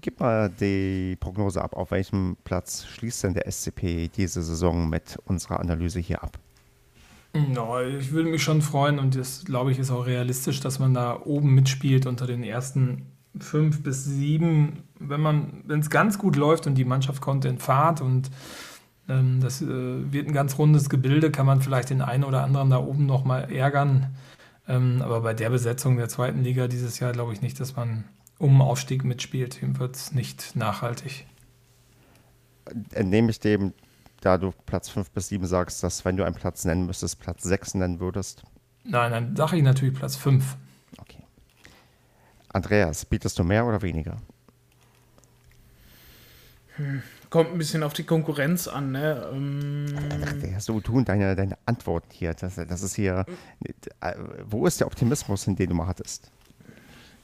[0.00, 1.76] gib mal die Prognose ab.
[1.76, 6.38] Auf welchem Platz schließt denn der SCP diese Saison mit unserer Analyse hier ab?
[7.34, 10.94] No, ich würde mich schon freuen und das glaube ich ist auch realistisch, dass man
[10.94, 13.06] da oben mitspielt unter den ersten
[13.40, 14.84] fünf bis sieben.
[15.00, 18.30] Wenn man, wenn es ganz gut läuft und die Mannschaft kommt in Fahrt und
[19.08, 22.70] ähm, das äh, wird ein ganz rundes Gebilde, kann man vielleicht den einen oder anderen
[22.70, 24.14] da oben noch mal ärgern.
[24.68, 28.04] Ähm, aber bei der Besetzung der zweiten Liga dieses Jahr glaube ich nicht, dass man
[28.38, 29.60] um Aufstieg mitspielt.
[29.92, 31.26] Es nicht nachhaltig.
[32.92, 33.72] Entnehme ich dem
[34.24, 37.42] da du Platz 5 bis 7 sagst, dass wenn du einen Platz nennen müsstest, Platz
[37.42, 38.42] 6 nennen würdest?
[38.84, 40.56] Nein, dann sage ich natürlich Platz 5.
[40.98, 41.22] Okay.
[42.48, 44.16] Andreas, bietest du mehr oder weniger?
[46.76, 49.30] Hm, kommt ein bisschen auf die Konkurrenz an, ne?
[49.32, 49.86] Ähm
[50.58, 52.34] so tun deine, deine Antworten hier.
[52.34, 53.24] Das, das ist hier.
[54.00, 54.14] Äh,
[54.44, 56.30] wo ist der Optimismus, den du mal hattest?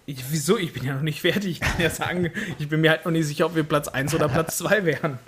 [0.06, 0.56] Ich, wieso?
[0.56, 1.52] Ich bin ja noch nicht fertig.
[1.52, 4.14] Ich kann ja sagen, ich bin mir halt noch nicht sicher, ob wir Platz 1
[4.14, 5.18] oder Platz 2 wären.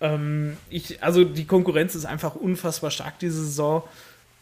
[0.00, 3.82] Ähm, ich, also die Konkurrenz ist einfach unfassbar stark diese Saison.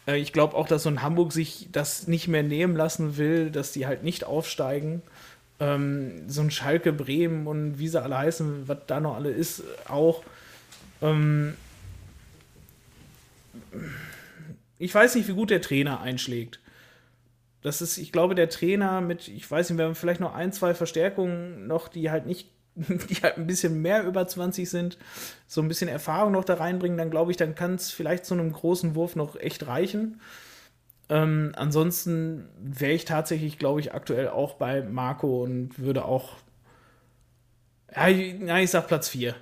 [0.07, 3.51] Äh, ich glaube auch, dass so ein Hamburg sich das nicht mehr nehmen lassen will,
[3.51, 5.01] dass die halt nicht aufsteigen.
[5.59, 9.63] Ähm, so ein Schalke, Bremen und wie sie alle heißen, was da noch alle ist,
[9.87, 10.23] auch.
[11.01, 11.55] Ähm,
[14.79, 16.59] ich weiß nicht, wie gut der Trainer einschlägt.
[17.63, 20.53] Das ist, ich glaube, der Trainer mit, ich weiß nicht, wir haben vielleicht noch ein,
[20.53, 22.47] zwei Verstärkungen noch, die halt nicht
[23.09, 24.97] die halt ein bisschen mehr über 20 sind,
[25.47, 28.33] so ein bisschen Erfahrung noch da reinbringen, dann glaube ich, dann kann es vielleicht zu
[28.33, 30.21] einem großen Wurf noch echt reichen.
[31.09, 36.35] Ähm, ansonsten wäre ich tatsächlich, glaube ich, aktuell auch bei Marco und würde auch,
[37.95, 39.35] ja, ich, ja, ich sag Platz 4.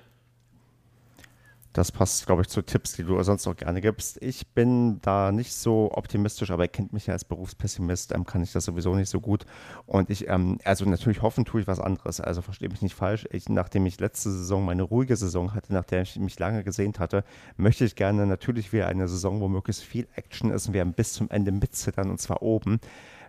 [1.76, 4.16] Das passt, glaube ich, zu Tipps, die du sonst auch gerne gibst.
[4.22, 8.42] Ich bin da nicht so optimistisch, aber er kennt mich ja als Berufspessimist, ähm, kann
[8.42, 9.44] ich das sowieso nicht so gut.
[9.84, 12.22] Und ich, ähm, also natürlich hoffen tue ich was anderes.
[12.22, 13.28] Also verstehe mich nicht falsch.
[13.30, 16.98] Ich, nachdem ich letzte Saison meine ruhige Saison hatte, nach der ich mich lange gesehnt
[16.98, 17.24] hatte,
[17.58, 21.12] möchte ich gerne natürlich wieder eine Saison, wo möglichst viel Action ist und wir bis
[21.12, 22.80] zum Ende mitzittern und zwar oben.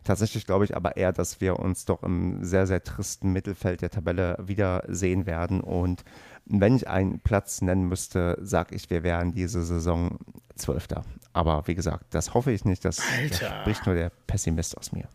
[0.03, 3.89] Tatsächlich glaube ich aber eher, dass wir uns doch im sehr, sehr tristen Mittelfeld der
[3.89, 6.03] Tabelle wiedersehen werden und
[6.49, 10.17] wenn ich einen Platz nennen müsste, sage ich, wir wären diese Saison
[10.55, 11.03] Zwölfter.
[11.33, 12.83] Aber wie gesagt, das hoffe ich nicht.
[12.85, 15.07] Das, das spricht nur der Pessimist aus mir.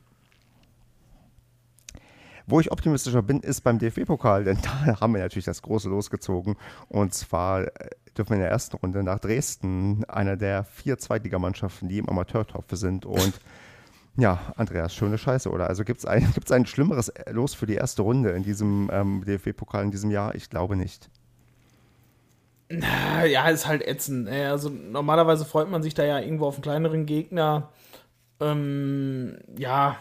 [2.47, 6.57] Wo ich optimistischer bin, ist beim DFB-Pokal, denn da haben wir natürlich das große losgezogen.
[6.89, 11.89] Und zwar äh, dürfen wir in der ersten Runde nach Dresden, einer der vier Zweitligamannschaften,
[11.89, 13.07] die im Amateurtopf sind.
[13.07, 13.33] Und
[14.17, 15.69] ja, Andreas, schöne Scheiße, oder?
[15.69, 19.25] Also gibt es ein, gibt's ein schlimmeres Los für die erste Runde in diesem ähm,
[19.25, 20.35] DFB-Pokal in diesem Jahr?
[20.35, 21.11] Ich glaube nicht.
[22.71, 24.29] Ja, ist halt ätzend.
[24.29, 27.69] Also normalerweise freut man sich da ja irgendwo auf einen kleineren Gegner.
[28.41, 29.97] Ähm, ja,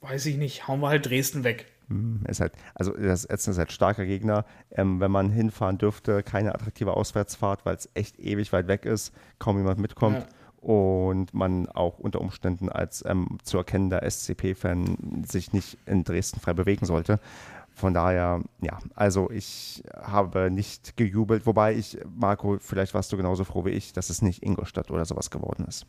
[0.00, 1.66] weiß ich nicht, hauen wir halt Dresden weg.
[1.86, 4.44] Hm, ist halt, also das Ätzend ist halt starker Gegner.
[4.72, 9.14] Ähm, wenn man hinfahren dürfte, keine attraktive Auswärtsfahrt, weil es echt ewig weit weg ist,
[9.38, 10.18] kaum jemand mitkommt.
[10.18, 10.26] Ja
[10.60, 16.52] und man auch unter Umständen als ähm, zu erkennender SCP-Fan sich nicht in Dresden frei
[16.52, 17.18] bewegen sollte.
[17.74, 23.44] Von daher, ja, also ich habe nicht gejubelt, wobei ich, Marco, vielleicht warst du genauso
[23.44, 25.86] froh wie ich, dass es nicht Ingolstadt oder sowas geworden ist.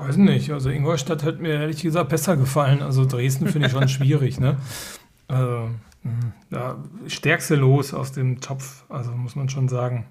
[0.00, 2.82] Weiß nicht, also Ingolstadt hätte mir ehrlich gesagt besser gefallen.
[2.82, 4.58] Also Dresden finde ich schon schwierig, ne?
[5.28, 5.70] Also,
[6.50, 6.76] ja,
[7.06, 10.06] stärkste Los aus dem Topf, also muss man schon sagen.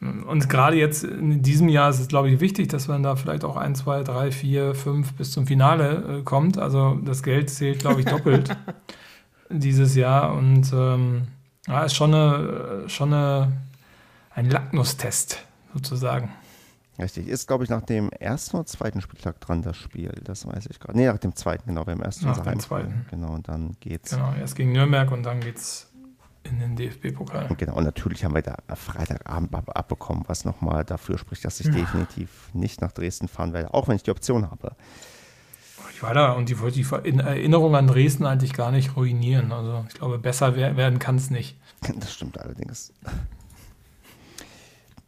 [0.00, 3.44] Und gerade jetzt in diesem Jahr ist es, glaube ich, wichtig, dass man da vielleicht
[3.44, 6.58] auch ein, zwei, drei, vier, fünf bis zum Finale äh, kommt.
[6.58, 8.54] Also das Geld zählt, glaube ich, doppelt
[9.48, 10.34] dieses Jahr.
[10.34, 11.28] Und ähm,
[11.66, 13.52] ja, ist schon, eine, schon eine,
[14.34, 15.42] ein Lacknustest
[15.72, 16.30] sozusagen.
[16.98, 20.12] Richtig, ist, glaube ich, nach dem ersten oder zweiten Spieltag dran, das Spiel.
[20.22, 20.96] Das weiß ich gerade.
[20.96, 23.06] Nee, nach dem zweiten, genau, beim ersten Nach dem zweiten.
[23.10, 24.10] Genau, und dann geht's.
[24.10, 25.90] Genau, erst gegen Nürnberg und dann geht's
[26.44, 27.48] in den DFB-Pokal.
[27.56, 31.70] Genau, und natürlich haben wir da Freitagabend ab- abbekommen, was nochmal dafür spricht, dass ich
[31.70, 34.76] definitiv nicht nach Dresden fahren werde, auch wenn ich die Option habe.
[35.92, 39.52] Ich war da und ich wollte die Erinnerung an Dresden eigentlich gar nicht ruinieren.
[39.52, 41.56] Also ich glaube, besser wer- werden kann es nicht.
[42.00, 42.92] Das stimmt allerdings.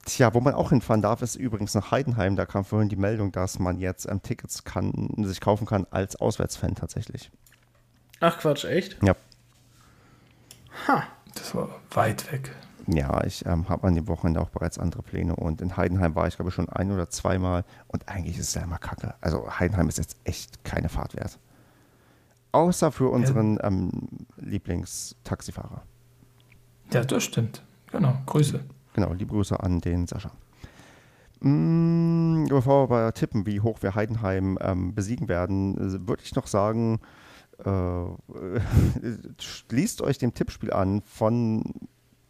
[0.05, 2.37] Tja, wo man auch hinfahren darf, ist übrigens nach Heidenheim.
[2.37, 6.15] Da kam vorhin die Meldung, dass man jetzt ähm, Tickets kann, sich kaufen kann als
[6.17, 7.31] Auswärtsfan tatsächlich.
[8.21, 8.97] Ach Quatsch, echt?
[9.03, 9.17] Ja,
[11.37, 12.51] Das war weit weg.
[12.87, 16.27] ja ich ähm, habe an dem Wochenende auch bereits andere Pläne und in Heidenheim war
[16.27, 19.15] ich, glaube ich, schon ein oder zweimal und eigentlich ist es ja immer kacke.
[19.21, 21.39] Also Heidenheim ist jetzt echt keine Fahrt wert.
[22.53, 23.91] Außer für unseren ähm,
[24.39, 25.83] Lieblingstaxifahrer.
[26.93, 27.63] Ja, das stimmt.
[27.93, 28.65] Genau, Grüße.
[28.95, 30.31] Genau, liebe Grüße an den Sascha.
[31.41, 36.47] Mm, bevor wir tippen, wie hoch wir Heidenheim ähm, besiegen werden, äh, würde ich noch
[36.47, 37.01] sagen,
[39.41, 41.63] schließt euch dem Tippspiel an von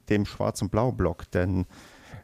[0.09, 1.67] dem Schwarz- und Blau-Block, denn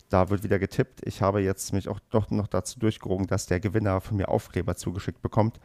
[0.08, 1.00] da wird wieder getippt.
[1.04, 4.76] Ich habe jetzt mich auch doch noch dazu durchgerungen, dass der Gewinner von mir Aufkleber
[4.76, 5.58] zugeschickt bekommt,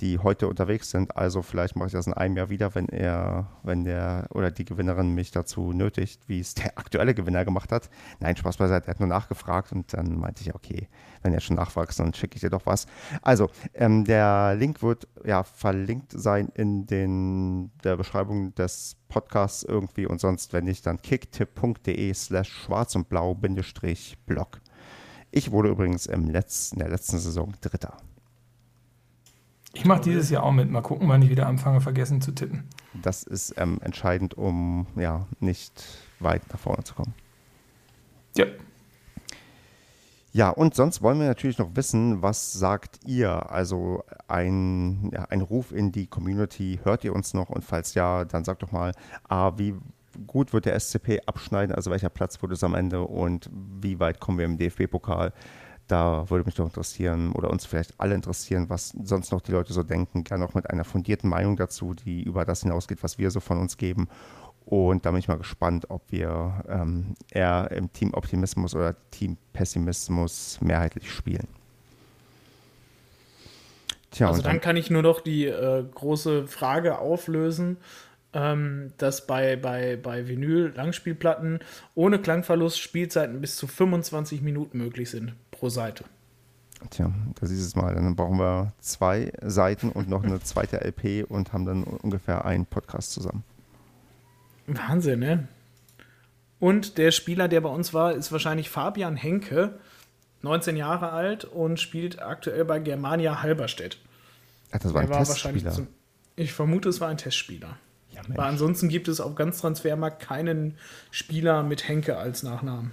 [0.00, 1.16] die heute unterwegs sind.
[1.16, 4.64] Also vielleicht mache ich das in einem Jahr wieder, wenn er, wenn der oder die
[4.64, 7.88] Gewinnerin mich dazu nötigt, wie es der aktuelle Gewinner gemacht hat.
[8.20, 10.88] Nein, Spaß beiseite, er hat nur nachgefragt und dann meinte ich, okay,
[11.22, 12.86] wenn er schon nachfragst, dann schicke ich dir doch was.
[13.22, 20.06] Also, ähm, der Link wird ja verlinkt sein in den, der Beschreibung des Podcasts irgendwie
[20.06, 24.60] und sonst, wenn nicht, dann kicktipp.de slash schwarz und blau bindestrich blog.
[25.30, 27.96] Ich wurde übrigens im letzten, in der letzten Saison Dritter.
[29.74, 30.70] Ich mache dieses Jahr auch mit.
[30.70, 32.64] Mal gucken, wann ich wieder anfange, vergessen zu tippen.
[32.94, 35.84] Das ist ähm, entscheidend, um ja nicht
[36.20, 37.14] weit nach vorne zu kommen.
[38.36, 38.46] Ja,
[40.32, 43.50] Ja, und sonst wollen wir natürlich noch wissen, was sagt ihr?
[43.50, 47.50] Also ein, ja, ein Ruf in die Community, hört ihr uns noch?
[47.50, 48.92] Und falls ja, dann sagt doch mal,
[49.28, 49.74] A, wie
[50.26, 54.20] gut wird der SCP abschneiden, also welcher Platz wird es am Ende und wie weit
[54.20, 55.32] kommen wir im DFB-Pokal?
[55.92, 59.74] Da würde mich doch interessieren oder uns vielleicht alle interessieren, was sonst noch die Leute
[59.74, 60.24] so denken.
[60.24, 63.58] Gerne auch mit einer fundierten Meinung dazu, die über das hinausgeht, was wir so von
[63.58, 64.08] uns geben.
[64.64, 69.36] Und da bin ich mal gespannt, ob wir ähm, eher im Team Optimismus oder Team
[69.52, 71.46] Pessimismus mehrheitlich spielen.
[74.12, 77.76] Tja, Also dann dann, kann ich nur noch die äh, große Frage auflösen,
[78.34, 81.60] ähm, dass bei, bei, bei Vinyl-Langspielplatten
[81.94, 86.04] ohne Klangverlust Spielzeiten bis zu 25 Minuten möglich sind pro Seite.
[86.90, 87.94] tja, das ist es mal.
[87.94, 92.66] Dann brauchen wir zwei Seiten und noch eine zweite LP und haben dann ungefähr einen
[92.66, 93.44] Podcast zusammen.
[94.66, 95.48] Wahnsinn, ne?
[96.58, 99.80] Und der Spieler, der bei uns war, ist wahrscheinlich Fabian Henke,
[100.42, 103.98] 19 Jahre alt und spielt aktuell bei Germania Halberstedt.
[104.70, 105.88] Ach, das war ein war wahrscheinlich Testspieler.
[105.88, 105.94] zum,
[106.36, 107.78] Ich vermute, es war ein Testspieler.
[108.28, 108.52] Ja, Aber Mensch.
[108.52, 110.76] ansonsten gibt es auf ganz Transfermarkt keinen
[111.10, 112.92] Spieler mit Henke als Nachnamen.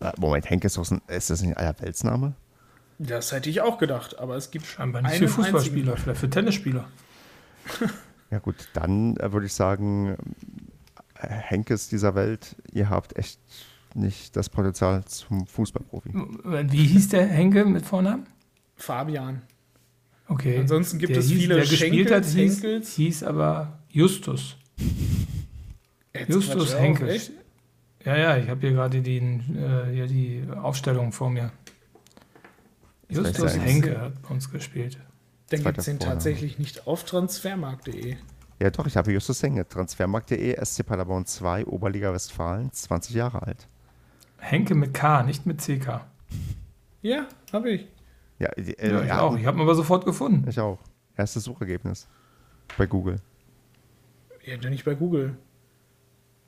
[0.00, 2.34] Äh, Moment, Henke ist, ein, ist das nicht ein Allerweltsname?
[2.98, 6.30] Das hätte ich auch gedacht, aber es gibt scheinbar nicht einen für Fußballspieler, vielleicht für
[6.30, 6.88] Tennisspieler.
[8.28, 10.16] Ja gut, dann äh, würde ich sagen,
[11.14, 13.38] äh, Henkes dieser Welt, ihr habt echt
[13.94, 16.10] nicht das Potenzial zum Fußballprofi.
[16.12, 18.26] Wie hieß der Henke mit Vornamen?
[18.74, 19.42] Fabian.
[20.28, 20.58] Okay.
[20.58, 24.58] Ansonsten gibt der es hieß, viele Der gespielt hat, Schenkels, hieß, hieß aber Justus.
[26.12, 27.08] Jetzt Justus Henke.
[27.08, 27.32] echt?
[28.04, 31.50] Ja, ja, ich habe hier gerade die, äh, hier die Aufstellung vor mir.
[33.08, 34.98] Justus Henke hat bei uns gespielt.
[35.48, 38.16] Dann gibt es den tatsächlich nicht auf transfermarkt.de.
[38.60, 43.66] Ja doch, ich habe Justus Henge, Transfermarkt.de, SC Paderborn 2, Oberliga Westfalen, 20 Jahre alt.
[44.36, 46.02] Henke mit K, nicht mit CK.
[47.00, 47.86] Ja, habe ich.
[48.38, 49.38] Ja, äh, Ja, ich ja, auch.
[49.38, 50.46] Ich habe ihn aber sofort gefunden.
[50.50, 50.80] Ich auch.
[51.16, 52.06] Erstes Suchergebnis
[52.76, 53.16] bei Google.
[54.46, 55.36] Ja, doch nicht bei Google.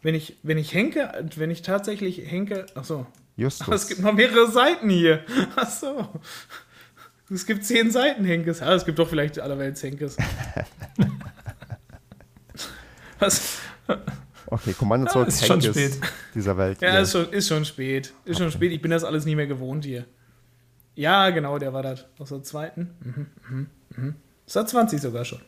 [0.02, 3.06] Wenn ich, wenn ich Henke, wenn ich tatsächlich Henke, ach so.
[3.36, 3.66] Justus.
[3.66, 5.22] Aber es gibt noch mehrere Seiten hier.
[5.56, 6.08] Ach so.
[7.32, 8.58] Es gibt zehn Seiten Henkes.
[8.58, 10.16] Ja, es gibt doch vielleicht allerwelts Henkes.
[13.20, 13.58] Was?
[14.46, 16.00] Okay, Kommando Ja, zurück ist schon Henkes spät.
[16.34, 16.80] dieser Welt.
[16.80, 18.12] Ja, Ihr- ist schon, ist schon spät.
[18.24, 18.72] Ist schon spät.
[18.72, 20.04] Ich bin das alles nicht mehr gewohnt hier.
[20.94, 22.06] Ja, genau, der war das.
[22.18, 22.90] Aus der zweiten.
[23.04, 23.66] Mhm, mhm,
[23.96, 24.14] mhm.
[24.46, 25.40] Ist der 20 sogar schon.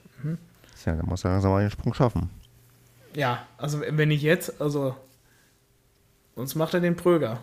[0.82, 2.30] Tja, dann muss er langsam mal den Sprung schaffen.
[3.14, 4.94] Ja, also wenn nicht jetzt, also
[6.36, 7.40] sonst macht er den Pröger.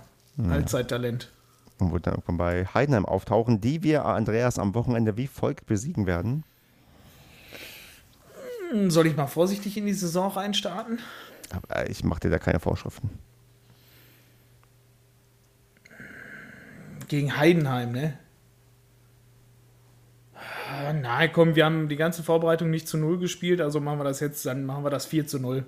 [0.49, 1.31] Allzeittalent.
[1.79, 6.05] Und wird dann irgendwann bei Heidenheim auftauchen, die wir Andreas am Wochenende wie folgt besiegen
[6.05, 6.43] werden.
[8.71, 10.99] Hm, Soll ich mal vorsichtig in die Saison reinstarten?
[11.51, 13.09] Aber äh, ich mache dir da keine Vorschriften.
[17.07, 18.17] Gegen Heidenheim, ne?
[20.69, 24.03] Ah, Nein, komm, wir haben die ganze Vorbereitung nicht zu Null gespielt, also machen wir
[24.03, 25.65] das jetzt, dann machen wir das 4 zu 0.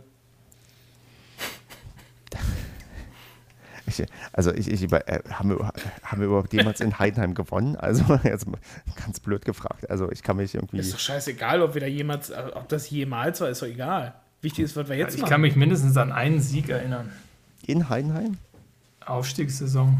[3.87, 5.71] Ich, also ich, ich über, äh, haben, wir,
[6.03, 7.75] haben wir überhaupt jemals in Heidenheim gewonnen?
[7.75, 8.45] Also jetzt
[9.03, 9.89] ganz blöd gefragt.
[9.89, 10.77] Also ich kann mich irgendwie.
[10.77, 14.13] Ist doch scheißegal, ob wir da jemals, ob das jemals war, ist doch egal.
[14.41, 15.31] Wichtig ist, was wir jetzt Ich machen.
[15.31, 17.11] kann mich mindestens an einen Sieg erinnern.
[17.65, 18.37] In Heidenheim?
[19.05, 19.97] Aufstiegssaison.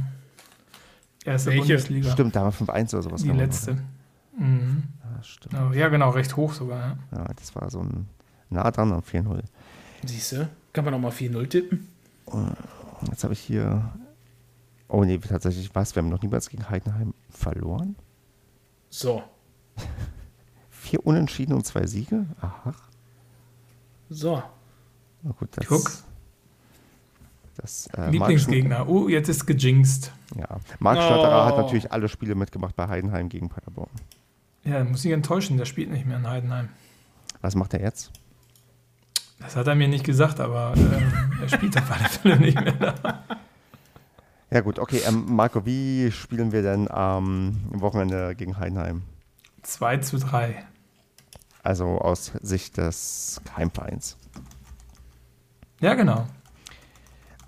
[1.26, 1.62] Erste Welche?
[1.62, 2.12] Bundesliga.
[2.12, 3.78] Stimmt, da haben wir 5-1 oder sowas Die letzte.
[4.38, 4.84] Mhm.
[5.04, 5.54] Ja, stimmt.
[5.54, 6.98] Ja, Ja, genau, recht hoch sogar.
[7.12, 7.18] Ja.
[7.20, 8.08] Ja, das war so ein
[8.50, 9.42] nah dran am 4-0.
[10.06, 10.50] Siehst du?
[10.74, 11.88] Kann man noch mal 4-0 tippen?
[13.10, 13.90] Jetzt habe ich hier.
[14.88, 15.96] Oh nee, tatsächlich was?
[15.96, 17.96] Wir haben noch niemals gegen Heidenheim verloren.
[18.90, 19.24] So.
[20.70, 22.26] Vier Unentschieden und zwei Siege?
[22.42, 22.74] Aha.
[24.10, 24.42] So.
[25.22, 25.68] Na gut, das.
[25.68, 25.92] Guck.
[27.58, 28.88] Das, äh, Lieblingsgegner.
[28.88, 30.14] Uh, jetzt ist gejinxt.
[30.34, 30.60] Marc, ja.
[30.80, 31.62] Marc Schnatterer hat Oh.
[31.62, 33.90] natürlich alle Spiele mitgemacht bei Heidenheim gegen Paderborn.
[34.70, 36.70] Ja, muss ich enttäuschen, der spielt nicht mehr in Heidenheim.
[37.42, 38.12] Was macht er jetzt?
[39.40, 42.74] Das hat er mir nicht gesagt, aber ähm, er spielt auf alle Fälle nicht mehr
[42.74, 43.24] da.
[44.52, 45.02] Ja gut, okay.
[45.08, 49.04] Ähm, Marco, wie spielen wir denn am Wochenende gegen Heidenheim?
[49.62, 50.66] 2 zu 3.
[51.62, 54.18] Also aus Sicht des Heimvereins.
[55.82, 56.26] Ja, genau.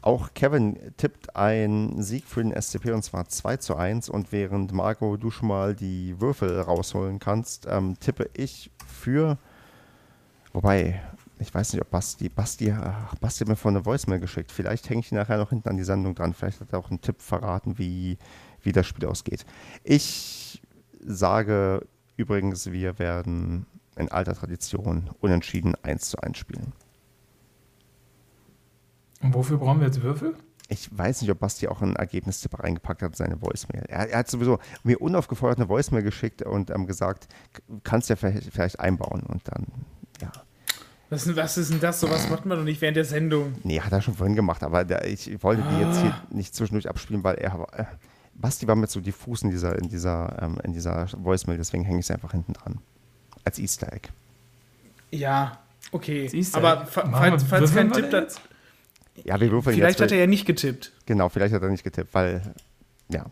[0.02, 4.10] Auch Kevin tippt einen Sieg für den SCP und zwar 2 zu 1.
[4.10, 9.38] Und während Marco, du schon mal die Würfel rausholen kannst, ähm, tippe ich für.
[10.54, 11.02] Wobei,
[11.38, 12.30] ich weiß nicht, ob Basti.
[12.30, 14.52] Basti, ach, Basti hat mir vorhin eine Voicemail geschickt.
[14.52, 16.34] Vielleicht hänge ich ihn nachher noch hinten an die Sendung dran.
[16.34, 18.18] Vielleicht hat er auch einen Tipp verraten, wie,
[18.64, 19.46] wie das Spiel ausgeht.
[19.84, 20.62] Ich
[21.00, 21.86] sage
[22.18, 23.68] übrigens, wir werden
[23.98, 26.74] in alter Tradition unentschieden 1 zu 1 spielen.
[29.22, 30.34] Und wofür brauchen wir jetzt Würfel?
[30.68, 33.84] Ich weiß nicht, ob Basti auch einen Ergebnistipp reingepackt hat in seine Voicemail.
[33.90, 37.28] Er, er hat sowieso mir unaufgefordert eine Voicemail geschickt und ähm, gesagt,
[37.84, 39.22] kannst ja vielleicht, vielleicht einbauen.
[39.24, 39.68] Und dann,
[40.22, 40.32] ja.
[41.10, 42.00] Was, ist- was ist denn das?
[42.00, 43.54] Sowas macht man doch nicht während der Sendung.
[43.64, 46.88] Nee, hat er schon vorhin gemacht, aber der, ich wollte die jetzt hier nicht zwischendurch
[46.90, 47.68] abspielen, weil er.
[47.74, 47.86] Äh,
[48.34, 52.00] Basti war mir zu diffus in dieser, in dieser, ähm, in dieser Voicemail, deswegen hänge
[52.00, 52.80] ich es einfach hinten dran.
[53.44, 54.08] Als Easter Egg.
[55.12, 55.60] Ja,
[55.92, 56.28] okay.
[56.30, 58.34] Siehst du, Aber fa falls, falls kein Tipp denn da,
[59.24, 60.06] Ja, wir würfeln Vielleicht jetzt.
[60.08, 60.92] hat er ja nicht getippt.
[61.06, 62.42] Genau, vielleicht hat er nicht getippt, weil,
[63.10, 63.26] ja.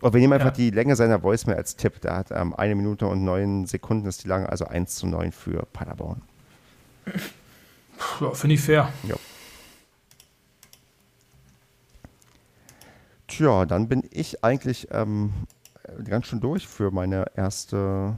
[0.00, 0.52] Und wir nehmen einfach Ja.
[0.52, 2.00] die Länge seiner Voicemail als Tipp.
[2.02, 5.32] Der hat ähm, eine Minute und neun Sekunden ist die lange, also 1 zu 9
[5.32, 6.22] für Paderborn.
[8.20, 8.92] Ja, Finde ich fair.
[9.04, 9.16] Ja.
[13.26, 15.32] Tja, dann bin ich eigentlich ähm,
[16.04, 18.16] ganz schön durch für meine erste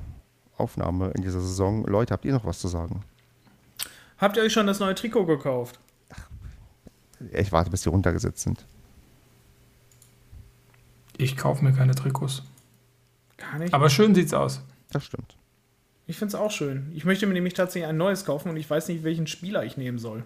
[0.57, 1.85] Aufnahme in dieser Saison.
[1.87, 3.03] Leute, habt ihr noch was zu sagen?
[4.19, 5.79] Habt ihr euch schon das neue Trikot gekauft?
[7.33, 8.65] Ich warte, bis die runtergesetzt sind.
[11.17, 12.43] Ich kaufe mir keine Trikots.
[13.39, 13.73] Gar nicht.
[13.75, 14.61] Aber schön sieht's aus.
[14.91, 15.37] Das stimmt.
[16.07, 16.91] ich finde es auch schön.
[16.95, 19.77] Ich möchte mir nämlich tatsächlich ein neues kaufen und ich weiß nicht, welchen Spieler ich
[19.77, 20.25] nehmen soll.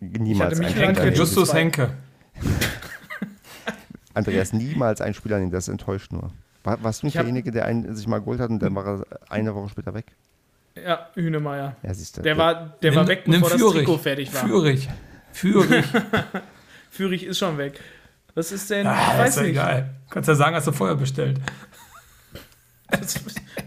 [0.00, 1.52] Niemals mich Spieler, für den- Justus.
[1.52, 1.90] Henke.
[4.14, 6.30] Andreas, niemals ein Spieler, den das enttäuscht nur.
[6.64, 8.86] War, warst du nicht Ich derjenige, der einen, sich mal geholt hat und dann war
[8.86, 10.06] er eine Woche später weg?
[10.74, 11.76] Ja, Hünemeyer.
[11.82, 12.22] Ja, siehst du.
[12.22, 14.46] Der war, der war weg, bevor das Trikot fertig war.
[14.46, 14.88] Führig.
[15.38, 15.84] Führig.
[16.90, 17.80] Führig ist schon weg.
[18.34, 18.86] Was ist denn?
[18.88, 19.50] Ah, ich weiß ist doch nicht.
[19.52, 19.94] egal.
[20.10, 21.40] Kannst ja sagen, hast du vorher bestellt.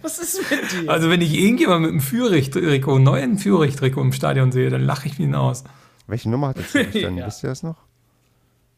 [0.02, 0.90] Was, ist mit dir?
[0.90, 5.08] Also wenn ich irgendjemand mit einem Führig-Trikot, einem neuen Führig-Trikot im Stadion sehe, dann lache
[5.08, 5.64] ich ihn aus.
[6.08, 7.18] Welche Nummer hat er denn?
[7.18, 7.28] Ja.
[7.28, 7.78] Wisst ihr das noch?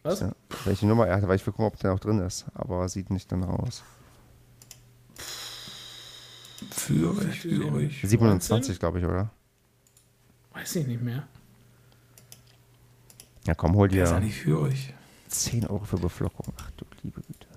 [0.03, 0.19] Was?
[0.19, 0.33] Ja.
[0.65, 2.45] Welche Nummer er weil ich will gucken, ob der noch drin ist.
[2.53, 3.83] Aber sieht nicht dann raus.
[6.69, 8.01] Führig, Führig.
[8.03, 9.31] 27, glaube ich, oder?
[10.53, 11.23] Weiß ich nicht mehr.
[13.45, 14.93] Ja, komm, hol Der ist ja dir nicht Führig.
[15.27, 16.53] 10 Euro für Beflockung.
[16.57, 17.47] Ach du liebe Güte.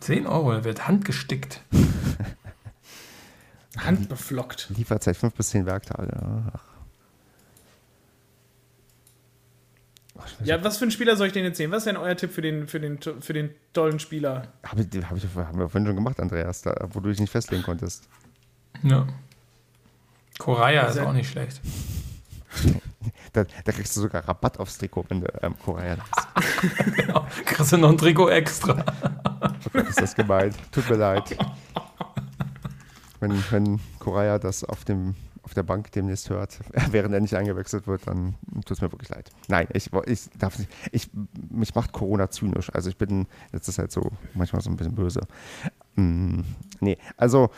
[0.00, 1.60] 10 Euro, der wird handgestickt.
[3.76, 4.70] Handbeflockt.
[4.76, 6.12] Lieferzeit 5 bis 10 Werktage.
[6.52, 6.60] Ach.
[10.14, 11.70] Weiß Ja, was für einen Spieler soll ich denn jetzt sehen?
[11.70, 14.48] Was ist denn euer Tipp für den, für den, für den tollen Spieler?
[14.62, 17.30] Hab ich, hab ich, haben wir vorhin schon gemacht, Andreas, da, wo du dich nicht
[17.30, 18.08] festlegen konntest.
[18.82, 19.06] Ja.
[20.38, 21.60] Koraya ist Also- auch nicht schlecht.
[23.36, 26.96] Da, da kriegst du sogar Rabatt aufs Trikot, wenn du ähm, Korea hast.
[26.96, 27.26] Genau.
[27.44, 28.72] Kriegst du noch ein Trikot extra.
[29.72, 30.56] Gott, ist das gemeint.
[30.72, 31.36] Tut mir leid.
[33.20, 36.60] Wenn, wenn Korea das auf, dem, auf der Bank demnächst hört,
[36.90, 39.30] während er nicht eingewechselt wird, dann tut es mir wirklich leid.
[39.48, 40.70] Nein, ich, ich darf nicht.
[40.90, 41.10] Ich,
[41.50, 42.72] mich macht Corona zynisch.
[42.72, 45.20] Also ich bin jetzt ist halt so manchmal so ein bisschen böse.
[45.96, 46.40] Mm,
[46.80, 47.50] nee, also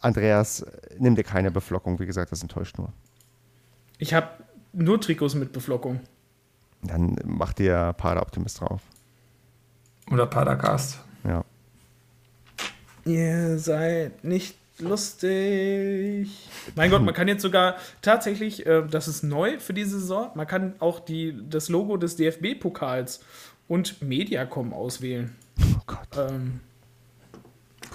[0.00, 0.64] Andreas,
[0.98, 2.00] nimm dir keine Beflockung.
[2.00, 2.94] Wie gesagt, das enttäuscht nur.
[3.98, 4.41] Ich habe
[4.72, 6.00] nur Trikots mit Beflockung.
[6.82, 8.80] Dann mach dir Pader-Optimist drauf.
[10.10, 10.98] Oder Padercast.
[11.24, 11.44] Ja.
[13.04, 16.28] Ihr seid nicht lustig.
[16.74, 20.46] Mein Gott, man kann jetzt sogar tatsächlich, äh, das ist neu für diese Saison, man
[20.46, 23.20] kann auch die, das Logo des DFB-Pokals
[23.68, 25.36] und Mediacom auswählen.
[25.60, 26.08] Oh Gott.
[26.16, 26.60] Ähm,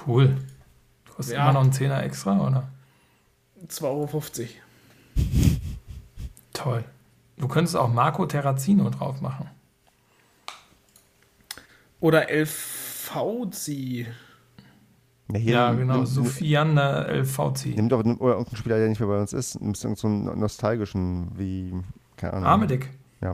[0.05, 0.37] Cool.
[1.15, 1.43] Kostet Ja.
[1.43, 2.69] immer noch einen Zehner extra, oder?
[3.67, 4.21] 2,50 Euro.
[6.57, 6.83] Toll.
[7.37, 9.47] Du könntest auch Marco Terrazino drauf machen.
[11.99, 13.67] Oder LVZ.
[13.67, 15.97] Ja, hier, Ja, genau.
[15.97, 17.75] Nimm, Sofiander LVC.
[17.75, 19.59] nimm doch oder irgendeinen Spieler, der nicht mehr bei uns ist.
[19.61, 21.73] Nimmst irgendeinen so einen nostalgischen, wie,
[22.15, 22.45] keine Ahnung.
[22.47, 22.89] Armedik.
[23.21, 23.33] Ja,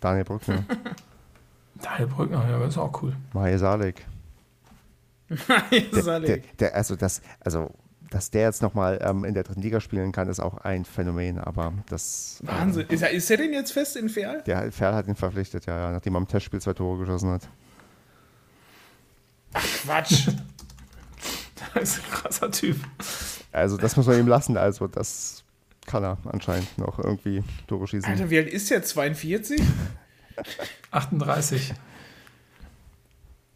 [0.00, 0.64] Daniel Brückner,
[1.76, 3.16] Daniel Brückner, ja, das ist auch cool.
[3.32, 4.04] Mahe Salek.
[5.92, 6.26] Der, Salek.
[6.26, 7.70] der, der, also, das, also,
[8.10, 11.38] dass der jetzt nochmal ähm, in der dritten Liga spielen kann, ist auch ein Phänomen,
[11.38, 12.40] aber das.
[12.42, 12.86] Wahnsinn.
[12.88, 14.42] Ist er, ist er denn jetzt fest in Ferl?
[14.42, 17.48] Der Ferl hat ihn verpflichtet, ja, ja, nachdem er im Testspiel zwei Tore geschossen hat.
[19.52, 20.28] Quatsch.
[21.74, 22.76] Das ist ein krasser Typ.
[23.52, 24.56] Also, das muss man ihm lassen.
[24.56, 25.44] Also, das
[25.86, 28.10] kann er anscheinend noch irgendwie Tore schießen.
[28.10, 28.82] Alter, wie alt ist der?
[28.82, 29.62] 42?
[30.90, 31.74] 38.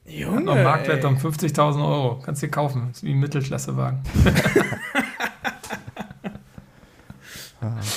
[0.07, 0.43] Junge.
[0.43, 2.21] Noch Marktwert um 50.000 Euro.
[2.25, 2.91] Kannst dir kaufen.
[2.91, 4.01] Ist wie ein Mittelklassewagen.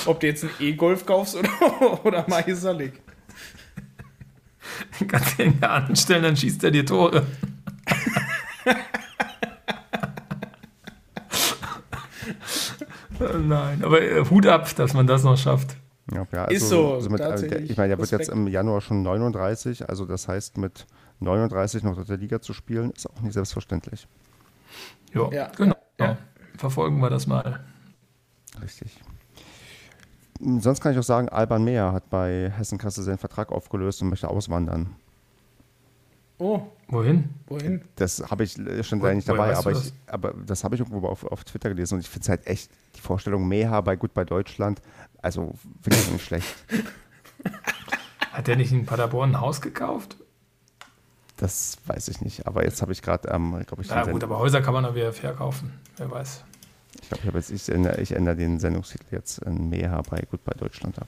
[0.06, 1.50] Ob du jetzt einen E-Golf kaufst oder,
[2.04, 2.24] oder
[2.54, 3.02] Salik.
[5.06, 7.26] Kannst den ja anstellen, dann schießt er dir Tore.
[13.40, 15.76] Nein, aber äh, Hut ab, dass man das noch schafft.
[16.12, 17.70] Ja, ja, Ist so, mit, äh, der, tatsächlich.
[17.70, 18.38] ich meine, der wird jetzt Respekt.
[18.38, 20.86] im Januar schon 39, also das heißt, mit
[21.20, 24.06] 39 noch dritte Liga zu spielen, ist auch nicht selbstverständlich.
[25.12, 25.76] Jo, Ja, genau.
[25.98, 26.16] ja.
[26.56, 27.60] Verfolgen wir das mal.
[28.62, 29.00] Richtig.
[30.40, 34.08] Sonst kann ich auch sagen, Alban Mehr hat bei Hessen Kassel seinen Vertrag aufgelöst und
[34.08, 34.94] möchte auswandern.
[36.38, 37.28] Oh, Wohin?
[37.48, 37.82] wohin?
[37.96, 41.08] Das habe ich äh, schon lange nicht dabei, aber, ich, aber das habe ich irgendwo
[41.08, 44.14] auf, auf Twitter gelesen und ich finde es halt echt, die Vorstellung Meha bei Gut
[44.14, 44.80] bei Deutschland,
[45.20, 46.54] also wirklich nicht schlecht.
[48.32, 50.16] Hat der nicht in Paderborn ein Haus gekauft?
[51.38, 54.38] Das weiß ich nicht, aber jetzt habe ich gerade, ähm, glaube ich, Ja gut, aber
[54.38, 55.72] Häuser kann man doch wieder verkaufen.
[55.96, 56.44] Wer weiß.
[57.00, 60.20] ich glaube, ich, habe jetzt- ich, ändere, ich ändere den Sendungstitel jetzt in Meha bei
[60.30, 61.06] Gut bei Deutschland ab.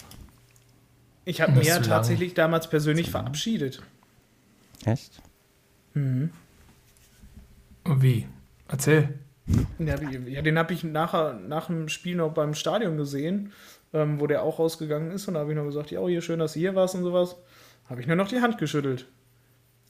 [1.24, 1.82] Ich habe lang.
[1.82, 3.82] tatsächlich damals persönlich verabschiedet.
[4.84, 5.20] Echt?
[5.94, 6.30] Und
[7.84, 8.26] wie?
[8.68, 9.18] Erzähl.
[9.78, 13.52] Ja, wie- ja den habe ich nachher, nach dem Spiel noch beim Stadion gesehen,
[13.92, 15.26] ähm, wo der auch rausgegangen ist.
[15.26, 17.02] Und da habe ich noch gesagt, ja, oh, hier schön, dass du hier warst und
[17.02, 17.34] sowas.
[17.88, 19.06] Habe ich nur noch die Hand geschüttelt.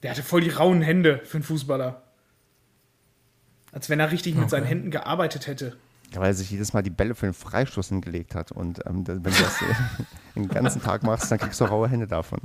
[0.03, 2.01] Der hatte voll die rauen Hände für einen Fußballer.
[3.71, 4.49] Als wenn er richtig mit Okay.
[4.51, 5.77] seinen Händen gearbeitet hätte.
[6.11, 8.51] Ja, weil er sich jedes Mal die Bälle für den Freistoß hingelegt hat.
[8.51, 9.65] Und ähm, wenn du das äh,
[10.35, 12.39] den ganzen Tag machst, dann kriegst du raue Hände davon.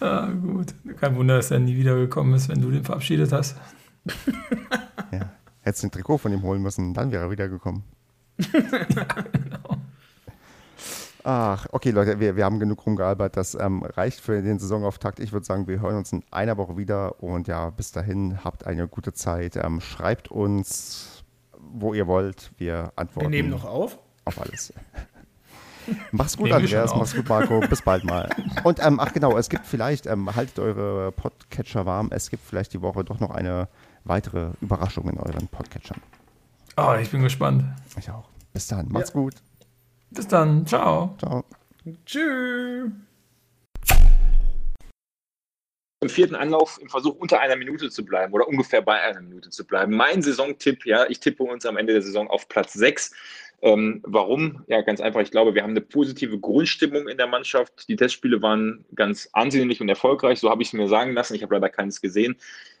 [0.00, 0.74] Ah, gut.
[0.98, 3.56] Kein Wunder, dass er nie wiedergekommen ist, wenn du den verabschiedet hast.
[5.12, 5.30] Ja.
[5.60, 7.84] Hättest du ein Trikot von ihm holen müssen, dann wäre er wiedergekommen.
[11.26, 13.36] Ach, okay, Leute, wir, wir haben genug rumgealbert.
[13.38, 15.20] Das ähm, reicht für den Saisonauftakt.
[15.20, 17.22] Ich würde sagen, wir hören uns in einer Woche wieder.
[17.22, 19.56] Und ja, bis dahin, habt eine gute Zeit.
[19.56, 21.24] Ähm, schreibt uns,
[21.58, 22.52] wo ihr wollt.
[22.58, 23.98] Wir antworten Wir nehmen noch auf.
[24.26, 24.74] auf alles.
[26.12, 26.94] Mach's gut, Andreas.
[26.94, 27.60] Mach's gut, Marco.
[27.60, 28.28] Bis bald mal.
[28.62, 32.08] Und ähm, ach genau, es gibt vielleicht, ähm, haltet eure Podcatcher warm.
[32.10, 33.68] Es gibt vielleicht die Woche doch noch eine
[34.04, 36.00] weitere Überraschung in euren Podcatchern.
[36.76, 37.64] Oh, ich bin gespannt.
[37.98, 38.28] Ich auch.
[38.52, 38.88] Bis dann.
[38.90, 39.14] Macht's Ja.
[39.20, 39.34] gut.
[40.10, 40.66] Bis dann.
[40.66, 41.16] Ciao.
[41.18, 41.44] Ciao.
[42.06, 42.90] Tschüss.
[46.04, 49.50] im vierten Anlauf im Versuch unter einer Minute zu bleiben oder ungefähr bei einer Minute
[49.50, 49.96] zu bleiben.
[49.96, 53.12] Mein Saisontipp, ja, ich tippe uns am Ende der Saison auf Platz 6.
[53.62, 54.62] Ähm, warum?
[54.66, 55.20] Ja, ganz einfach.
[55.20, 57.88] Ich glaube, wir haben eine positive Grundstimmung in der Mannschaft.
[57.88, 60.38] Die Testspiele waren ganz ansehnlich und erfolgreich.
[60.40, 61.34] So habe ich es mir sagen lassen.
[61.34, 62.36] Ich habe leider keines gesehen.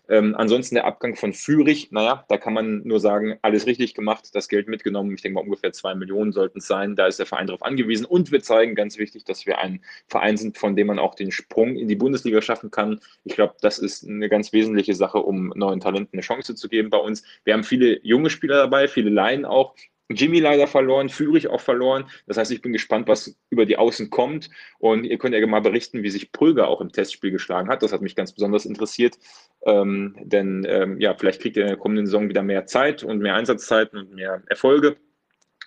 [0.08, 1.90] Ähm, ansonsten der Abgang von Fürich.
[1.90, 5.14] Naja, da kann man nur sagen, alles richtig gemacht, das Geld mitgenommen.
[5.14, 6.96] Ich denke mal, ungefähr zwei Millionen sollten es sein.
[6.96, 8.04] Da ist der Verein darauf angewiesen.
[8.04, 11.30] Und wir zeigen ganz wichtig, dass wir ein Verein sind, von dem man auch den
[11.30, 13.00] Sprung in die Bundesliga schaffen kann.
[13.24, 16.90] Ich glaube, das ist eine ganz wesentliche Sache, um neuen Talenten eine Chance zu geben
[16.90, 17.22] bei uns.
[17.44, 19.74] Wir haben viele junge Spieler dabei, viele Laien auch.
[20.10, 22.04] Jimmy leider verloren, Führig auch verloren.
[22.26, 24.50] Das heißt, ich bin gespannt, was über die Außen kommt.
[24.78, 27.82] Und ihr könnt ja mal berichten, wie sich Prüger auch im Testspiel geschlagen hat.
[27.82, 29.18] Das hat mich ganz besonders interessiert.
[29.64, 33.20] Ähm, denn ähm, ja, vielleicht kriegt ihr in der kommenden Saison wieder mehr Zeit und
[33.20, 34.96] mehr Einsatzzeiten und mehr Erfolge.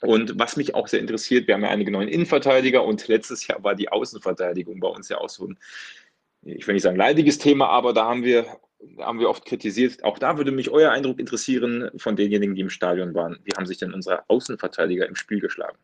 [0.01, 3.63] Und was mich auch sehr interessiert, wir haben ja einige neuen Innenverteidiger und letztes Jahr
[3.63, 5.59] war die Außenverteidigung bei uns ja auch so ein,
[6.43, 8.45] ich will nicht sagen leidiges Thema, aber da haben wir,
[8.99, 10.03] haben wir oft kritisiert.
[10.03, 13.39] Auch da würde mich euer Eindruck interessieren von denjenigen, die im Stadion waren.
[13.43, 15.77] Wie haben sich denn unsere Außenverteidiger im Spiel geschlagen?